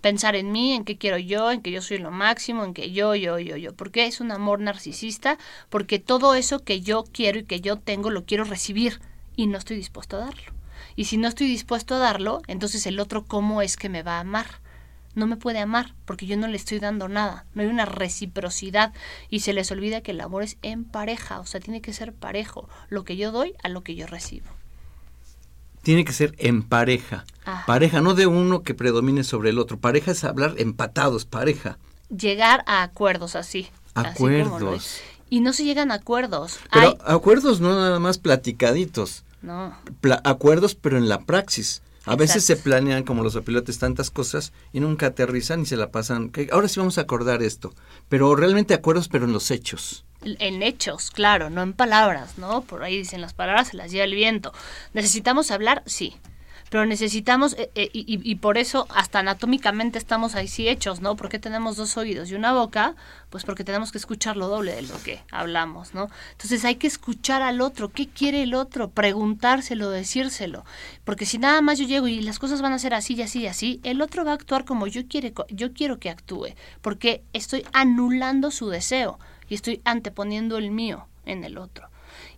Pensar 0.00 0.34
en 0.34 0.50
mí, 0.50 0.72
en 0.72 0.84
qué 0.84 0.96
quiero 0.96 1.18
yo, 1.18 1.50
en 1.50 1.60
que 1.60 1.70
yo 1.70 1.82
soy 1.82 1.98
lo 1.98 2.10
máximo, 2.10 2.64
en 2.64 2.74
que 2.74 2.90
yo, 2.90 3.14
yo, 3.14 3.38
yo, 3.38 3.56
yo. 3.56 3.74
¿Por 3.74 3.90
qué 3.90 4.06
es 4.06 4.20
un 4.20 4.32
amor 4.32 4.58
narcisista? 4.58 5.38
Porque 5.68 5.98
todo 5.98 6.34
eso 6.34 6.58
que 6.60 6.80
yo 6.80 7.04
quiero 7.04 7.38
y 7.40 7.44
que 7.44 7.60
yo 7.60 7.76
tengo 7.76 8.10
lo 8.10 8.24
quiero 8.24 8.44
recibir 8.44 9.00
y 9.36 9.46
no 9.46 9.58
estoy 9.58 9.76
dispuesto 9.76 10.16
a 10.16 10.20
darlo. 10.20 10.52
Y 10.96 11.04
si 11.04 11.18
no 11.18 11.28
estoy 11.28 11.46
dispuesto 11.46 11.94
a 11.94 11.98
darlo, 11.98 12.42
entonces 12.48 12.86
el 12.86 12.98
otro 12.98 13.24
cómo 13.26 13.62
es 13.62 13.76
que 13.76 13.88
me 13.88 14.02
va 14.02 14.16
a 14.16 14.20
amar 14.20 14.61
no 15.14 15.26
me 15.26 15.36
puede 15.36 15.58
amar 15.58 15.94
porque 16.04 16.26
yo 16.26 16.36
no 16.36 16.46
le 16.48 16.56
estoy 16.56 16.78
dando 16.78 17.08
nada, 17.08 17.46
no 17.54 17.62
hay 17.62 17.68
una 17.68 17.84
reciprocidad 17.84 18.92
y 19.28 19.40
se 19.40 19.52
les 19.52 19.70
olvida 19.70 20.00
que 20.00 20.12
el 20.12 20.20
amor 20.20 20.42
es 20.42 20.56
en 20.62 20.84
pareja, 20.84 21.40
o 21.40 21.46
sea, 21.46 21.60
tiene 21.60 21.80
que 21.80 21.92
ser 21.92 22.12
parejo, 22.12 22.68
lo 22.88 23.04
que 23.04 23.16
yo 23.16 23.32
doy 23.32 23.54
a 23.62 23.68
lo 23.68 23.82
que 23.82 23.94
yo 23.94 24.06
recibo. 24.06 24.46
Tiene 25.82 26.04
que 26.04 26.12
ser 26.12 26.34
en 26.38 26.62
pareja, 26.62 27.24
pareja, 27.66 28.00
no 28.00 28.14
de 28.14 28.26
uno 28.26 28.62
que 28.62 28.74
predomine 28.74 29.24
sobre 29.24 29.50
el 29.50 29.58
otro, 29.58 29.78
pareja 29.78 30.12
es 30.12 30.24
hablar 30.24 30.54
empatados, 30.58 31.24
pareja. 31.24 31.78
Llegar 32.08 32.62
a 32.66 32.82
acuerdos 32.82 33.36
así. 33.36 33.68
Acuerdos. 33.94 35.00
y 35.28 35.40
no 35.40 35.52
se 35.52 35.64
llegan 35.64 35.90
a 35.90 35.94
acuerdos. 35.94 36.58
Pero 36.72 36.96
acuerdos 37.04 37.60
no 37.60 37.74
nada 37.74 37.98
más 37.98 38.18
platicaditos. 38.18 39.24
No. 39.42 39.76
acuerdos, 40.24 40.74
pero 40.74 40.96
en 40.98 41.08
la 41.08 41.22
praxis. 41.22 41.82
A 42.04 42.16
veces 42.16 42.44
se 42.44 42.56
planean 42.56 43.04
como 43.04 43.22
los 43.22 43.38
pilotes 43.40 43.78
tantas 43.78 44.10
cosas 44.10 44.52
y 44.72 44.80
nunca 44.80 45.06
aterrizan 45.06 45.62
y 45.62 45.66
se 45.66 45.76
la 45.76 45.90
pasan. 45.90 46.30
Que 46.30 46.48
ahora 46.50 46.68
sí 46.68 46.80
vamos 46.80 46.98
a 46.98 47.02
acordar 47.02 47.42
esto, 47.42 47.74
pero 48.08 48.34
realmente 48.34 48.74
acuerdos, 48.74 49.08
pero 49.08 49.24
en 49.24 49.32
los 49.32 49.50
hechos. 49.50 50.04
En 50.24 50.62
hechos, 50.62 51.10
claro, 51.10 51.50
no 51.50 51.62
en 51.62 51.72
palabras, 51.72 52.38
¿no? 52.38 52.62
Por 52.62 52.82
ahí 52.82 52.98
dicen 52.98 53.20
las 53.20 53.34
palabras 53.34 53.68
se 53.68 53.76
las 53.76 53.90
lleva 53.90 54.04
el 54.04 54.14
viento. 54.14 54.52
Necesitamos 54.94 55.50
hablar, 55.50 55.82
sí, 55.86 56.14
pero 56.72 56.86
necesitamos, 56.86 57.52
eh, 57.58 57.70
eh, 57.74 57.90
y, 57.92 58.34
por 58.36 58.56
eso 58.56 58.86
hasta 58.88 59.18
anatómicamente 59.18 59.98
estamos 59.98 60.34
así 60.34 60.70
hechos, 60.70 61.02
¿no? 61.02 61.16
Porque 61.16 61.38
tenemos 61.38 61.76
dos 61.76 61.98
oídos 61.98 62.30
y 62.30 62.34
una 62.34 62.54
boca, 62.54 62.96
pues 63.28 63.44
porque 63.44 63.62
tenemos 63.62 63.92
que 63.92 63.98
escuchar 63.98 64.38
lo 64.38 64.48
doble 64.48 64.74
de 64.74 64.80
lo 64.80 64.98
que 65.02 65.20
hablamos, 65.30 65.92
¿no? 65.92 66.08
Entonces 66.30 66.64
hay 66.64 66.76
que 66.76 66.86
escuchar 66.86 67.42
al 67.42 67.60
otro, 67.60 67.90
¿qué 67.90 68.08
quiere 68.08 68.42
el 68.42 68.54
otro? 68.54 68.88
Preguntárselo, 68.88 69.90
decírselo, 69.90 70.64
porque 71.04 71.26
si 71.26 71.36
nada 71.36 71.60
más 71.60 71.78
yo 71.78 71.84
llego 71.84 72.08
y 72.08 72.22
las 72.22 72.38
cosas 72.38 72.62
van 72.62 72.72
a 72.72 72.78
ser 72.78 72.94
así 72.94 73.16
y 73.16 73.20
así 73.20 73.40
y 73.40 73.48
así, 73.48 73.80
el 73.82 74.00
otro 74.00 74.24
va 74.24 74.30
a 74.30 74.36
actuar 74.36 74.64
como 74.64 74.86
yo, 74.86 75.06
quiere, 75.06 75.34
yo 75.50 75.74
quiero 75.74 75.98
que 75.98 76.08
actúe, 76.08 76.54
porque 76.80 77.22
estoy 77.34 77.66
anulando 77.74 78.50
su 78.50 78.70
deseo 78.70 79.18
y 79.46 79.56
estoy 79.56 79.82
anteponiendo 79.84 80.56
el 80.56 80.70
mío 80.70 81.06
en 81.26 81.44
el 81.44 81.58
otro. 81.58 81.91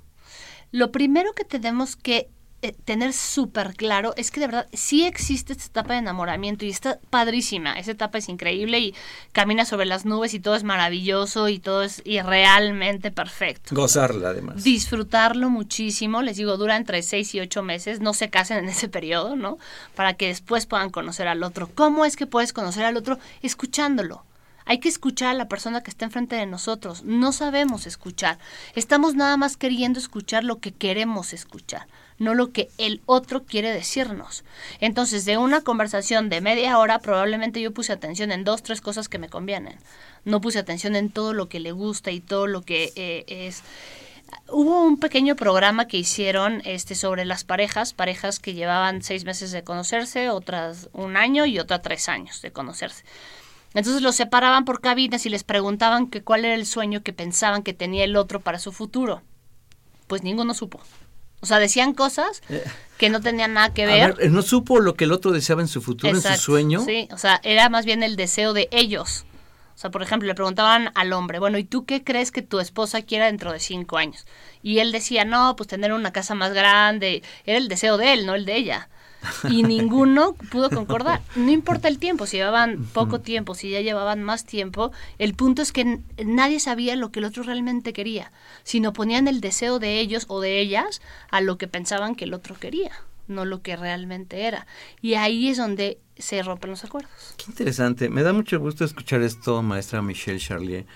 Lo 0.73 0.93
primero 0.93 1.33
que 1.33 1.47
tenemos 1.47 1.97
que 1.97 2.29
eh, 2.63 2.75
tener 2.85 3.13
súper 3.13 3.75
claro 3.75 4.13
es 4.17 4.31
que 4.31 4.41
de 4.41 4.47
verdad 4.47 4.67
sí 4.73 5.07
existe 5.07 5.53
esta 5.53 5.67
etapa 5.67 5.95
de 5.95 6.01
enamoramiento 6.01 6.65
y 6.65 6.71
está 6.71 6.99
padrísima. 7.09 7.73
Esa 7.79 7.93
etapa 7.93 8.19
es 8.19 8.29
increíble 8.29 8.79
y 8.79 8.95
camina 9.33 9.65
sobre 9.65 9.87
las 9.87 10.05
nubes 10.05 10.35
y 10.35 10.41
todo 10.41 10.57
es 10.57 10.63
maravilloso 10.63 11.49
y 11.49 11.59
todo 11.59 11.83
es 11.83 12.03
irrealmente 12.05 13.11
perfecto. 13.11 13.75
Gozarla 13.75 14.31
además. 14.31 14.63
Disfrutarlo 14.63 15.49
muchísimo. 15.49 16.23
Les 16.23 16.37
digo, 16.37 16.57
dura 16.57 16.77
entre 16.77 17.03
seis 17.03 17.35
y 17.35 17.41
ocho 17.41 17.63
meses. 17.63 18.01
No 18.01 18.13
se 18.13 18.31
casen 18.31 18.59
en 18.59 18.69
ese 18.69 18.89
periodo, 18.89 19.37
¿no? 19.37 19.59
Para 19.95 20.15
que 20.15 20.27
después 20.29 20.67
puedan 20.67 20.91
conocer 20.91 21.29
al 21.29 21.43
otro. 21.43 21.71
¿Cómo 21.75 22.05
es 22.05 22.17
que 22.17 22.27
puedes 22.27 22.53
conocer 22.53 22.85
al 22.85 22.97
otro? 22.97 23.19
Escuchándolo 23.43 24.25
hay 24.71 24.79
que 24.79 24.89
escuchar 24.89 25.31
a 25.31 25.35
la 25.35 25.49
persona 25.49 25.83
que 25.83 25.91
está 25.91 26.05
enfrente 26.05 26.37
de 26.37 26.47
nosotros. 26.47 27.03
No 27.03 27.33
sabemos 27.33 27.89
escuchar. 27.89 28.39
Estamos 28.77 29.17
nada 29.17 29.37
más 29.37 29.57
queriendo 29.57 29.99
escuchar 29.99 30.45
lo 30.45 30.61
que 30.61 30.71
queremos 30.71 31.33
escuchar, 31.33 31.89
no 32.21 32.35
lo 32.35 32.53
que 32.53 32.69
el 32.79 33.01
otro 33.07 33.45
quiere 33.45 33.73
decirnos. 33.73 34.45
Entonces, 34.79 35.25
de 35.25 35.39
una 35.39 35.63
conversación 35.63 36.29
de 36.29 36.41
media 36.41 36.79
hora, 36.79 37.01
probablemente 37.01 37.61
yo 37.61 37.73
puse 37.73 37.93
atención 37.93 38.31
en 38.31 38.45
dos, 38.45 38.63
tres 38.63 38.81
cosas 38.81 39.09
que 39.09 39.19
me 39.19 39.31
convienen. 39.31 39.79
No 40.25 40.41
puse 40.41 40.59
atención 40.59 40.95
en 40.95 41.11
todo 41.11 41.33
lo 41.33 41.49
que 41.49 41.61
le 41.61 41.73
gusta 41.73 42.11
y 42.13 42.21
todo 42.21 42.47
lo 42.47 42.63
que 42.63 42.93
eh, 42.95 43.25
es 43.27 43.65
hubo 44.49 44.85
un 44.85 44.99
pequeño 44.99 45.35
programa 45.35 45.87
que 45.87 45.97
hicieron 45.97 46.63
este 46.65 46.95
sobre 46.95 47.25
las 47.25 47.43
parejas, 47.43 47.95
parejas 47.95 48.39
que 48.39 48.55
llevaban 48.55 49.03
seis 49.03 49.25
meses 49.25 49.51
de 49.51 49.65
conocerse, 49.65 50.29
otras 50.29 50.89
un 50.93 51.17
año 51.17 51.47
y 51.47 51.59
otra 51.59 51.83
tres 51.83 52.09
años 52.09 52.43
de 52.43 52.53
conocerse. 52.53 53.03
Entonces 53.73 54.03
los 54.03 54.15
separaban 54.15 54.67
por 54.67 54.81
cabinas 54.81 55.25
y 55.27 55.31
les 55.31 55.43
preguntaban 55.43 56.09
que 56.09 56.23
cuál 56.23 56.45
era 56.45 56.55
el 56.55 56.67
sueño 56.67 57.03
que 57.03 57.13
pensaban 57.13 57.63
que 57.63 57.73
tenía 57.73 58.05
el 58.05 58.17
otro 58.17 58.41
para 58.41 58.59
su 58.59 58.73
futuro. 58.73 59.23
Pues 60.07 60.23
ninguno 60.23 60.55
supo. 60.55 60.81
O 61.41 61.47
sea, 61.47 61.59
decían 61.59 61.95
cosas 61.95 62.43
Eh. 62.49 62.63
que 62.99 63.09
no 63.09 63.21
tenían 63.21 63.55
nada 63.55 63.73
que 63.73 63.87
ver. 63.87 64.15
ver, 64.17 64.31
¿No 64.31 64.43
supo 64.43 64.79
lo 64.81 64.95
que 64.95 65.05
el 65.05 65.13
otro 65.13 65.31
deseaba 65.33 65.63
en 65.63 65.69
su 65.69 65.81
futuro, 65.81 66.13
en 66.15 66.21
su 66.21 66.35
sueño? 66.35 66.85
Sí, 66.85 67.09
o 67.13 67.19
sea, 67.19 67.41
era 67.43 67.69
más 67.69 67.85
bien 67.87 68.03
el 68.03 68.17
deseo 68.17 68.53
de 68.53 68.69
ellos. 68.71 69.25
O 69.75 69.79
sea, 69.81 69.91
por 69.91 70.03
ejemplo, 70.03 70.27
le 70.29 70.35
preguntaban 70.35 70.93
al 70.95 71.11
hombre, 71.15 71.39
bueno, 71.39 71.57
¿y 71.57 71.65
tú 71.65 71.87
qué 71.87 72.05
crees 72.05 72.31
que 72.31 72.43
tu 72.43 72.61
esposa 72.61 73.01
quiera 73.01 73.25
dentro 73.27 73.51
de 73.53 73.61
cinco 73.61 73.97
años? 73.97 74.27
Y 74.63 74.81
él 74.81 74.93
decía, 74.93 75.25
no, 75.25 75.57
pues 75.57 75.69
tener 75.71 75.95
una 75.95 76.13
casa 76.13 76.35
más 76.35 76.53
grande. 76.53 77.23
Era 77.47 77.57
el 77.57 77.69
deseo 77.69 77.97
de 77.97 78.13
él, 78.13 78.27
no 78.27 78.35
el 78.35 78.45
de 78.45 78.57
ella. 78.57 78.91
Y 79.49 79.63
ninguno 79.63 80.35
pudo 80.51 80.71
concordar. 80.71 81.21
No 81.37 81.51
importa 81.51 81.89
el 81.89 81.99
tiempo, 81.99 82.27
si 82.27 82.39
llevaban 82.39 82.85
poco 82.93 83.21
tiempo, 83.21 83.55
si 83.55 83.71
ya 83.71 83.81
llevaban 83.81 84.23
más 84.23 84.45
tiempo, 84.45 84.93
el 85.19 85.35
punto 85.35 85.63
es 85.63 85.73
que 85.73 86.01
nadie 86.25 86.61
sabía 86.61 86.97
lo 86.97 87.11
que 87.11 87.21
el 87.21 87.27
otro 87.27 87.43
realmente 87.43 87.93
quería, 87.93 88.33
sino 88.63 88.93
ponían 88.93 89.29
el 89.29 89.41
deseo 89.41 89.79
de 89.79 90.01
ellos 90.01 90.25
o 90.29 90.41
de 90.41 90.61
ellas 90.61 91.03
a 91.31 91.41
lo 91.41 91.59
que 91.59 91.69
pensaban 91.69 92.15
que 92.15 92.25
el 92.25 92.35
otro 92.35 92.55
quería, 92.59 92.93
no 93.29 93.45
lo 93.45 93.63
que 93.63 93.77
realmente 93.77 94.43
era. 94.43 94.67
Y 95.01 95.15
ahí 95.15 95.49
es 95.49 95.59
donde 95.59 95.99
se 96.17 96.43
rompen 96.43 96.71
los 96.71 96.85
acuerdos. 96.85 97.35
Qué 97.37 97.45
interesante. 97.49 98.09
Me 98.09 98.23
da 98.23 98.33
mucho 98.33 98.59
gusto 98.59 98.85
escuchar 98.85 99.23
esto, 99.23 99.63
maestra 99.63 100.03
Michelle 100.03 100.39
Charlier. 100.39 100.87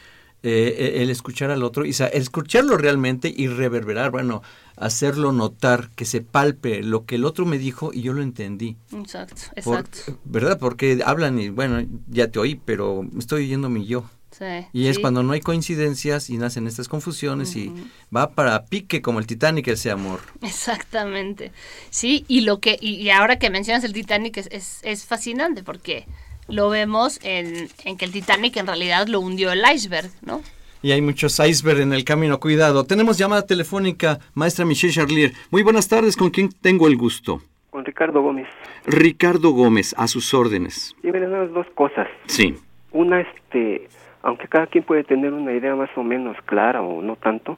Eh, 0.47 0.76
eh, 0.78 1.03
el 1.03 1.09
escuchar 1.09 1.51
al 1.51 1.62
otro, 1.62 1.86
y 1.86 1.95
escucharlo 2.12 2.76
realmente 2.76 3.32
y 3.34 3.47
reverberar, 3.49 4.11
bueno, 4.11 4.42
hacerlo 4.76 5.32
notar, 5.32 5.88
que 5.97 6.05
se 6.05 6.20
palpe 6.20 6.82
lo 6.82 7.07
que 7.07 7.14
el 7.14 7.24
otro 7.24 7.47
me 7.47 7.57
dijo 7.57 7.92
y 7.95 8.03
yo 8.03 8.12
lo 8.12 8.20
entendí. 8.22 8.76
Exacto, 8.92 9.40
Por- 9.64 9.78
exacto. 9.78 10.18
¿Verdad? 10.24 10.59
Porque 10.59 11.01
hablan 11.03 11.38
y, 11.40 11.49
bueno, 11.49 11.82
ya 12.09 12.28
te 12.30 12.38
oí, 12.38 12.57
pero 12.62 13.09
estoy 13.18 13.45
oyendo 13.45 13.70
mi 13.70 13.86
yo. 13.86 14.05
Sí, 14.32 14.45
Y 14.74 14.88
es 14.88 14.97
sí. 14.97 15.01
cuando 15.01 15.22
no 15.22 15.32
hay 15.32 15.40
coincidencias 15.40 16.28
y 16.28 16.36
nacen 16.36 16.66
estas 16.66 16.88
confusiones 16.88 17.55
y 17.57 17.72
va 18.14 18.32
para 18.32 18.66
pique 18.66 19.01
como 19.01 19.20
el 19.20 19.26
Titanic 19.26 19.68
ese 19.68 19.90
amor. 19.92 20.20
Exactamente. 20.42 21.53
Sí, 21.90 22.24
y 22.28 22.40
lo 22.42 22.59
que, 22.61 22.76
y, 22.80 22.97
y 22.97 23.11
ahora 23.11 23.38
que 23.38 23.49
mencionas 23.49 23.84
el 23.84 23.92
Titanic 23.92 24.36
es, 24.38 24.49
es, 24.51 24.80
es 24.82 25.05
fascinante 25.07 25.62
porque 25.62 26.07
lo 26.49 26.68
vemos 26.68 27.20
en, 27.22 27.68
en 27.84 27.97
que 27.97 28.05
el 28.05 28.12
Titanic 28.12 28.57
en 28.57 28.66
realidad 28.66 29.07
lo 29.09 29.20
hundió 29.20 29.53
el 29.53 29.62
iceberg, 29.74 30.11
¿no? 30.22 30.42
Y 30.82 30.92
hay 30.92 31.01
muchos 31.01 31.40
iceberg 31.40 31.80
en 31.80 31.95
el 31.95 32.05
camino, 32.05 32.38
cuidado. 32.38 32.84
Tenemos 32.84 33.16
llamada 33.16 33.47
telefónica, 33.47 34.18
maestra 34.34 34.66
Michelle 34.66 34.92
Charlier. 34.92 35.32
Muy 35.51 35.62
buenas 35.62 35.88
tardes, 35.88 36.14
¿con 36.14 36.28
quién 36.28 36.51
tengo 36.51 36.86
el 36.86 36.97
gusto? 36.97 37.40
Con 37.70 37.86
Ricardo 37.86 38.20
Gómez. 38.20 38.47
Ricardo 38.84 39.53
Gómez, 39.53 39.95
a 39.97 40.07
sus 40.09 40.34
órdenes. 40.34 40.95
Y 41.03 41.07
miren, 41.07 41.30
nada 41.30 41.45
más 41.45 41.55
dos 41.55 41.66
cosas. 41.74 42.07
Sí. 42.26 42.55
Una, 42.92 43.22
este, 43.22 43.88
aunque 44.22 44.47
cada 44.47 44.66
quien 44.66 44.84
puede 44.84 45.05
tener 45.05 45.32
una 45.32 45.53
idea 45.55 45.74
más 45.74 45.88
o 45.97 46.03
menos 46.03 46.36
clara 46.45 46.82
o 46.82 47.01
no 47.01 47.16
tanto, 47.16 47.57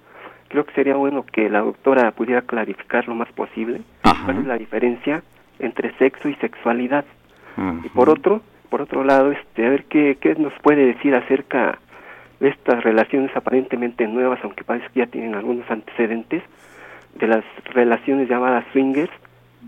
creo 0.48 0.64
que 0.64 0.74
sería 0.74 0.94
bueno 0.94 1.26
que 1.26 1.50
la 1.50 1.62
doctora 1.62 2.12
pudiera 2.12 2.42
clarificar 2.42 3.08
lo 3.08 3.16
más 3.16 3.30
posible 3.32 3.80
cuál 4.02 4.38
es 4.38 4.46
la 4.46 4.56
diferencia 4.56 5.24
entre 5.58 5.96
sexo 5.98 6.28
y 6.28 6.34
sexualidad. 6.36 7.04
Y 7.84 7.88
por 7.88 8.08
otro, 8.08 8.42
por 8.66 8.82
otro 8.82 9.04
lado, 9.04 9.32
este, 9.32 9.66
a 9.66 9.70
ver 9.70 9.84
qué, 9.84 10.18
qué 10.20 10.34
nos 10.34 10.52
puede 10.62 10.86
decir 10.86 11.14
acerca 11.14 11.78
de 12.40 12.48
estas 12.48 12.84
relaciones 12.84 13.34
aparentemente 13.34 14.06
nuevas, 14.06 14.40
aunque 14.42 14.64
parece 14.64 14.86
que 14.92 15.00
ya 15.00 15.06
tienen 15.06 15.34
algunos 15.34 15.70
antecedentes, 15.70 16.42
de 17.18 17.26
las 17.26 17.44
relaciones 17.72 18.28
llamadas 18.28 18.64
swingers 18.72 19.10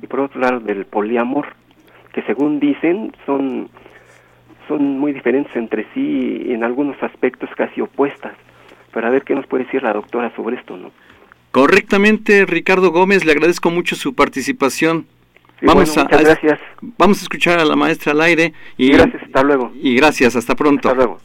y 0.02 0.06
por 0.06 0.20
otro 0.20 0.40
lado 0.40 0.60
del 0.60 0.84
poliamor, 0.84 1.46
que 2.12 2.22
según 2.22 2.60
dicen 2.60 3.12
son 3.24 3.70
son 4.66 4.98
muy 4.98 5.14
diferentes 5.14 5.54
entre 5.56 5.86
sí 5.94 6.42
y 6.46 6.52
en 6.52 6.62
algunos 6.62 7.02
aspectos 7.02 7.48
casi 7.56 7.80
opuestas. 7.80 8.34
Pero 8.92 9.06
a 9.06 9.10
ver 9.10 9.22
qué 9.22 9.34
nos 9.34 9.46
puede 9.46 9.64
decir 9.64 9.82
la 9.82 9.94
doctora 9.94 10.30
sobre 10.36 10.56
esto, 10.56 10.76
¿no? 10.76 10.90
Correctamente, 11.52 12.44
Ricardo 12.44 12.90
Gómez, 12.90 13.24
le 13.24 13.32
agradezco 13.32 13.70
mucho 13.70 13.96
su 13.96 14.14
participación. 14.14 15.06
Sí, 15.60 15.66
bueno, 15.66 15.80
muchas 15.80 16.06
gracias. 16.08 16.58
Vamos 16.98 17.18
a 17.18 17.22
escuchar 17.22 17.58
a 17.58 17.64
la 17.64 17.74
maestra 17.76 18.12
al 18.12 18.20
aire. 18.20 18.52
Y, 18.76 18.92
Gracias, 18.92 19.22
hasta 19.24 19.42
luego. 19.42 19.72
Y 19.74 19.94
gracias, 19.96 20.36
hasta 20.36 20.54
pronto. 20.54 20.88
Hasta 20.88 20.96
luego. 20.96 21.20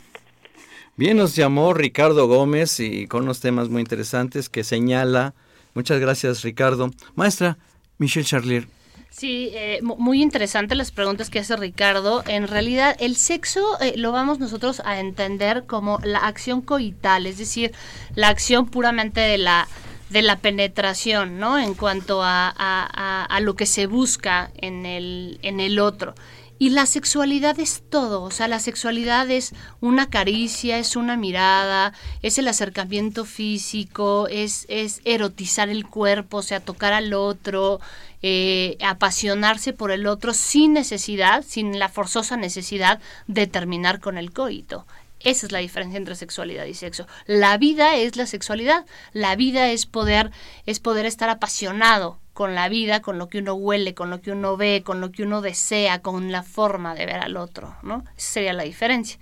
Bien, 0.96 1.18
nos 1.18 1.36
llamó 1.36 1.74
Ricardo 1.74 2.28
Gómez 2.28 2.80
y 2.80 3.08
con 3.08 3.24
unos 3.24 3.40
temas 3.40 3.70
muy 3.70 3.82
interesantes 3.82 4.50
que 4.50 4.64
señala. 4.64 5.34
Muchas 5.74 6.00
gracias, 6.00 6.44
Ricardo. 6.44 6.92
Maestra 7.16 7.58
Michelle 7.98 8.26
Charlier, 8.26 8.68
Sí, 9.10 9.52
eh, 9.54 9.80
mu- 9.84 9.96
muy 9.98 10.24
interesante 10.24 10.74
las 10.74 10.92
preguntas 10.92 11.30
que 11.30 11.38
hace 11.40 11.56
Ricardo. 11.56 12.24
En 12.28 12.48
realidad, 12.48 12.96
el 13.00 13.16
sexo 13.16 13.62
eh, 13.80 13.94
lo 13.96 14.12
vamos 14.12 14.40
nosotros 14.40 14.82
a 14.86 15.00
entender 15.00 15.66
como 15.68 16.00
la 16.04 16.18
acción 16.20 16.62
coital, 16.62 17.28
es 17.28 17.38
decir, 17.38 17.72
la 18.16 18.30
acción 18.30 18.66
puramente 18.68 19.22
de 19.22 19.38
la 19.38 19.68
de 20.10 20.22
la 20.22 20.40
penetración, 20.40 21.40
¿no? 21.40 21.58
En 21.58 21.74
cuanto 21.74 22.22
a, 22.24 22.48
a- 22.50 22.54
a- 22.58 23.26
a 23.26 23.40
lo 23.40 23.56
que 23.56 23.66
se 23.66 23.88
busca 23.88 24.52
en 24.58 24.86
el, 24.86 25.40
en 25.42 25.60
el 25.60 25.80
otro. 25.80 26.14
Y 26.60 26.70
la 26.70 26.86
sexualidad 26.86 27.60
es 27.60 27.84
todo, 27.90 28.22
o 28.22 28.32
sea, 28.32 28.48
la 28.48 28.60
sexualidad 28.60 29.30
es 29.30 29.54
una 29.82 30.10
caricia, 30.10 30.78
es 30.78 30.96
una 30.96 31.18
mirada, 31.18 31.94
es 32.22 32.38
el 32.38 32.48
acercamiento 32.48 33.26
físico, 33.26 34.28
es, 34.30 34.66
es 34.70 35.02
erotizar 35.04 35.68
el 35.68 35.86
cuerpo, 35.86 36.38
o 36.38 36.42
sea, 36.44 36.60
tocar 36.62 36.94
al 36.94 37.14
otro, 37.16 37.82
eh, 38.22 38.78
apasionarse 38.82 39.74
por 39.74 39.92
el 39.92 40.08
otro 40.08 40.34
sin 40.34 40.74
necesidad, 40.74 41.44
sin 41.46 41.80
la 41.80 41.90
forzosa 41.90 42.38
necesidad 42.38 43.02
de 43.28 43.48
terminar 43.48 44.00
con 44.00 44.18
el 44.18 44.32
coito. 44.32 44.86
Esa 45.24 45.46
es 45.46 45.52
la 45.52 45.60
diferencia 45.60 45.98
entre 45.98 46.16
sexualidad 46.16 46.66
y 46.66 46.74
sexo. 46.74 47.08
La 47.26 47.58
vida 47.58 47.96
es 47.96 48.16
la 48.18 48.26
sexualidad. 48.26 48.86
La 49.14 49.36
vida 49.36 49.72
es 49.72 49.86
poder, 49.86 50.32
es 50.66 50.80
poder 50.80 51.06
estar 51.06 51.30
apasionado 51.30 52.20
con 52.34 52.56
la 52.56 52.68
vida, 52.68 53.02
con 53.02 53.20
lo 53.20 53.30
que 53.30 53.38
uno 53.38 53.54
huele, 53.54 53.94
con 53.94 54.10
lo 54.10 54.22
que 54.22 54.32
uno 54.32 54.58
ve, 54.58 54.82
con 54.84 55.02
lo 55.02 55.12
que 55.12 55.24
uno 55.24 55.42
desea, 55.42 56.02
con 56.02 56.32
la 56.32 56.42
forma 56.44 56.96
de 56.96 57.06
ver 57.06 57.18
al 57.18 57.38
otro, 57.38 57.76
¿no? 57.84 58.04
Esa 58.18 58.32
sería 58.34 58.54
la 58.54 58.64
diferencia. 58.64 59.20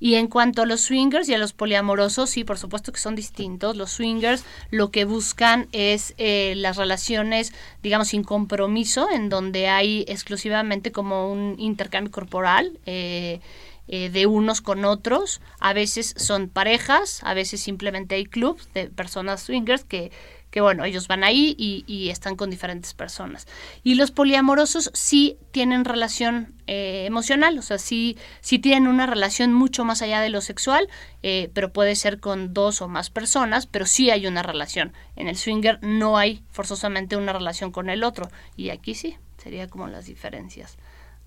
Y 0.00 0.14
en 0.16 0.26
cuanto 0.28 0.62
a 0.62 0.66
los 0.66 0.82
swingers 0.82 1.28
y 1.28 1.34
a 1.34 1.38
los 1.38 1.52
poliamorosos, 1.52 2.30
sí, 2.30 2.44
por 2.44 2.58
supuesto 2.58 2.92
que 2.92 3.00
son 3.00 3.14
distintos. 3.14 3.76
Los 3.76 3.92
swingers 3.92 4.44
lo 4.70 4.90
que 4.90 5.04
buscan 5.04 5.68
es 5.72 6.14
eh, 6.18 6.54
las 6.56 6.76
relaciones, 6.76 7.52
digamos, 7.82 8.08
sin 8.08 8.22
compromiso, 8.22 9.08
en 9.10 9.28
donde 9.28 9.68
hay 9.68 10.04
exclusivamente 10.08 10.92
como 10.92 11.32
un 11.32 11.56
intercambio 11.58 12.12
corporal. 12.12 12.78
eh, 12.86 13.40
eh, 13.88 14.10
de 14.10 14.26
unos 14.26 14.60
con 14.60 14.84
otros, 14.84 15.40
a 15.60 15.72
veces 15.72 16.14
son 16.16 16.48
parejas, 16.50 17.20
a 17.24 17.32
veces 17.32 17.60
simplemente 17.60 18.16
hay 18.16 18.26
clubs 18.26 18.68
de 18.74 18.90
personas 18.90 19.42
swingers 19.42 19.84
que, 19.84 20.12
que 20.50 20.60
bueno, 20.60 20.84
ellos 20.84 21.08
van 21.08 21.24
ahí 21.24 21.54
y, 21.58 21.84
y 21.86 22.10
están 22.10 22.36
con 22.36 22.50
diferentes 22.50 22.92
personas. 22.92 23.46
Y 23.82 23.94
los 23.94 24.10
poliamorosos 24.10 24.90
sí 24.92 25.38
tienen 25.52 25.86
relación 25.86 26.54
eh, 26.66 27.04
emocional, 27.06 27.58
o 27.58 27.62
sea, 27.62 27.78
sí, 27.78 28.18
sí 28.40 28.58
tienen 28.58 28.88
una 28.88 29.06
relación 29.06 29.54
mucho 29.54 29.84
más 29.84 30.02
allá 30.02 30.20
de 30.20 30.28
lo 30.28 30.42
sexual, 30.42 30.88
eh, 31.22 31.50
pero 31.54 31.72
puede 31.72 31.96
ser 31.96 32.20
con 32.20 32.52
dos 32.52 32.82
o 32.82 32.88
más 32.88 33.08
personas, 33.08 33.66
pero 33.66 33.86
sí 33.86 34.10
hay 34.10 34.26
una 34.26 34.42
relación. 34.42 34.92
En 35.16 35.28
el 35.28 35.36
swinger 35.36 35.78
no 35.82 36.18
hay 36.18 36.42
forzosamente 36.50 37.16
una 37.16 37.32
relación 37.32 37.72
con 37.72 37.88
el 37.88 38.04
otro, 38.04 38.30
y 38.54 38.70
aquí 38.70 38.94
sí, 38.94 39.16
sería 39.38 39.66
como 39.68 39.88
las 39.88 40.04
diferencias 40.04 40.76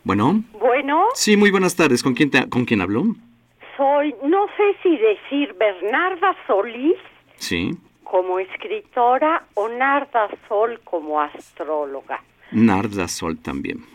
Bueno. 0.04 0.44
Bueno. 0.60 1.08
Sí, 1.14 1.38
muy 1.38 1.52
buenas 1.52 1.76
tardes. 1.76 2.02
¿Con 2.04 2.14
quién, 2.14 2.32
¿con 2.50 2.66
quién 2.66 2.82
hablo? 2.82 3.04
Soy, 3.78 4.16
no 4.24 4.48
sé 4.58 4.76
si 4.84 4.98
decir 4.98 5.54
Bernarda 5.60 6.36
Solís. 6.48 6.98
Sí. 7.36 7.72
Como 8.04 8.40
escritora 8.40 9.44
o 9.54 9.70
Narda 9.70 10.30
Sol 10.48 10.80
como 10.84 11.22
astróloga. 11.22 12.22
Narda 12.52 13.08
Sol 13.08 13.38
también. 13.42 13.86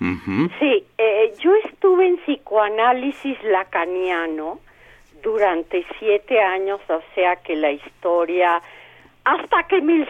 Sí, 0.59 0.85
eh, 0.97 1.35
yo 1.41 1.55
estuve 1.65 2.07
en 2.07 2.17
psicoanálisis 2.19 3.37
lacaniano 3.45 4.59
durante 5.23 5.85
siete 5.99 6.41
años, 6.41 6.81
o 6.89 7.03
sea 7.15 7.37
que 7.37 7.55
la 7.57 7.73
historia, 7.73 8.63
hasta 9.25 9.65
que 9.65 9.77
el, 9.77 10.09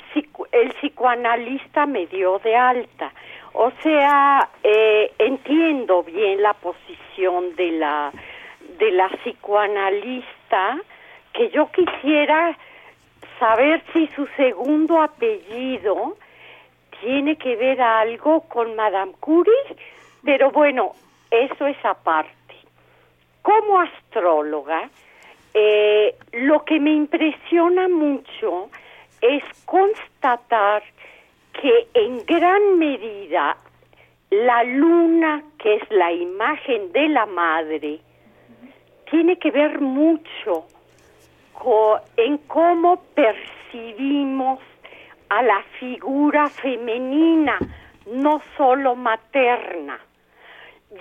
el 0.52 0.72
psicoanalista 0.74 1.86
me 1.86 2.06
dio 2.06 2.38
de 2.38 2.54
alta. 2.54 3.12
O 3.58 3.72
sea, 3.82 4.50
eh, 4.62 5.12
entiendo 5.18 6.02
bien 6.02 6.42
la 6.42 6.52
posición 6.52 7.56
de 7.56 7.70
la, 7.72 8.12
de 8.78 8.90
la 8.90 9.08
psicoanalista, 9.08 10.78
que 11.32 11.48
yo 11.48 11.70
quisiera 11.72 12.54
saber 13.38 13.82
si 13.94 14.08
su 14.08 14.26
segundo 14.36 15.00
apellido 15.00 16.18
tiene 17.00 17.36
que 17.36 17.56
ver 17.56 17.80
algo 17.80 18.42
con 18.42 18.76
Madame 18.76 19.12
Curie, 19.20 19.54
pero 20.22 20.50
bueno, 20.50 20.92
eso 21.30 21.66
es 21.66 21.82
aparte. 21.82 22.56
Como 23.40 23.80
astróloga, 23.80 24.90
eh, 25.54 26.14
lo 26.32 26.62
que 26.62 26.78
me 26.78 26.92
impresiona 26.92 27.88
mucho 27.88 28.68
es 29.22 29.42
constatar 29.64 30.82
que 31.60 31.88
en 31.94 32.24
gran 32.26 32.78
medida 32.78 33.56
la 34.30 34.64
luna, 34.64 35.42
que 35.58 35.76
es 35.76 35.90
la 35.90 36.12
imagen 36.12 36.92
de 36.92 37.08
la 37.08 37.26
madre, 37.26 38.00
tiene 39.10 39.38
que 39.38 39.50
ver 39.50 39.80
mucho 39.80 40.66
en 42.16 42.38
cómo 42.46 43.02
percibimos 43.14 44.60
a 45.28 45.42
la 45.42 45.62
figura 45.78 46.48
femenina, 46.48 47.58
no 48.06 48.40
solo 48.56 48.94
materna. 48.94 49.98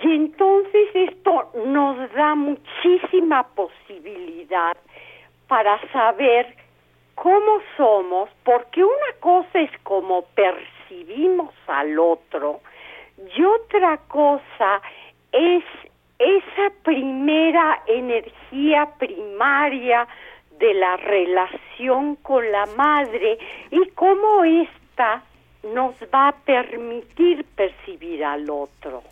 Y 0.02 0.12
entonces 0.12 0.88
esto 0.94 1.52
nos 1.66 2.12
da 2.12 2.34
muchísima 2.34 3.46
posibilidad 3.54 4.76
para 5.46 5.80
saber 5.92 6.65
cómo 7.16 7.60
somos, 7.76 8.30
porque 8.44 8.84
una 8.84 9.12
cosa 9.18 9.60
es 9.60 9.70
cómo 9.82 10.22
percibimos 10.36 11.52
al 11.66 11.98
otro 11.98 12.60
y 13.36 13.42
otra 13.42 13.96
cosa 14.06 14.80
es 15.32 15.64
esa 16.18 16.72
primera 16.84 17.82
energía 17.86 18.88
primaria 18.98 20.06
de 20.58 20.74
la 20.74 20.96
relación 20.96 22.16
con 22.16 22.50
la 22.50 22.66
madre 22.76 23.38
y 23.70 23.88
cómo 23.90 24.44
ésta 24.44 25.22
nos 25.74 25.94
va 26.14 26.28
a 26.28 26.32
permitir 26.32 27.44
percibir 27.56 28.24
al 28.24 28.48
otro. 28.48 29.02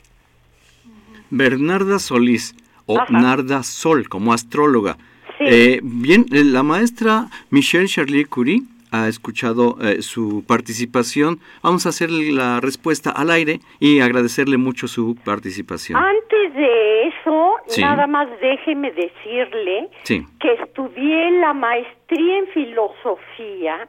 Bernarda 1.31 1.99
Solís 1.99 2.55
o 2.87 3.03
Narda 3.11 3.63
Sol 3.63 4.09
como 4.09 4.33
astróloga. 4.33 4.97
Eh, 5.41 5.81
bien, 5.83 6.27
eh, 6.33 6.45
la 6.45 6.63
maestra 6.63 7.27
Michelle 7.51 7.87
Charlier 7.87 8.29
Curie 8.29 8.63
ha 8.91 9.09
escuchado 9.09 9.77
eh, 9.81 10.03
su 10.03 10.45
participación. 10.47 11.41
Vamos 11.63 11.87
a 11.87 11.89
hacer 11.89 12.11
la 12.11 12.61
respuesta 12.61 13.11
al 13.11 13.31
aire 13.31 13.59
y 13.81 14.01
agradecerle 14.01 14.57
mucho 14.57 14.87
su 14.87 15.17
participación. 15.25 15.99
Antes 15.99 16.55
de 16.55 17.09
eso, 17.09 17.57
nada 17.79 18.07
más 18.07 18.29
déjeme 18.41 18.93
decirle 18.93 19.89
que 20.05 20.53
estudié 20.63 21.31
la 21.41 21.53
maestría 21.53 22.39
en 22.39 22.47
filosofía 22.49 23.89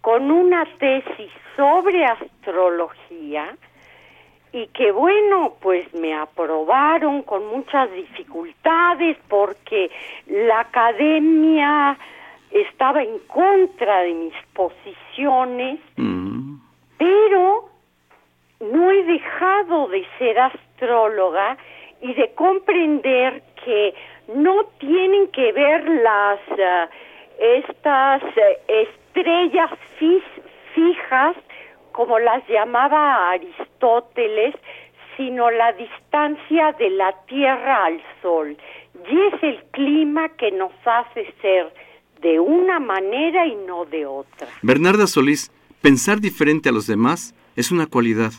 con 0.00 0.30
una 0.30 0.64
tesis 0.78 1.30
sobre 1.56 2.04
astrología 2.04 3.56
y 4.56 4.68
que 4.68 4.90
bueno, 4.90 5.52
pues 5.60 5.92
me 5.92 6.14
aprobaron 6.14 7.20
con 7.24 7.46
muchas 7.48 7.92
dificultades 7.92 9.18
porque 9.28 9.90
la 10.28 10.60
academia 10.60 11.98
estaba 12.50 13.02
en 13.02 13.18
contra 13.26 14.00
de 14.00 14.14
mis 14.14 14.32
posiciones, 14.54 15.78
mm. 15.96 16.56
pero 16.96 17.68
no 18.60 18.90
he 18.90 19.02
dejado 19.02 19.88
de 19.88 20.06
ser 20.18 20.38
astróloga 20.38 21.58
y 22.00 22.14
de 22.14 22.32
comprender 22.32 23.42
que 23.62 23.92
no 24.34 24.64
tienen 24.78 25.28
que 25.32 25.52
ver 25.52 25.86
las 25.86 26.40
eh, 26.56 26.88
estas 27.60 28.22
eh, 28.22 28.86
estrellas 28.88 29.70
fijas 30.74 31.36
como 31.96 32.18
las 32.18 32.46
llamaba 32.46 33.30
Aristóteles, 33.30 34.54
sino 35.16 35.50
la 35.50 35.72
distancia 35.72 36.72
de 36.78 36.90
la 36.90 37.12
Tierra 37.26 37.86
al 37.86 38.02
Sol. 38.20 38.56
Y 39.10 39.20
es 39.34 39.42
el 39.42 39.64
clima 39.72 40.28
que 40.36 40.50
nos 40.52 40.72
hace 40.84 41.32
ser 41.40 41.72
de 42.20 42.38
una 42.38 42.78
manera 42.78 43.46
y 43.46 43.54
no 43.66 43.86
de 43.86 44.04
otra. 44.04 44.46
Bernarda 44.62 45.06
Solís, 45.06 45.50
pensar 45.80 46.20
diferente 46.20 46.68
a 46.68 46.72
los 46.72 46.86
demás 46.86 47.34
es 47.56 47.70
una 47.70 47.86
cualidad 47.86 48.32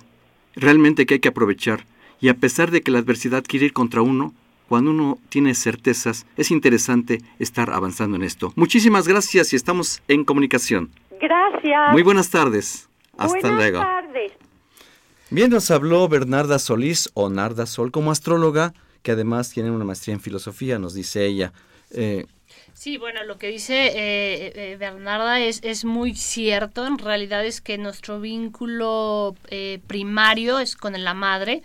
realmente 0.56 1.06
que 1.06 1.16
hay 1.16 1.20
que 1.20 1.30
aprovechar. 1.30 1.82
Y 2.22 2.30
a 2.30 2.36
pesar 2.36 2.72
de 2.72 2.82
que 2.82 2.92
la 2.92 3.00
adversidad 3.00 3.44
quiere 3.44 3.68
ir 3.68 3.74
contra 3.74 4.02
uno, 4.02 4.34
cuando 4.68 4.92
uno 4.92 5.18
tiene 5.30 5.56
certezas, 5.56 6.28
es 6.36 6.52
interesante 6.52 7.20
estar 7.40 7.72
avanzando 7.72 8.18
en 8.18 8.24
esto. 8.24 8.52
Muchísimas 8.56 9.08
gracias 9.08 9.54
y 9.54 9.56
estamos 9.56 10.04
en 10.08 10.26
comunicación. 10.26 10.90
Gracias. 11.20 11.94
Muy 11.94 12.04
buenas 12.04 12.30
tardes. 12.30 12.88
Hasta 13.18 13.28
Buenas 13.40 13.52
luego. 13.52 13.80
tardes. 13.80 14.32
Bien, 15.30 15.50
nos 15.50 15.70
habló 15.72 16.08
Bernarda 16.08 16.60
Solís 16.60 17.10
o 17.14 17.30
Narda 17.30 17.66
Sol 17.66 17.92
como 17.92 18.12
astróloga, 18.12 18.74
que 19.04 19.12
además 19.12 19.50
tiene 19.52 19.72
una 19.72 19.86
maestría 19.86 20.14
en 20.14 20.22
filosofía, 20.22 20.80
nos 20.80 20.94
dice 20.94 21.26
ella. 21.26 21.52
Eh, 21.92 22.26
Sí, 22.74 22.98
bueno, 22.98 23.24
lo 23.24 23.40
que 23.40 23.48
dice 23.48 23.88
eh, 23.88 24.52
eh, 24.56 24.78
Bernarda 24.78 25.40
es, 25.40 25.62
es 25.64 25.84
muy 25.84 26.14
cierto. 26.14 26.86
En 26.86 27.00
realidad 27.00 27.44
es 27.44 27.60
que 27.60 27.80
nuestro 27.80 28.20
vínculo 28.22 29.36
eh, 29.50 29.80
primario 29.88 30.60
es 30.60 30.76
con 30.76 30.94
la 31.04 31.14
madre 31.16 31.64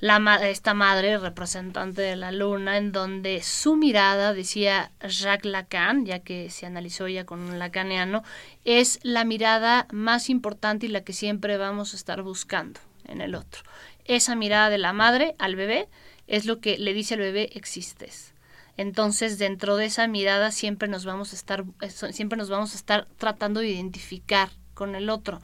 la, 0.00 0.48
esta 0.48 0.74
madre 0.74 1.18
representante 1.18 2.02
de 2.02 2.16
la 2.16 2.32
luna, 2.32 2.78
en 2.78 2.90
donde 2.90 3.42
su 3.42 3.76
mirada, 3.76 4.32
decía 4.32 4.92
Jacques 5.06 5.50
Lacan, 5.50 6.06
ya 6.06 6.20
que 6.20 6.50
se 6.50 6.66
analizó 6.66 7.06
ya 7.06 7.24
con 7.24 7.40
un 7.40 7.58
lacaniano, 7.58 8.24
es 8.64 8.98
la 9.02 9.24
mirada 9.24 9.86
más 9.92 10.30
importante 10.30 10.86
y 10.86 10.88
la 10.88 11.02
que 11.02 11.12
siempre 11.12 11.58
vamos 11.58 11.92
a 11.92 11.96
estar 11.96 12.22
buscando 12.22 12.80
en 13.04 13.20
el 13.20 13.34
otro. 13.34 13.62
Esa 14.06 14.34
mirada 14.34 14.70
de 14.70 14.78
la 14.78 14.92
madre 14.92 15.36
al 15.38 15.54
bebé 15.54 15.88
es 16.26 16.46
lo 16.46 16.60
que 16.60 16.78
le 16.78 16.94
dice 16.94 17.14
al 17.14 17.20
bebé 17.20 17.50
existes. 17.54 18.34
Entonces, 18.76 19.38
dentro 19.38 19.76
de 19.76 19.86
esa 19.86 20.06
mirada 20.06 20.50
siempre 20.52 20.88
nos 20.88 21.04
vamos 21.04 21.32
a 21.32 21.36
estar 21.36 21.64
siempre 22.12 22.38
nos 22.38 22.48
vamos 22.48 22.72
a 22.72 22.76
estar 22.76 23.06
tratando 23.18 23.60
de 23.60 23.68
identificar 23.68 24.48
con 24.72 24.94
el 24.94 25.10
otro. 25.10 25.42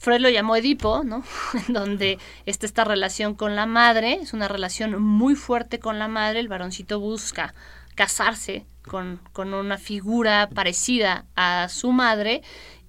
Freud 0.00 0.20
lo 0.20 0.30
llamó 0.30 0.56
Edipo, 0.56 1.04
¿no? 1.04 1.22
Donde 1.68 2.18
está 2.46 2.64
esta 2.64 2.84
relación 2.84 3.34
con 3.34 3.54
la 3.54 3.66
madre, 3.66 4.14
es 4.14 4.32
una 4.32 4.48
relación 4.48 5.00
muy 5.00 5.34
fuerte 5.34 5.78
con 5.78 5.98
la 5.98 6.08
madre, 6.08 6.40
el 6.40 6.48
varoncito 6.48 6.98
busca 6.98 7.54
casarse 7.94 8.64
con, 8.80 9.20
con 9.34 9.52
una 9.52 9.76
figura 9.76 10.48
parecida 10.54 11.26
a 11.36 11.68
su 11.68 11.92
madre 11.92 12.40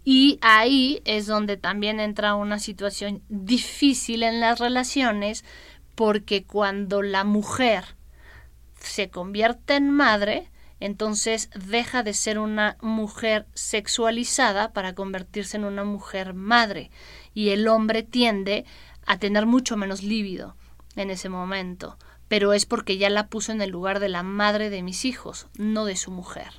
y 0.06 0.40
ahí 0.42 1.02
es 1.04 1.28
donde 1.28 1.58
también 1.58 2.00
entra 2.00 2.36
una 2.36 2.60
situación 2.60 3.22
difícil 3.28 4.24
en 4.24 4.40
las 4.40 4.60
relaciones 4.60 5.44
porque 5.96 6.46
cuando 6.46 7.02
la 7.02 7.26
mujer 7.26 7.84
se 8.80 9.10
convierte 9.10 9.76
en 9.76 9.92
madre, 9.92 10.51
entonces 10.82 11.50
deja 11.56 12.04
de 12.04 12.14
ser 12.14 12.40
una 12.40 12.76
mujer 12.82 13.46
sexualizada 13.54 14.74
para 14.74 14.94
convertirse 14.94 15.56
en 15.56 15.64
una 15.64 15.86
mujer 15.86 16.34
madre 16.34 16.92
y 17.34 17.50
el 17.50 17.68
hombre 17.68 18.04
tiende 18.04 18.66
a 19.06 19.18
tener 19.18 19.46
mucho 19.46 19.78
menos 19.78 20.04
líbido 20.04 20.56
en 20.96 21.12
ese 21.12 21.30
momento, 21.30 21.98
pero 22.28 22.52
es 22.52 22.66
porque 22.66 22.98
ya 22.98 23.10
la 23.10 23.28
puso 23.28 23.52
en 23.52 23.62
el 23.62 23.70
lugar 23.70 24.00
de 24.00 24.10
la 24.10 24.24
madre 24.24 24.70
de 24.70 24.82
mis 24.82 25.06
hijos, 25.06 25.48
no 25.56 25.86
de 25.86 25.96
su 25.96 26.12
mujer. 26.12 26.52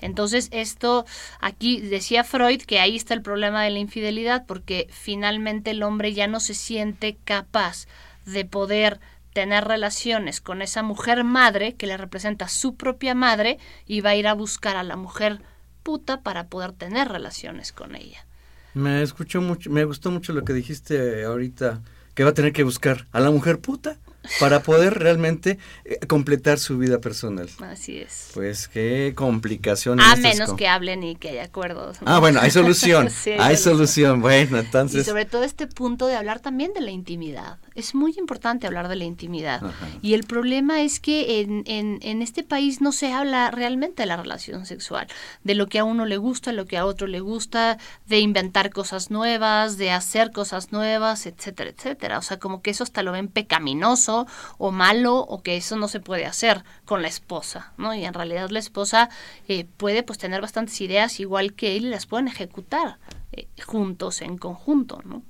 Entonces, 0.00 0.48
esto 0.52 1.04
aquí 1.40 1.80
decía 1.80 2.24
Freud 2.24 2.62
que 2.62 2.80
ahí 2.80 2.96
está 2.96 3.14
el 3.14 3.22
problema 3.22 3.62
de 3.62 3.70
la 3.70 3.78
infidelidad, 3.78 4.46
porque 4.46 4.88
finalmente 4.90 5.70
el 5.70 5.82
hombre 5.82 6.12
ya 6.14 6.26
no 6.26 6.40
se 6.40 6.54
siente 6.54 7.18
capaz 7.24 7.86
de 8.24 8.44
poder 8.44 9.00
tener 9.36 9.64
relaciones 9.64 10.40
con 10.40 10.62
esa 10.62 10.82
mujer 10.82 11.22
madre 11.22 11.74
que 11.74 11.86
le 11.86 11.98
representa 11.98 12.48
su 12.48 12.74
propia 12.74 13.14
madre 13.14 13.58
y 13.86 14.00
va 14.00 14.10
a 14.10 14.16
ir 14.16 14.28
a 14.28 14.32
buscar 14.32 14.76
a 14.76 14.82
la 14.82 14.96
mujer 14.96 15.42
puta 15.82 16.22
para 16.22 16.46
poder 16.46 16.72
tener 16.72 17.08
relaciones 17.08 17.70
con 17.70 17.96
ella. 17.96 18.24
Me 18.72 19.02
escuchó 19.02 19.42
mucho, 19.42 19.68
me 19.68 19.84
gustó 19.84 20.10
mucho 20.10 20.32
lo 20.32 20.42
que 20.42 20.54
dijiste 20.54 21.22
ahorita, 21.22 21.82
que 22.14 22.24
va 22.24 22.30
a 22.30 22.32
tener 22.32 22.54
que 22.54 22.62
buscar 22.62 23.08
a 23.12 23.20
la 23.20 23.30
mujer 23.30 23.58
puta 23.58 23.98
para 24.40 24.62
poder 24.62 24.98
realmente 24.98 25.58
eh, 25.84 25.98
completar 26.06 26.58
su 26.58 26.78
vida 26.78 27.00
personal. 27.00 27.48
Así 27.60 27.98
es. 27.98 28.30
Pues 28.34 28.68
qué 28.68 29.12
complicación. 29.14 30.00
A 30.00 30.16
menos 30.16 30.54
que 30.54 30.68
hablen 30.68 31.02
y 31.02 31.16
que 31.16 31.30
haya 31.30 31.44
acuerdos. 31.44 31.98
Ah, 32.04 32.18
bueno, 32.18 32.40
hay 32.40 32.50
solución. 32.50 33.08
hay, 33.38 33.56
solución. 33.56 34.20
Bueno, 34.20 34.58
entonces. 34.58 35.02
Y 35.02 35.04
sobre 35.04 35.24
todo 35.24 35.42
este 35.42 35.66
punto 35.66 36.06
de 36.06 36.16
hablar 36.16 36.40
también 36.40 36.72
de 36.72 36.80
la 36.80 36.90
intimidad. 36.90 37.58
Es 37.74 37.94
muy 37.94 38.14
importante 38.18 38.66
hablar 38.66 38.88
de 38.88 38.96
la 38.96 39.04
intimidad. 39.04 39.60
Y 40.00 40.14
el 40.14 40.24
problema 40.24 40.82
es 40.82 40.98
que 41.00 41.40
en, 41.40 41.62
en, 41.66 41.98
en 42.02 42.22
este 42.22 42.42
país 42.42 42.80
no 42.80 42.92
se 42.92 43.12
habla 43.12 43.50
realmente 43.50 44.02
de 44.02 44.06
la 44.06 44.16
relación 44.16 44.64
sexual, 44.64 45.06
de 45.44 45.54
lo 45.54 45.66
que 45.66 45.78
a 45.78 45.84
uno 45.84 46.06
le 46.06 46.16
gusta, 46.16 46.52
lo 46.52 46.64
que 46.64 46.78
a 46.78 46.86
otro 46.86 47.06
le 47.06 47.20
gusta, 47.20 47.78
de 48.06 48.20
inventar 48.20 48.70
cosas 48.70 49.10
nuevas, 49.10 49.76
de 49.76 49.90
hacer 49.90 50.32
cosas 50.32 50.72
nuevas, 50.72 51.26
etcétera, 51.26 51.70
etcétera. 51.70 52.18
O 52.18 52.22
sea, 52.22 52.38
como 52.38 52.62
que 52.62 52.70
eso 52.70 52.84
hasta 52.84 53.02
lo 53.02 53.12
ven 53.12 53.28
pecaminoso 53.28 54.15
o 54.58 54.70
malo 54.70 55.16
o 55.16 55.42
que 55.42 55.56
eso 55.56 55.76
no 55.76 55.88
se 55.88 56.00
puede 56.00 56.24
hacer 56.24 56.64
con 56.84 57.02
la 57.02 57.08
esposa, 57.08 57.72
¿no? 57.76 57.94
Y 57.94 58.04
en 58.04 58.14
realidad 58.14 58.48
la 58.50 58.58
esposa 58.58 59.10
eh, 59.48 59.66
puede 59.76 60.02
pues 60.02 60.18
tener 60.18 60.40
bastantes 60.40 60.80
ideas 60.80 61.20
igual 61.20 61.52
que 61.52 61.76
él 61.76 61.86
y 61.86 61.90
las 61.90 62.06
pueden 62.06 62.28
ejecutar 62.28 62.98
eh, 63.32 63.48
juntos, 63.64 64.22
en 64.22 64.38
conjunto, 64.38 65.02
¿no? 65.04 65.22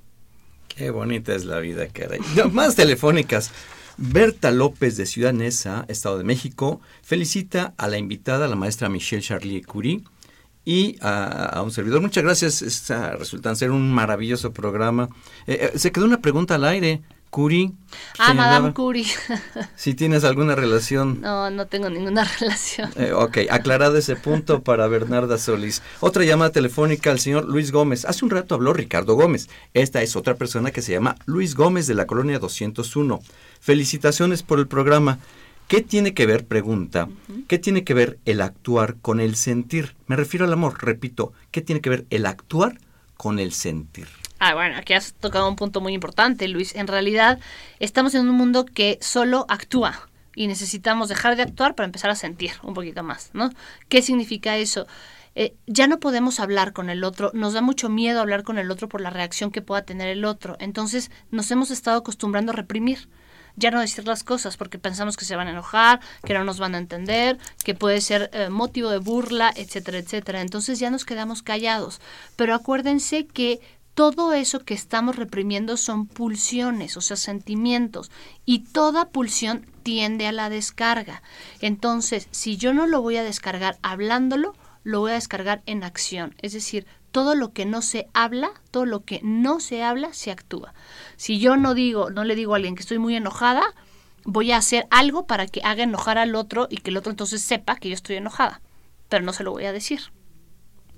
Qué 0.67 0.91
bonita 0.91 1.33
es 1.33 1.45
la 1.45 1.59
vida, 1.59 1.87
caray. 1.87 2.19
más 2.51 2.75
telefónicas. 2.75 3.51
Berta 3.97 4.51
López 4.51 4.95
de 4.95 5.07
Ciudad 5.07 5.33
Neza, 5.33 5.85
Estado 5.87 6.19
de 6.19 6.23
México, 6.23 6.81
felicita 7.01 7.73
a 7.77 7.87
la 7.87 7.97
invitada, 7.97 8.47
la 8.47 8.55
maestra 8.55 8.89
Michelle 8.89 9.23
Charlie 9.23 9.63
Curie, 9.63 10.03
y 10.67 10.97
a, 10.99 11.61
un 11.63 11.71
servidor. 11.71 12.01
Muchas 12.01 12.25
gracias, 12.25 12.61
Está, 12.61 13.15
resultan 13.15 13.55
ser 13.55 13.71
un 13.71 13.89
maravilloso 13.89 14.51
programa. 14.51 15.07
Eh, 15.47 15.71
se 15.75 15.93
quedó 15.93 16.03
una 16.03 16.19
pregunta 16.19 16.55
al 16.55 16.65
aire. 16.65 17.01
Curie. 17.29 17.71
Ah, 18.17 18.33
Madame 18.33 18.73
Curie. 18.73 19.05
si 19.75 19.93
tienes 19.93 20.23
alguna 20.23 20.55
relación. 20.55 21.21
No, 21.21 21.49
no 21.49 21.67
tengo 21.67 21.89
ninguna 21.89 22.23
relación. 22.39 22.91
Eh, 22.95 23.11
ok, 23.11 23.39
aclarado 23.49 23.97
ese 23.97 24.15
punto 24.15 24.63
para 24.63 24.87
Bernarda 24.87 25.37
Solís. 25.37 25.81
Otra 25.99 26.23
llamada 26.23 26.51
telefónica 26.51 27.11
al 27.11 27.19
señor 27.19 27.45
Luis 27.45 27.71
Gómez. 27.71 28.05
Hace 28.05 28.25
un 28.25 28.31
rato 28.31 28.55
habló 28.55 28.73
Ricardo 28.73 29.15
Gómez. 29.15 29.49
Esta 29.73 30.01
es 30.01 30.15
otra 30.15 30.35
persona 30.35 30.71
que 30.71 30.81
se 30.81 30.93
llama 30.93 31.15
Luis 31.25 31.55
Gómez 31.55 31.87
de 31.87 31.95
la 31.95 32.07
colonia 32.07 32.39
201. 32.39 33.19
Felicitaciones 33.59 34.43
por 34.43 34.59
el 34.59 34.67
programa. 34.67 35.19
¿Qué 35.67 35.81
tiene 35.81 36.13
que 36.13 36.25
ver, 36.25 36.45
pregunta, 36.45 37.09
qué 37.49 37.59
tiene 37.59 37.83
que 37.83 37.93
ver 37.93 38.19
el 38.23 38.39
actuar 38.39 38.95
con 39.01 39.19
el 39.19 39.35
sentir? 39.35 39.97
Me 40.07 40.15
refiero 40.15 40.45
al 40.45 40.53
amor, 40.53 40.81
repito, 40.81 41.33
¿qué 41.51 41.61
tiene 41.61 41.81
que 41.81 41.89
ver 41.89 42.05
el 42.09 42.25
actuar 42.25 42.79
con 43.17 43.37
el 43.37 43.51
sentir? 43.51 44.07
Ah, 44.39 44.53
bueno, 44.53 44.77
aquí 44.77 44.93
has 44.93 45.13
tocado 45.13 45.49
un 45.49 45.55
punto 45.55 45.81
muy 45.81 45.93
importante, 45.93 46.47
Luis. 46.47 46.75
En 46.75 46.87
realidad, 46.87 47.39
estamos 47.79 48.13
en 48.13 48.29
un 48.29 48.35
mundo 48.35 48.65
que 48.65 48.99
solo 49.01 49.45
actúa 49.49 50.09
y 50.35 50.45
necesitamos 50.47 51.09
dejar 51.09 51.35
de 51.35 51.41
actuar 51.41 51.73
para 51.73 51.85
empezar 51.85 52.11
a 52.11 52.15
sentir 52.15 52.51
un 52.61 52.75
poquito 52.75 53.01
más, 53.01 53.31
¿no? 53.33 53.49
¿Qué 53.89 54.03
significa 54.03 54.57
eso? 54.57 54.85
Eh, 55.33 55.55
ya 55.65 55.87
no 55.87 55.99
podemos 55.99 56.39
hablar 56.39 56.73
con 56.73 56.89
el 56.89 57.03
otro, 57.03 57.31
nos 57.33 57.53
da 57.53 57.61
mucho 57.61 57.89
miedo 57.89 58.21
hablar 58.21 58.43
con 58.43 58.59
el 58.59 58.69
otro 58.69 58.87
por 58.87 59.01
la 59.01 59.09
reacción 59.09 59.51
que 59.51 59.63
pueda 59.63 59.83
tener 59.83 60.07
el 60.07 60.25
otro. 60.25 60.55
Entonces, 60.59 61.09
nos 61.31 61.49
hemos 61.49 61.71
estado 61.71 61.97
acostumbrando 61.97 62.51
a 62.51 62.55
reprimir 62.55 63.07
ya 63.57 63.71
no 63.71 63.81
decir 63.81 64.07
las 64.07 64.23
cosas 64.23 64.55
porque 64.55 64.77
pensamos 64.77 65.17
que 65.17 65.25
se 65.25 65.35
van 65.35 65.47
a 65.47 65.51
enojar, 65.51 65.99
que 66.23 66.33
no 66.33 66.43
nos 66.43 66.59
van 66.59 66.75
a 66.75 66.77
entender, 66.77 67.39
que 67.63 67.73
puede 67.73 68.01
ser 68.01 68.29
eh, 68.31 68.49
motivo 68.49 68.89
de 68.89 68.99
burla, 68.99 69.51
etcétera, 69.55 69.97
etcétera. 69.97 70.41
Entonces 70.41 70.79
ya 70.79 70.91
nos 70.91 71.05
quedamos 71.05 71.41
callados. 71.41 71.99
Pero 72.35 72.53
acuérdense 72.53 73.25
que 73.25 73.59
todo 73.97 74.33
eso 74.33 74.59
que 74.59 74.75
estamos 74.75 75.15
reprimiendo 75.15 75.75
son 75.75 76.05
pulsiones, 76.05 76.95
o 76.97 77.01
sea, 77.01 77.17
sentimientos, 77.17 78.11
y 78.45 78.59
toda 78.59 79.09
pulsión 79.09 79.65
tiende 79.81 80.27
a 80.27 80.31
la 80.31 80.51
descarga. 80.51 81.23
Entonces, 81.61 82.27
si 82.29 82.57
yo 82.57 82.75
no 82.75 82.85
lo 82.85 83.01
voy 83.01 83.17
a 83.17 83.23
descargar 83.23 83.79
hablándolo, 83.81 84.53
lo 84.83 84.99
voy 84.99 85.13
a 85.13 85.15
descargar 85.15 85.63
en 85.65 85.83
acción. 85.83 86.35
Es 86.43 86.53
decir, 86.53 86.85
todo 87.11 87.33
lo 87.33 87.53
que 87.53 87.65
no 87.65 87.81
se 87.81 88.07
habla, 88.13 88.51
todo 88.69 88.85
lo 88.85 89.03
que 89.03 89.19
no 89.23 89.59
se 89.59 89.81
habla, 89.81 90.13
se 90.13 90.29
actúa. 90.29 90.75
Si 91.15 91.39
yo 91.39 91.57
no 91.57 91.73
digo, 91.73 92.11
no 92.11 92.23
le 92.23 92.35
digo 92.35 92.53
a 92.53 92.57
alguien 92.57 92.75
que 92.75 92.81
estoy 92.81 92.99
muy 92.99 93.15
enojada, 93.15 93.63
voy 94.25 94.51
a 94.51 94.57
hacer 94.57 94.85
algo 94.91 95.25
para 95.25 95.47
que 95.47 95.61
haga 95.63 95.81
enojar 95.81 96.19
al 96.19 96.35
otro 96.35 96.67
y 96.69 96.77
que 96.77 96.91
el 96.91 96.97
otro 96.97 97.09
entonces 97.09 97.41
sepa 97.41 97.77
que 97.77 97.89
yo 97.89 97.95
estoy 97.95 98.17
enojada, 98.17 98.61
pero 99.09 99.25
no 99.25 99.33
se 99.33 99.43
lo 99.43 99.53
voy 99.53 99.65
a 99.65 99.73
decir. 99.73 100.01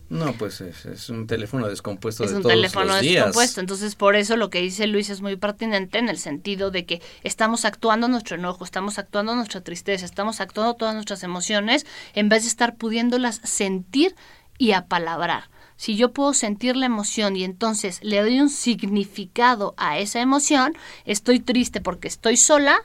No, 0.09 0.33
pues 0.33 0.59
es, 0.61 1.09
un 1.09 1.27
teléfono 1.27 1.67
descompuesto 1.67 2.23
es 2.23 2.31
de 2.31 2.37
un 2.37 2.41
todos 2.41 2.55
teléfono 2.55 2.85
los 2.85 3.01
días. 3.01 3.25
descompuesto. 3.25 3.61
Entonces, 3.61 3.95
por 3.95 4.15
eso 4.15 4.37
lo 4.37 4.49
que 4.49 4.59
dice 4.59 4.87
Luis 4.87 5.09
es 5.11 5.21
muy 5.21 5.35
pertinente 5.35 5.99
en 5.99 6.09
el 6.09 6.17
sentido 6.17 6.71
de 6.71 6.85
que 6.85 7.01
estamos 7.23 7.63
actuando 7.63 8.07
nuestro 8.07 8.35
enojo, 8.35 8.63
estamos 8.63 8.97
actuando 8.97 9.35
nuestra 9.35 9.61
tristeza, 9.61 10.05
estamos 10.05 10.41
actuando 10.41 10.73
todas 10.73 10.95
nuestras 10.95 11.21
emociones 11.23 11.85
en 12.15 12.27
vez 12.27 12.43
de 12.43 12.49
estar 12.49 12.75
pudiéndolas 12.75 13.39
sentir 13.43 14.15
y 14.57 14.71
apalabrar. 14.71 15.49
Si 15.77 15.95
yo 15.95 16.11
puedo 16.11 16.33
sentir 16.33 16.75
la 16.75 16.87
emoción 16.87 17.37
y 17.37 17.43
entonces 17.43 17.99
le 18.01 18.19
doy 18.19 18.41
un 18.41 18.49
significado 18.49 19.75
a 19.77 19.99
esa 19.99 20.19
emoción, 20.19 20.73
estoy 21.05 21.39
triste 21.39 21.81
porque 21.81 22.07
estoy 22.07 22.35
sola, 22.35 22.81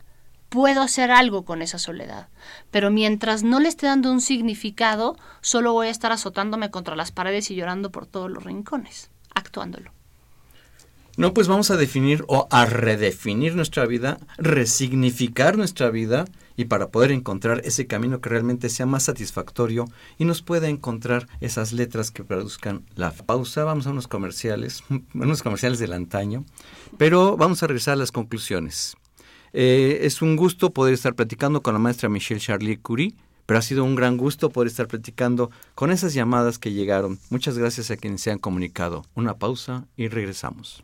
puedo 0.48 0.82
hacer 0.82 1.10
algo 1.10 1.44
con 1.44 1.62
esa 1.62 1.78
soledad. 1.78 2.28
Pero 2.70 2.90
mientras 2.90 3.42
no 3.42 3.60
le 3.60 3.68
esté 3.68 3.86
dando 3.86 4.10
un 4.10 4.20
significado, 4.20 5.16
solo 5.40 5.72
voy 5.72 5.88
a 5.88 5.90
estar 5.90 6.12
azotándome 6.12 6.70
contra 6.70 6.96
las 6.96 7.12
paredes 7.12 7.50
y 7.50 7.54
llorando 7.54 7.90
por 7.90 8.06
todos 8.06 8.30
los 8.30 8.44
rincones, 8.44 9.10
actuándolo. 9.34 9.92
No, 11.16 11.32
pues 11.32 11.46
vamos 11.46 11.70
a 11.70 11.76
definir 11.76 12.24
o 12.26 12.48
a 12.50 12.66
redefinir 12.66 13.54
nuestra 13.54 13.86
vida, 13.86 14.18
resignificar 14.36 15.56
nuestra 15.56 15.90
vida 15.90 16.24
y 16.56 16.64
para 16.64 16.88
poder 16.88 17.12
encontrar 17.12 17.62
ese 17.64 17.86
camino 17.86 18.20
que 18.20 18.30
realmente 18.30 18.68
sea 18.68 18.86
más 18.86 19.04
satisfactorio 19.04 19.86
y 20.18 20.24
nos 20.24 20.42
pueda 20.42 20.68
encontrar 20.68 21.28
esas 21.40 21.72
letras 21.72 22.10
que 22.10 22.24
produzcan 22.24 22.84
la 22.96 23.12
pausa. 23.12 23.62
Vamos 23.62 23.86
a 23.86 23.90
unos 23.90 24.08
comerciales, 24.08 24.82
unos 25.14 25.42
comerciales 25.42 25.78
del 25.78 25.92
antaño, 25.92 26.44
pero 26.98 27.36
vamos 27.36 27.62
a 27.62 27.68
regresar 27.68 27.94
a 27.94 27.98
las 27.98 28.10
conclusiones. 28.10 28.96
Eh, 29.56 30.04
es 30.04 30.20
un 30.20 30.34
gusto 30.34 30.70
poder 30.70 30.94
estar 30.94 31.14
platicando 31.14 31.62
con 31.62 31.74
la 31.74 31.78
maestra 31.78 32.08
Michelle 32.08 32.40
Charlie 32.40 32.76
Curie, 32.76 33.14
pero 33.46 33.60
ha 33.60 33.62
sido 33.62 33.84
un 33.84 33.94
gran 33.94 34.16
gusto 34.16 34.50
poder 34.50 34.66
estar 34.66 34.88
platicando 34.88 35.52
con 35.76 35.92
esas 35.92 36.12
llamadas 36.12 36.58
que 36.58 36.72
llegaron. 36.72 37.20
Muchas 37.30 37.56
gracias 37.56 37.92
a 37.92 37.96
quienes 37.96 38.20
se 38.20 38.32
han 38.32 38.40
comunicado. 38.40 39.04
Una 39.14 39.34
pausa 39.34 39.84
y 39.96 40.08
regresamos. 40.08 40.82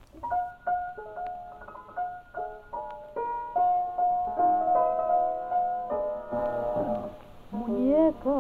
Muñeca, 7.51 8.31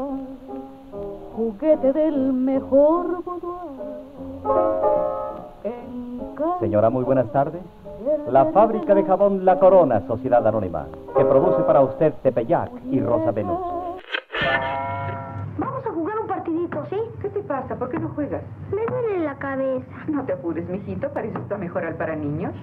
juguete 1.34 1.92
del 1.92 2.32
mejor 2.32 3.24
Señora, 6.60 6.88
muy 6.88 7.04
buenas 7.04 7.32
tardes. 7.32 7.62
La 8.30 8.44
fábrica 8.52 8.94
de 8.94 9.02
jabón 9.02 9.44
La 9.44 9.58
Corona, 9.58 10.06
Sociedad 10.06 10.46
Anónima, 10.46 10.86
que 11.16 11.24
produce 11.24 11.64
para 11.64 11.80
usted 11.80 12.12
Tepeyac 12.22 12.70
y 12.88 13.00
Rosa 13.00 13.32
Venus. 13.32 13.58
Vamos 15.58 15.84
a 15.84 15.90
jugar 15.90 16.16
un 16.20 16.28
partidito, 16.28 16.86
¿sí? 16.88 16.96
¿Qué 17.20 17.28
te 17.30 17.40
pasa? 17.40 17.74
¿Por 17.74 17.90
qué 17.90 17.98
no 17.98 18.08
juegas? 18.10 18.42
Me 18.70 18.86
duele 18.86 19.24
la 19.24 19.36
cabeza. 19.36 19.84
No 20.06 20.24
te 20.24 20.34
apures, 20.34 20.68
mijito. 20.68 21.12
Para 21.12 21.26
eso 21.26 21.40
está 21.40 21.58
mejorar 21.58 21.96
para 21.96 22.14
niños. 22.14 22.54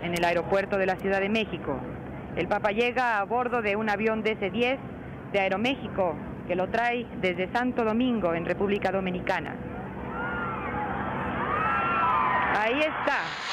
En 0.00 0.14
el 0.14 0.24
aeropuerto 0.24 0.78
de 0.78 0.86
la 0.86 0.96
Ciudad 0.96 1.20
de 1.20 1.28
México, 1.28 1.74
el 2.36 2.48
Papa 2.48 2.70
llega 2.70 3.20
a 3.20 3.24
bordo 3.24 3.60
de 3.60 3.76
un 3.76 3.90
avión 3.90 4.24
DC-10 4.24 4.78
de 5.32 5.38
Aeroméxico 5.38 6.14
que 6.48 6.56
lo 6.56 6.68
trae 6.68 7.06
desde 7.20 7.52
Santo 7.52 7.84
Domingo 7.84 8.32
en 8.32 8.46
República 8.46 8.90
Dominicana. 8.90 9.54
Ahí 12.58 12.80
está. 12.80 13.52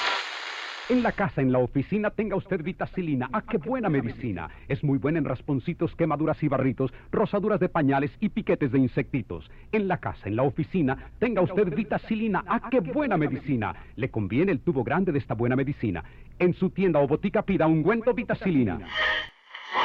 En 0.89 1.03
la 1.03 1.11
casa, 1.11 1.41
en 1.41 1.51
la 1.51 1.59
oficina, 1.59 2.09
tenga 2.09 2.35
usted 2.35 2.63
vitacilina. 2.63 3.29
¡Ah, 3.31 3.43
qué 3.47 3.59
buena 3.59 3.89
medicina! 3.89 4.49
Es 4.67 4.83
muy 4.83 4.97
buena 4.97 5.19
en 5.19 5.25
rasponcitos, 5.25 5.95
quemaduras 5.95 6.41
y 6.41 6.47
barritos, 6.47 6.91
rosaduras 7.11 7.59
de 7.59 7.69
pañales 7.69 8.09
y 8.19 8.29
piquetes 8.29 8.71
de 8.71 8.79
insectitos. 8.79 9.51
En 9.71 9.87
la 9.87 9.99
casa, 9.99 10.27
en 10.27 10.35
la 10.35 10.41
oficina, 10.41 11.11
tenga 11.19 11.43
usted 11.43 11.75
vitacilina. 11.75 12.43
¡Ah, 12.47 12.69
qué 12.71 12.79
buena 12.79 13.17
medicina! 13.17 13.75
Le 13.97 14.09
conviene 14.09 14.51
el 14.51 14.61
tubo 14.61 14.83
grande 14.83 15.11
de 15.11 15.19
esta 15.19 15.35
buena 15.35 15.55
medicina. 15.55 16.03
En 16.39 16.55
su 16.55 16.71
tienda 16.71 16.99
o 16.99 17.05
botica 17.05 17.43
pida 17.43 17.67
un 17.67 17.79
ungüento 17.79 18.15
vitacilina. 18.15 18.79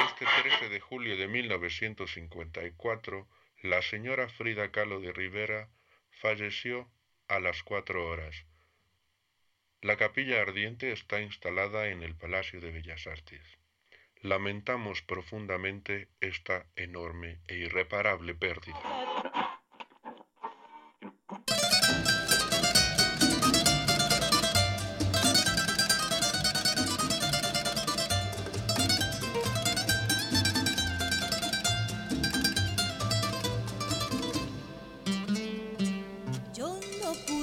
Este 0.09 0.25
13 0.43 0.71
de 0.71 0.81
julio 0.81 1.19
de 1.19 1.29
1954, 1.29 3.29
la 3.63 3.83
señora 3.83 4.31
Frida 4.31 4.71
Kahlo 4.71 5.01
de 5.01 5.13
Rivera 5.13 5.69
falleció 6.23 6.89
a 7.29 7.41
las 7.41 7.63
cuatro 7.63 8.09
horas. 8.09 8.47
La 9.85 9.99
capilla 9.99 10.41
ardiente 10.41 10.93
está 10.93 11.21
instalada 11.21 11.89
en 11.89 12.03
el 12.03 12.15
Palacio 12.15 12.59
de 12.59 12.71
Bellas 12.71 13.07
Artes. 13.07 13.43
Lamentamos 14.23 15.03
profundamente 15.03 16.09
esta 16.21 16.65
enorme 16.75 17.43
e 17.49 17.57
irreparable 17.57 18.35
pérdida. 18.35 18.81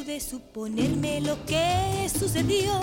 Pude 0.01 0.19
suponerme 0.19 1.21
lo 1.21 1.45
que 1.45 2.09
sucedió. 2.09 2.73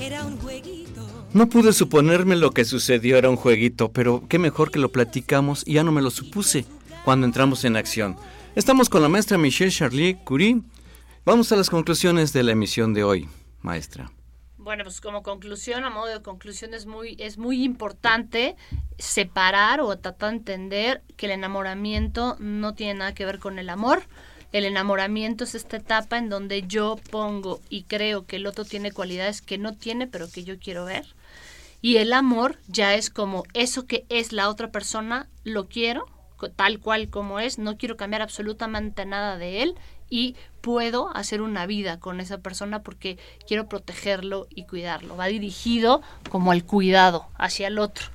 Era 0.00 0.24
un 0.24 0.36
jueguito. 0.38 1.06
No 1.32 1.48
pude 1.48 1.72
suponerme 1.72 2.34
lo 2.34 2.50
que 2.50 2.64
sucedió 2.64 3.16
era 3.16 3.30
un 3.30 3.36
jueguito, 3.36 3.92
pero 3.92 4.24
qué 4.28 4.40
mejor 4.40 4.72
que 4.72 4.80
lo 4.80 4.90
platicamos 4.90 5.62
y 5.64 5.74
ya 5.74 5.84
no 5.84 5.92
me 5.92 6.02
lo 6.02 6.10
supuse 6.10 6.64
cuando 7.04 7.26
entramos 7.26 7.64
en 7.64 7.76
acción. 7.76 8.16
Estamos 8.56 8.88
con 8.88 9.02
la 9.02 9.08
maestra 9.08 9.38
Michelle 9.38 9.70
Charlie 9.70 10.16
Curie. 10.24 10.62
Vamos 11.24 11.52
a 11.52 11.56
las 11.56 11.70
conclusiones 11.70 12.32
de 12.32 12.42
la 12.42 12.52
emisión 12.52 12.92
de 12.92 13.04
hoy, 13.04 13.28
maestra. 13.62 14.10
Bueno, 14.58 14.82
pues 14.82 15.00
como 15.00 15.22
conclusión, 15.22 15.84
a 15.84 15.90
modo 15.90 16.06
de 16.06 16.22
conclusión, 16.22 16.74
es 16.74 16.86
muy, 16.86 17.14
es 17.20 17.38
muy 17.38 17.62
importante 17.62 18.56
separar 18.98 19.80
o 19.80 19.96
tratar 19.96 20.30
de 20.30 20.36
entender 20.38 21.02
que 21.16 21.26
el 21.26 21.32
enamoramiento 21.32 22.36
no 22.40 22.74
tiene 22.74 22.94
nada 22.94 23.14
que 23.14 23.24
ver 23.24 23.38
con 23.38 23.60
el 23.60 23.68
amor. 23.68 24.02
El 24.52 24.64
enamoramiento 24.64 25.44
es 25.44 25.54
esta 25.54 25.76
etapa 25.76 26.18
en 26.18 26.28
donde 26.28 26.62
yo 26.62 26.96
pongo 27.10 27.60
y 27.68 27.82
creo 27.84 28.26
que 28.26 28.36
el 28.36 28.46
otro 28.46 28.64
tiene 28.64 28.92
cualidades 28.92 29.42
que 29.42 29.58
no 29.58 29.74
tiene, 29.74 30.06
pero 30.06 30.30
que 30.30 30.44
yo 30.44 30.58
quiero 30.58 30.84
ver. 30.84 31.06
Y 31.82 31.98
el 31.98 32.12
amor 32.12 32.58
ya 32.68 32.94
es 32.94 33.10
como 33.10 33.44
eso 33.54 33.86
que 33.86 34.06
es 34.08 34.32
la 34.32 34.48
otra 34.48 34.70
persona, 34.70 35.28
lo 35.44 35.68
quiero, 35.68 36.06
tal 36.56 36.80
cual 36.80 37.08
como 37.08 37.40
es, 37.40 37.58
no 37.58 37.76
quiero 37.76 37.96
cambiar 37.96 38.22
absolutamente 38.22 39.04
nada 39.04 39.36
de 39.36 39.62
él 39.62 39.74
y 40.08 40.36
puedo 40.60 41.14
hacer 41.16 41.42
una 41.42 41.66
vida 41.66 41.98
con 41.98 42.20
esa 42.20 42.38
persona 42.38 42.82
porque 42.82 43.18
quiero 43.46 43.68
protegerlo 43.68 44.46
y 44.50 44.64
cuidarlo. 44.64 45.16
Va 45.16 45.26
dirigido 45.26 46.02
como 46.30 46.52
al 46.52 46.64
cuidado 46.64 47.28
hacia 47.36 47.68
el 47.68 47.78
otro. 47.78 48.06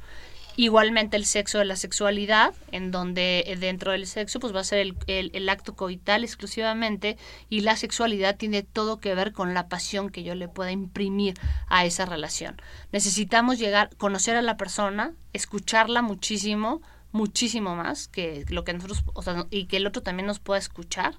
Igualmente 0.62 1.18
el 1.18 1.26
sexo 1.26 1.58
de 1.58 1.66
la 1.66 1.76
sexualidad, 1.76 2.54
en 2.72 2.92
donde 2.92 3.46
eh, 3.48 3.56
dentro 3.56 3.94
del 3.94 4.06
sexo 4.06 4.40
pues 4.40 4.54
va 4.54 4.60
a 4.60 4.64
ser 4.64 4.78
el, 4.78 4.96
el- 5.08 5.50
acto 5.50 5.76
coital 5.76 6.24
exclusivamente 6.24 7.18
y 7.50 7.62
la 7.62 7.76
sexualidad 7.76 8.38
tiene 8.38 8.62
todo 8.62 9.00
que 9.00 9.16
ver 9.16 9.32
con 9.32 9.56
la 9.56 9.68
pasión 9.70 10.12
que 10.12 10.22
yo 10.22 10.36
le 10.36 10.48
pueda 10.48 10.72
imprimir 10.72 11.34
a 11.68 11.84
esa 11.84 12.06
relación. 12.06 12.62
Necesitamos 12.92 13.58
llegar, 13.58 13.90
conocer 13.98 14.36
a 14.36 14.44
la 14.44 14.56
persona, 14.56 15.16
escucharla 15.34 16.04
muchísimo, 16.04 16.84
muchísimo 17.12 17.76
más 17.76 18.08
que 18.08 18.46
lo 18.50 18.64
que 18.64 18.74
nosotros, 18.74 19.04
o 19.16 19.24
sea, 19.24 19.48
y 19.50 19.66
que 19.66 19.78
el 19.78 19.88
otro 19.88 20.04
también 20.04 20.28
nos 20.28 20.38
pueda 20.38 20.60
escuchar 20.60 21.16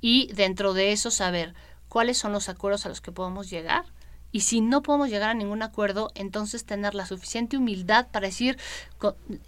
y 0.00 0.32
dentro 0.32 0.74
de 0.74 0.92
eso 0.92 1.10
saber 1.10 1.54
cuáles 1.88 2.18
son 2.18 2.30
los 2.30 2.48
acuerdos 2.48 2.86
a 2.86 2.88
los 2.88 3.00
que 3.00 3.10
podemos 3.10 3.50
llegar 3.50 3.84
y 4.32 4.40
si 4.40 4.60
no 4.60 4.82
podemos 4.82 5.08
llegar 5.08 5.30
a 5.30 5.34
ningún 5.34 5.62
acuerdo, 5.62 6.10
entonces 6.14 6.64
tener 6.64 6.94
la 6.94 7.06
suficiente 7.06 7.56
humildad 7.56 8.08
para 8.10 8.26
decir, 8.26 8.58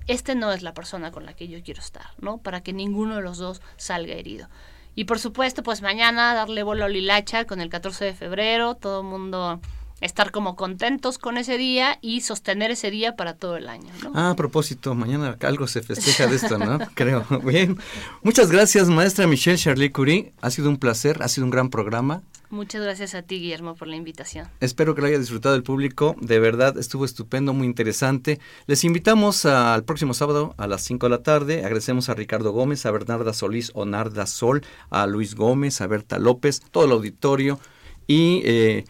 este 0.06 0.34
no 0.34 0.52
es 0.52 0.62
la 0.62 0.74
persona 0.74 1.10
con 1.12 1.26
la 1.26 1.34
que 1.34 1.48
yo 1.48 1.62
quiero 1.62 1.80
estar, 1.80 2.06
¿no? 2.18 2.38
Para 2.38 2.62
que 2.62 2.72
ninguno 2.72 3.16
de 3.16 3.22
los 3.22 3.38
dos 3.38 3.62
salga 3.76 4.14
herido. 4.14 4.48
Y 4.94 5.04
por 5.04 5.18
supuesto, 5.18 5.62
pues 5.62 5.80
mañana 5.82 6.34
darle 6.34 6.62
vuelo 6.62 6.84
a 6.84 6.88
Lilacha 6.88 7.46
con 7.46 7.60
el 7.60 7.70
14 7.70 8.04
de 8.04 8.14
febrero, 8.14 8.74
todo 8.74 9.00
el 9.00 9.06
mundo 9.06 9.60
estar 10.02 10.32
como 10.32 10.56
contentos 10.56 11.16
con 11.16 11.38
ese 11.38 11.56
día 11.56 11.98
y 12.02 12.22
sostener 12.22 12.72
ese 12.72 12.90
día 12.90 13.14
para 13.14 13.34
todo 13.34 13.56
el 13.56 13.68
año, 13.68 13.88
¿no? 14.02 14.10
Ah, 14.14 14.30
a 14.30 14.36
propósito, 14.36 14.94
mañana 14.94 15.36
algo 15.40 15.68
se 15.68 15.80
festeja 15.80 16.26
de 16.26 16.36
esto, 16.36 16.58
¿no? 16.58 16.78
Creo. 16.94 17.24
Bien. 17.44 17.78
Muchas 18.22 18.50
gracias, 18.50 18.88
maestra 18.88 19.26
Michelle 19.28 19.56
Charlie 19.56 19.92
Curie. 19.92 20.32
Ha 20.42 20.50
sido 20.50 20.68
un 20.68 20.76
placer, 20.76 21.22
ha 21.22 21.28
sido 21.28 21.44
un 21.44 21.50
gran 21.50 21.70
programa. 21.70 22.22
Muchas 22.52 22.82
gracias 22.82 23.14
a 23.14 23.22
ti, 23.22 23.40
Guillermo, 23.40 23.76
por 23.76 23.88
la 23.88 23.96
invitación. 23.96 24.46
Espero 24.60 24.94
que 24.94 25.00
lo 25.00 25.06
haya 25.06 25.18
disfrutado 25.18 25.54
el 25.54 25.62
público. 25.62 26.16
De 26.20 26.38
verdad, 26.38 26.76
estuvo 26.76 27.06
estupendo, 27.06 27.54
muy 27.54 27.66
interesante. 27.66 28.40
Les 28.66 28.84
invitamos 28.84 29.46
al 29.46 29.84
próximo 29.84 30.12
sábado 30.12 30.54
a 30.58 30.66
las 30.66 30.82
5 30.82 31.06
de 31.06 31.10
la 31.10 31.22
tarde. 31.22 31.64
Agradecemos 31.64 32.10
a 32.10 32.14
Ricardo 32.14 32.52
Gómez, 32.52 32.84
a 32.84 32.90
Bernarda 32.90 33.32
Solís 33.32 33.70
o 33.72 33.86
Narda 33.86 34.26
Sol, 34.26 34.60
a 34.90 35.06
Luis 35.06 35.34
Gómez, 35.34 35.80
a 35.80 35.86
Berta 35.86 36.18
López, 36.18 36.60
todo 36.70 36.84
el 36.84 36.92
auditorio. 36.92 37.58
Y 38.06 38.42
eh, 38.44 38.84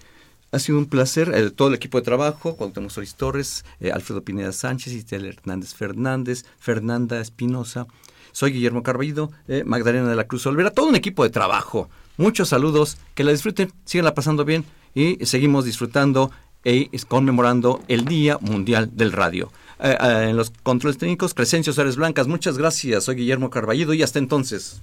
ha 0.51 0.59
sido 0.59 0.79
un 0.79 0.87
placer, 0.87 1.31
eh, 1.33 1.53
todo 1.53 1.69
el 1.69 1.75
equipo 1.75 1.99
de 1.99 2.05
trabajo, 2.05 2.57
Cuauhtémoc 2.57 2.91
Solís 2.91 3.15
Torres, 3.15 3.65
eh, 3.79 3.93
Alfredo 3.93 4.25
Pineda 4.25 4.51
Sánchez, 4.51 4.93
Isabel 4.93 5.27
Hernández 5.27 5.73
Fernández, 5.73 6.45
Fernanda 6.59 7.21
Espinosa. 7.21 7.87
Soy 8.33 8.53
Guillermo 8.53 8.83
Carballido, 8.83 9.31
eh, 9.47 9.63
Magdalena 9.65 10.09
de 10.09 10.17
la 10.17 10.27
Cruz 10.27 10.47
Olvera, 10.47 10.71
todo 10.71 10.89
un 10.89 10.97
equipo 10.97 11.23
de 11.23 11.31
trabajo. 11.31 11.91
Muchos 12.19 12.51
saludos, 12.51 12.99
que 13.15 13.25
la 13.25 13.31
disfruten, 13.31 13.71
síganla 13.85 14.15
pasando 14.15 14.45
bien 14.45 14.65
y 14.95 15.25
seguimos 15.25 15.65
disfrutando 15.65 16.31
e 16.65 16.91
conmemorando 17.09 17.81
el 17.89 18.05
Día 18.05 18.39
Mundial 18.41 18.91
del 18.95 19.13
Radio. 19.13 19.49
Eh, 19.81 19.97
eh, 19.99 20.29
en 20.31 20.37
los 20.37 20.51
controles 20.51 20.99
técnicos, 20.99 21.35
Crescencio 21.35 21.73
Suárez 21.73 21.97
Blancas, 21.97 22.29
muchas 22.29 22.59
gracias. 22.59 23.05
Soy 23.05 23.17
Guillermo 23.17 23.51
Carballido 23.51 23.95
y 23.95 24.03
hasta 24.03 24.19
entonces. 24.19 24.83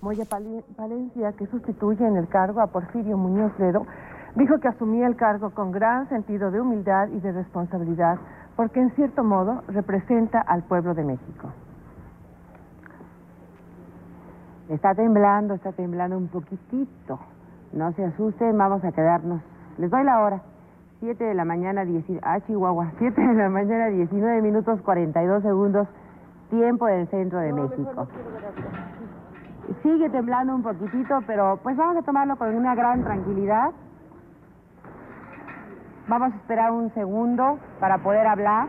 Moya 0.00 0.24
Palencia, 0.24 1.32
que 1.38 1.46
sustituye 1.46 2.04
en 2.04 2.16
el 2.16 2.26
cargo 2.28 2.60
a 2.60 2.66
Porfirio 2.66 3.16
Muñoz 3.16 3.52
Ledo, 3.60 3.86
dijo 4.34 4.58
que 4.58 4.66
asumía 4.66 5.06
el 5.06 5.14
cargo 5.14 5.50
con 5.50 5.70
gran 5.70 6.08
sentido 6.08 6.50
de 6.50 6.60
humildad 6.60 7.08
y 7.14 7.20
de 7.20 7.30
responsabilidad, 7.30 8.18
porque 8.56 8.80
en 8.80 8.92
cierto 8.96 9.22
modo 9.22 9.62
representa 9.68 10.40
al 10.40 10.64
pueblo 10.64 10.94
de 10.94 11.04
México. 11.04 11.52
Está 14.72 14.94
temblando, 14.94 15.52
está 15.52 15.70
temblando 15.72 16.16
un 16.16 16.28
poquitito. 16.28 17.18
No 17.74 17.92
se 17.92 18.06
asusten, 18.06 18.56
vamos 18.56 18.82
a 18.82 18.90
quedarnos. 18.90 19.42
Les 19.76 19.90
doy 19.90 20.02
la 20.02 20.20
hora. 20.20 20.40
7 21.00 21.22
de 21.22 21.34
la 21.34 21.44
mañana, 21.44 21.84
10, 21.84 22.06
ah, 22.22 22.40
Chihuahua. 22.40 22.90
7 22.98 23.20
de 23.20 23.34
la 23.34 23.50
mañana, 23.50 23.88
19 23.88 24.40
minutos 24.40 24.80
42 24.80 25.42
segundos, 25.42 25.86
tiempo 26.48 26.86
del 26.86 27.06
centro 27.08 27.40
de 27.40 27.52
México. 27.52 28.08
Sigue 29.82 30.08
temblando 30.08 30.54
un 30.54 30.62
poquitito, 30.62 31.18
pero 31.26 31.58
pues 31.62 31.76
vamos 31.76 31.98
a 31.98 32.02
tomarlo 32.02 32.36
con 32.36 32.54
una 32.54 32.74
gran 32.74 33.04
tranquilidad. 33.04 33.72
Vamos 36.08 36.32
a 36.32 36.36
esperar 36.36 36.72
un 36.72 36.88
segundo 36.94 37.58
para 37.78 37.98
poder 37.98 38.26
hablar. 38.26 38.68